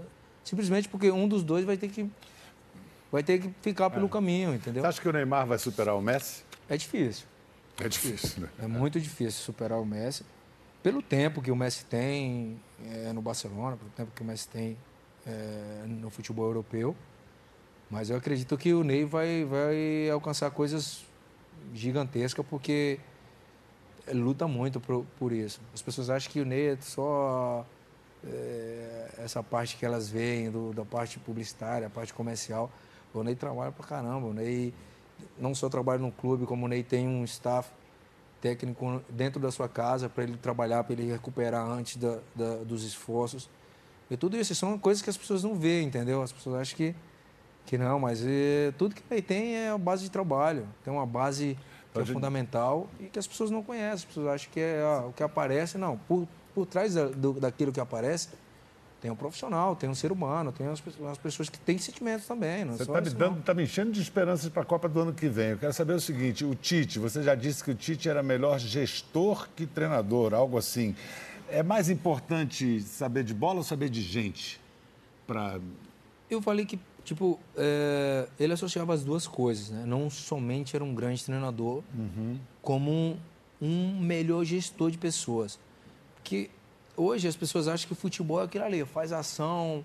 simplesmente 0.46 0.88
porque 0.88 1.10
um 1.10 1.26
dos 1.26 1.42
dois 1.42 1.64
vai 1.64 1.76
ter 1.76 1.88
que, 1.88 2.08
vai 3.10 3.22
ter 3.22 3.40
que 3.40 3.50
ficar 3.60 3.90
pelo 3.90 4.08
caminho, 4.08 4.54
entendeu? 4.54 4.82
Você 4.82 4.88
acha 4.88 5.00
que 5.00 5.08
o 5.08 5.12
Neymar 5.12 5.46
vai 5.46 5.58
superar 5.58 5.96
o 5.96 6.00
Messi? 6.00 6.44
É 6.68 6.76
difícil. 6.76 7.26
É 7.78 7.88
difícil, 7.88 8.42
né? 8.42 8.48
É 8.60 8.66
muito 8.66 9.00
difícil 9.00 9.42
superar 9.42 9.78
o 9.78 9.84
Messi. 9.84 10.24
Pelo 10.82 11.02
tempo 11.02 11.42
que 11.42 11.50
o 11.50 11.56
Messi 11.56 11.84
tem 11.84 12.60
eh, 12.86 13.12
no 13.12 13.20
Barcelona, 13.20 13.76
pelo 13.76 13.90
tempo 13.90 14.12
que 14.14 14.22
o 14.22 14.24
Messi 14.24 14.48
tem 14.48 14.78
eh, 15.26 15.84
no 15.84 16.08
futebol 16.10 16.46
europeu. 16.46 16.96
Mas 17.90 18.08
eu 18.08 18.16
acredito 18.16 18.56
que 18.56 18.72
o 18.72 18.84
Ney 18.84 19.04
vai, 19.04 19.44
vai 19.44 20.08
alcançar 20.10 20.50
coisas 20.52 21.04
gigantescas 21.74 22.46
porque 22.48 23.00
luta 24.12 24.46
muito 24.46 24.80
por, 24.80 25.04
por 25.18 25.32
isso. 25.32 25.60
As 25.74 25.82
pessoas 25.82 26.08
acham 26.08 26.32
que 26.32 26.40
o 26.40 26.44
Ney 26.44 26.68
é 26.68 26.78
só 26.80 27.66
eh, 28.26 29.08
essa 29.18 29.42
parte 29.42 29.76
que 29.76 29.84
elas 29.86 30.08
veem, 30.08 30.50
do, 30.50 30.72
da 30.72 30.84
parte 30.84 31.18
publicitária, 31.18 31.86
a 31.86 31.90
parte 31.90 32.12
comercial. 32.12 32.70
O 33.14 33.22
Ney 33.22 33.34
trabalha 33.34 33.72
pra 33.72 33.86
caramba. 33.86 34.26
O 34.26 34.32
Ney 34.34 34.74
não 35.38 35.54
só 35.54 35.68
trabalha 35.68 35.98
no 36.00 36.12
clube, 36.12 36.44
como 36.46 36.66
o 36.66 36.68
Ney 36.68 36.82
tem 36.82 37.06
um 37.08 37.24
staff 37.24 37.70
técnico 38.40 39.02
dentro 39.08 39.40
da 39.40 39.50
sua 39.50 39.68
casa 39.68 40.08
para 40.08 40.24
ele 40.24 40.36
trabalhar, 40.36 40.84
para 40.84 40.92
ele 40.92 41.10
recuperar 41.10 41.66
antes 41.66 41.96
da, 41.96 42.18
da- 42.34 42.56
dos 42.64 42.84
esforços. 42.84 43.48
E 44.10 44.16
tudo 44.16 44.36
isso 44.36 44.54
são 44.54 44.78
coisas 44.78 45.02
que 45.02 45.10
as 45.10 45.16
pessoas 45.16 45.42
não 45.42 45.54
veem, 45.54 45.86
entendeu? 45.88 46.22
As 46.22 46.30
pessoas 46.30 46.60
acham 46.60 46.76
que, 46.76 46.94
que 47.64 47.76
não, 47.78 47.98
mas 47.98 48.22
eh, 48.24 48.72
tudo 48.78 48.94
que 48.94 49.02
ele 49.10 49.22
tem 49.22 49.56
é 49.56 49.70
a 49.70 49.78
base 49.78 50.04
de 50.04 50.10
trabalho. 50.10 50.68
Tem 50.84 50.92
uma 50.92 51.06
base 51.06 51.54
que 51.92 51.98
é 51.98 52.04
fundamental 52.14 52.86
e 53.00 53.04
que 53.06 53.18
as 53.18 53.26
pessoas 53.26 53.50
não 53.50 53.62
conhecem. 53.62 53.94
As 53.94 54.04
pessoas 54.04 54.26
acham 54.28 54.52
que 54.52 54.60
é 54.60 54.82
ah, 54.82 55.06
o 55.08 55.12
que 55.12 55.22
aparece. 55.22 55.76
Não, 55.78 55.96
por, 55.96 56.28
por 56.56 56.64
trás 56.64 56.94
da- 56.94 57.08
do- 57.08 57.34
daquilo 57.34 57.70
que 57.70 57.78
aparece, 57.78 58.28
tem 58.98 59.10
um 59.10 59.14
profissional, 59.14 59.76
tem 59.76 59.90
um 59.90 59.94
ser 59.94 60.10
humano, 60.10 60.50
tem 60.50 60.66
umas, 60.66 60.80
pessoas- 60.80 61.06
umas 61.06 61.18
pessoas 61.18 61.50
que 61.50 61.58
têm 61.58 61.76
sentimentos 61.76 62.26
também. 62.26 62.64
Não 62.64 62.72
é 62.72 62.76
Você 62.78 62.84
está 62.84 62.98
me 63.02 63.10
dando, 63.10 63.42
tá 63.42 63.52
me 63.52 63.62
enchendo 63.64 63.92
de 63.92 64.00
esperanças 64.00 64.48
para 64.48 64.62
a 64.62 64.64
Copa 64.64 64.88
do 64.88 64.98
ano 64.98 65.12
que 65.12 65.28
vem. 65.28 65.48
Eu 65.50 65.58
quero 65.58 65.72
saber 65.74 65.92
o 65.92 66.00
seguinte: 66.00 66.46
o 66.46 66.54
Tite, 66.54 66.98
você 66.98 67.22
já 67.22 67.34
disse 67.34 67.62
que 67.62 67.70
o 67.70 67.74
Tite 67.74 68.08
era 68.08 68.22
melhor 68.22 68.58
gestor 68.58 69.46
que 69.54 69.66
treinador, 69.66 70.32
algo 70.32 70.56
assim. 70.56 70.96
É 71.50 71.62
mais 71.62 71.90
importante 71.90 72.80
saber 72.80 73.22
de 73.22 73.34
bola 73.34 73.58
ou 73.58 73.62
saber 73.64 73.90
de 73.90 74.00
gente? 74.00 74.58
Para 75.26 75.60
Eu 76.30 76.40
falei 76.40 76.64
que, 76.64 76.80
tipo, 77.04 77.38
é, 77.54 78.26
ele 78.40 78.54
associava 78.54 78.94
as 78.94 79.04
duas 79.04 79.26
coisas, 79.28 79.68
né? 79.70 79.84
Não 79.86 80.08
somente 80.08 80.74
era 80.74 80.82
um 80.82 80.94
grande 80.94 81.22
treinador, 81.22 81.82
como 82.62 82.90
um, 82.90 83.16
um 83.60 84.00
melhor 84.00 84.42
gestor 84.44 84.90
de 84.90 84.96
pessoas. 84.98 85.58
Porque 86.26 86.50
hoje 86.96 87.28
as 87.28 87.36
pessoas 87.36 87.68
acham 87.68 87.86
que 87.86 87.92
o 87.92 87.96
futebol 87.96 88.40
é 88.40 88.44
aquilo 88.46 88.64
ali, 88.64 88.84
faz 88.84 89.12
ação, 89.12 89.84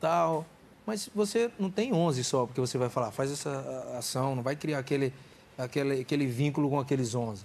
tal. 0.00 0.46
Mas 0.86 1.10
você 1.12 1.50
não 1.58 1.68
tem 1.68 1.92
11 1.92 2.22
só, 2.22 2.46
porque 2.46 2.60
você 2.60 2.78
vai 2.78 2.88
falar, 2.88 3.10
faz 3.10 3.32
essa 3.32 3.94
ação, 3.98 4.36
não 4.36 4.42
vai 4.42 4.54
criar 4.54 4.78
aquele, 4.78 5.12
aquele, 5.58 6.00
aquele 6.02 6.26
vínculo 6.26 6.70
com 6.70 6.78
aqueles 6.78 7.12
11. 7.12 7.44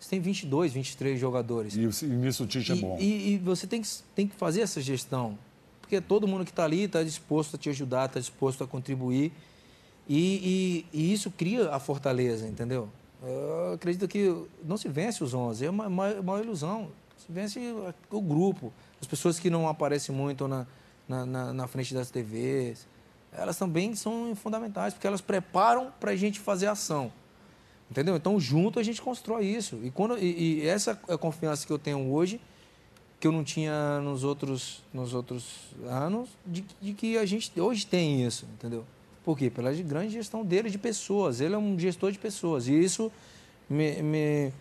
Você 0.00 0.10
tem 0.10 0.20
22, 0.20 0.72
23 0.72 1.18
jogadores. 1.20 1.76
E, 1.76 1.80
e 2.04 2.08
nisso 2.08 2.42
o 2.42 2.46
Tite 2.48 2.72
é 2.72 2.74
bom. 2.74 2.96
E, 3.00 3.34
e 3.34 3.38
você 3.38 3.64
tem 3.64 3.80
que, 3.80 3.88
tem 4.12 4.26
que 4.26 4.34
fazer 4.34 4.62
essa 4.62 4.80
gestão. 4.80 5.38
Porque 5.80 6.00
todo 6.00 6.26
mundo 6.26 6.44
que 6.44 6.50
está 6.50 6.64
ali 6.64 6.82
está 6.82 7.02
disposto 7.04 7.54
a 7.54 7.58
te 7.58 7.68
ajudar, 7.70 8.06
está 8.06 8.18
disposto 8.18 8.64
a 8.64 8.66
contribuir. 8.66 9.30
E, 10.08 10.84
e- 10.92 10.98
e 10.98 11.12
isso 11.12 11.30
cria 11.30 11.70
a 11.70 11.78
fortaleza, 11.78 12.44
entendeu? 12.46 12.88
Eu 13.22 13.72
acredito 13.74 14.08
que 14.08 14.34
não 14.64 14.76
se 14.76 14.88
vence 14.88 15.22
os 15.22 15.32
11, 15.32 15.64
é 15.64 15.70
uma, 15.70 15.86
uma, 15.86 16.08
uma 16.14 16.40
ilusão. 16.40 16.88
Vence 17.28 17.58
o 18.10 18.20
grupo. 18.20 18.72
As 19.00 19.06
pessoas 19.06 19.38
que 19.38 19.50
não 19.50 19.68
aparecem 19.68 20.14
muito 20.14 20.46
na, 20.48 20.66
na, 21.08 21.26
na- 21.26 21.52
na 21.52 21.66
frente 21.66 21.92
das 21.94 22.10
TVs, 22.10 22.86
elas 23.32 23.56
também 23.58 23.94
são 23.94 24.34
fundamentais, 24.36 24.94
porque 24.94 25.06
elas 25.06 25.20
preparam 25.20 25.92
para 25.98 26.12
a 26.12 26.16
gente 26.16 26.38
fazer 26.40 26.66
ação. 26.66 27.12
Entendeu? 27.90 28.16
Então, 28.16 28.40
junto 28.40 28.78
a 28.80 28.82
gente 28.82 29.00
constrói 29.02 29.44
isso. 29.46 29.78
E, 29.82 29.90
quando, 29.90 30.16
e, 30.18 30.60
e 30.62 30.66
essa 30.66 30.98
é 31.08 31.14
a 31.14 31.18
confiança 31.18 31.66
que 31.66 31.72
eu 31.72 31.78
tenho 31.78 32.10
hoje, 32.10 32.40
que 33.20 33.26
eu 33.26 33.32
não 33.32 33.44
tinha 33.44 34.00
nos 34.00 34.24
outros, 34.24 34.82
nos 34.92 35.14
outros 35.14 35.74
anos, 35.86 36.28
de, 36.46 36.64
de 36.80 36.92
que 36.94 37.16
a 37.18 37.24
gente 37.26 37.52
hoje 37.60 37.86
tem 37.86 38.24
isso, 38.24 38.46
entendeu? 38.54 38.84
Por 39.24 39.36
quê? 39.38 39.48
Pela 39.50 39.72
grande 39.72 40.12
gestão 40.12 40.44
dele 40.44 40.68
de 40.70 40.78
pessoas. 40.78 41.40
Ele 41.40 41.54
é 41.54 41.58
um 41.58 41.78
gestor 41.78 42.10
de 42.12 42.18
pessoas. 42.18 42.68
E 42.68 42.74
isso 42.78 43.10
me, 43.68 44.02
me, 44.02 44.52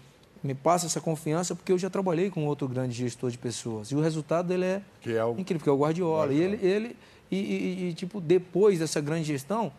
me 0.43 0.53
passa 0.53 0.85
essa 0.87 0.99
confiança 0.99 1.55
porque 1.55 1.71
eu 1.71 1.77
já 1.77 1.89
trabalhei 1.89 2.29
com 2.29 2.45
outro 2.45 2.67
grande 2.67 2.93
gestor 2.93 3.31
de 3.31 3.37
pessoas. 3.37 3.89
E 3.91 3.95
o 3.95 4.01
resultado 4.01 4.47
dele 4.47 4.65
é 4.65 4.81
Que 5.01 5.13
é 5.15 5.23
o- 5.23 5.31
incrível, 5.31 5.59
porque 5.59 5.69
é 5.69 5.73
o 5.73 5.77
Guardiola. 5.77 6.33
E 6.33 6.37
ele, 6.41 6.59
ele 6.65 6.95
e, 7.31 7.37
e- 7.37 7.89
e, 7.89 7.93
tipo, 7.93 8.19
depois 8.19 8.79
dessa 8.79 8.99
grande 8.99 9.23
gestão, 9.25 9.71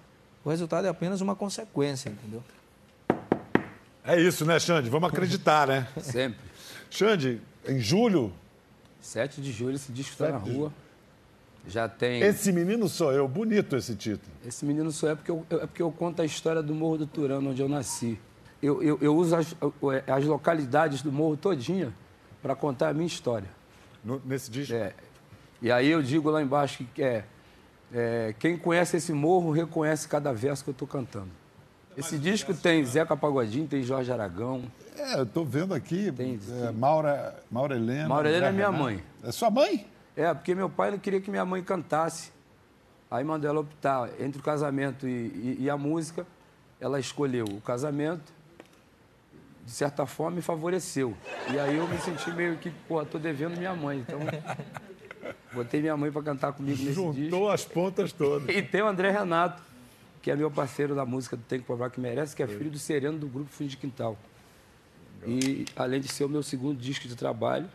o 0.44 0.48
resultado 0.50 0.86
é 0.86 0.88
apenas 0.88 1.20
uma 1.20 1.36
consequência, 1.36 2.08
entendeu? 2.08 2.42
É 4.02 4.20
isso, 4.20 4.44
né, 4.44 4.58
Xande? 4.58 4.90
Vamos 4.90 5.08
acreditar, 5.08 5.66
né? 5.66 5.86
Sempre. 6.00 6.38
Xande, 6.90 7.40
em 7.66 7.78
julho, 7.80 8.32
7 9.00 9.40
de 9.40 9.50
julho 9.52 9.74
esse 9.76 9.90
disco 9.92 10.12
está 10.12 10.30
na 10.30 10.38
7 10.38 10.50
de 10.50 10.56
rua. 10.56 10.72
Já 11.66 11.88
tem. 11.88 12.20
esse 12.22 12.52
menino 12.52 12.86
sou 12.90 13.10
eu. 13.12 13.26
Bonito 13.26 13.74
esse 13.76 13.94
título. 13.94 14.30
Esse 14.46 14.66
menino 14.66 14.90
sou 14.92 15.08
eu 15.08 15.12
é 15.14 15.16
porque 15.16 15.30
eu, 15.30 15.46
é 15.52 15.66
porque 15.66 15.80
eu 15.82 15.90
conto 15.90 16.20
a 16.20 16.24
história 16.24 16.62
do 16.62 16.74
Morro 16.74 16.98
do 16.98 17.06
Turano, 17.06 17.50
onde 17.50 17.62
eu 17.62 17.68
nasci. 17.68 18.18
Eu, 18.64 18.82
eu, 18.82 18.98
eu 19.02 19.14
uso 19.14 19.36
as, 19.36 19.54
as 20.06 20.24
localidades 20.24 21.02
do 21.02 21.12
morro 21.12 21.36
todinha 21.36 21.92
para 22.42 22.54
contar 22.54 22.88
a 22.88 22.94
minha 22.94 23.06
história. 23.06 23.48
No- 24.02 24.20
nesse 24.24 24.50
disco. 24.50 24.74
É, 24.74 24.92
e 25.60 25.70
aí 25.70 25.88
eu 25.90 26.02
digo 26.02 26.30
lá 26.30 26.42
embaixo 26.42 26.84
que 26.94 27.02
é, 27.02 27.24
é, 27.92 28.34
quem 28.38 28.56
conhece 28.56 28.96
esse 28.96 29.12
morro 29.12 29.50
reconhece 29.50 30.08
cada 30.08 30.32
verso 30.32 30.64
que 30.64 30.70
eu 30.70 30.72
estou 30.72 30.88
cantando. 30.88 31.28
Esse 31.96 32.18
disco 32.18 32.52
tem 32.52 32.84
Zeca 32.84 33.16
Pagodinho, 33.16 33.68
tem 33.68 33.82
Jorge 33.82 34.10
Aragão. 34.10 34.64
É, 34.96 35.20
eu 35.20 35.26
tô 35.26 35.44
vendo 35.44 35.72
aqui. 35.74 36.10
Tem- 36.10 36.40
é, 36.66 36.72
Maura, 36.72 37.40
Maura 37.50 37.76
Helena. 37.76 38.08
Maura 38.08 38.28
Helena 38.28 38.46
é 38.48 38.52
minha 38.52 38.66
Renato. 38.66 38.82
mãe. 38.82 39.02
É 39.22 39.30
sua 39.30 39.48
mãe? 39.50 39.86
É, 40.16 40.32
porque 40.34 40.54
meu 40.54 40.68
pai 40.68 40.90
não 40.90 40.98
queria 40.98 41.20
que 41.20 41.30
minha 41.30 41.44
mãe 41.44 41.62
cantasse. 41.62 42.32
Aí 43.10 43.22
mandou 43.22 43.48
ela 43.48 43.60
optar 43.60 44.08
entre 44.18 44.40
o 44.40 44.42
casamento 44.42 45.06
e, 45.06 45.10
e- 45.10 45.56
e 45.60 45.70
a 45.70 45.76
música. 45.76 46.26
Ela 46.80 46.98
escolheu 46.98 47.44
o 47.46 47.60
casamento. 47.60 48.33
De 49.64 49.70
certa 49.70 50.04
forma, 50.04 50.36
me 50.36 50.42
favoreceu. 50.42 51.16
E 51.52 51.58
aí 51.58 51.76
eu 51.76 51.88
me 51.88 51.98
senti 51.98 52.30
meio 52.30 52.56
que, 52.58 52.70
pô, 52.86 53.04
tô 53.04 53.18
devendo 53.18 53.56
minha 53.56 53.74
mãe. 53.74 53.98
Então, 53.98 54.20
botei 55.52 55.80
minha 55.80 55.96
mãe 55.96 56.12
para 56.12 56.22
cantar 56.22 56.52
comigo 56.52 56.78
nesse 56.78 56.94
disco. 56.94 57.12
Juntou 57.14 57.50
as 57.50 57.64
pontas 57.64 58.12
todas. 58.12 58.54
E 58.54 58.62
tem 58.62 58.82
o 58.82 58.86
André 58.86 59.10
Renato, 59.10 59.62
que 60.20 60.30
é 60.30 60.36
meu 60.36 60.50
parceiro 60.50 60.94
da 60.94 61.06
música 61.06 61.36
do 61.36 61.42
Tem 61.42 61.60
que 61.60 61.64
Provar 61.64 61.90
Que 61.90 61.98
Merece, 61.98 62.36
que 62.36 62.42
é 62.42 62.46
filho 62.46 62.70
do 62.70 62.78
Sereno 62.78 63.18
do 63.18 63.26
grupo 63.26 63.50
Fundo 63.50 63.68
de 63.68 63.76
Quintal. 63.76 64.18
E 65.26 65.64
além 65.74 66.00
de 66.00 66.08
ser 66.08 66.24
o 66.24 66.28
meu 66.28 66.42
segundo 66.42 66.78
disco 66.78 67.08
de 67.08 67.16
trabalho, 67.16 67.68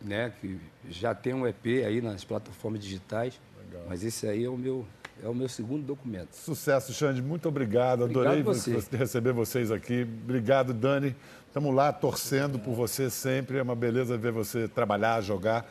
né, 0.00 0.32
que 0.40 0.58
já 0.88 1.14
tem 1.14 1.34
um 1.34 1.46
EP 1.46 1.66
aí 1.86 2.00
nas 2.00 2.24
plataformas 2.24 2.82
digitais, 2.82 3.38
mas 3.86 4.02
esse 4.02 4.26
aí 4.26 4.44
é 4.44 4.48
o 4.48 4.56
meu 4.56 4.86
é 5.22 5.28
o 5.28 5.34
meu 5.34 5.48
segundo 5.48 5.84
documento. 5.84 6.34
Sucesso, 6.34 6.92
Xande. 6.92 7.22
Muito 7.22 7.48
obrigado. 7.48 8.04
Obrigado 8.04 8.26
Adorei 8.26 8.42
você. 8.42 8.78
receber 8.96 9.32
vocês 9.32 9.70
aqui. 9.70 10.02
Obrigado, 10.02 10.74
Dani. 10.74 11.16
Estamos 11.46 11.74
lá 11.74 11.92
torcendo 11.92 12.58
por 12.58 12.74
você 12.74 13.08
sempre. 13.08 13.58
É 13.58 13.62
uma 13.62 13.74
beleza 13.74 14.16
ver 14.18 14.32
você 14.32 14.68
trabalhar, 14.68 15.20
jogar. 15.22 15.66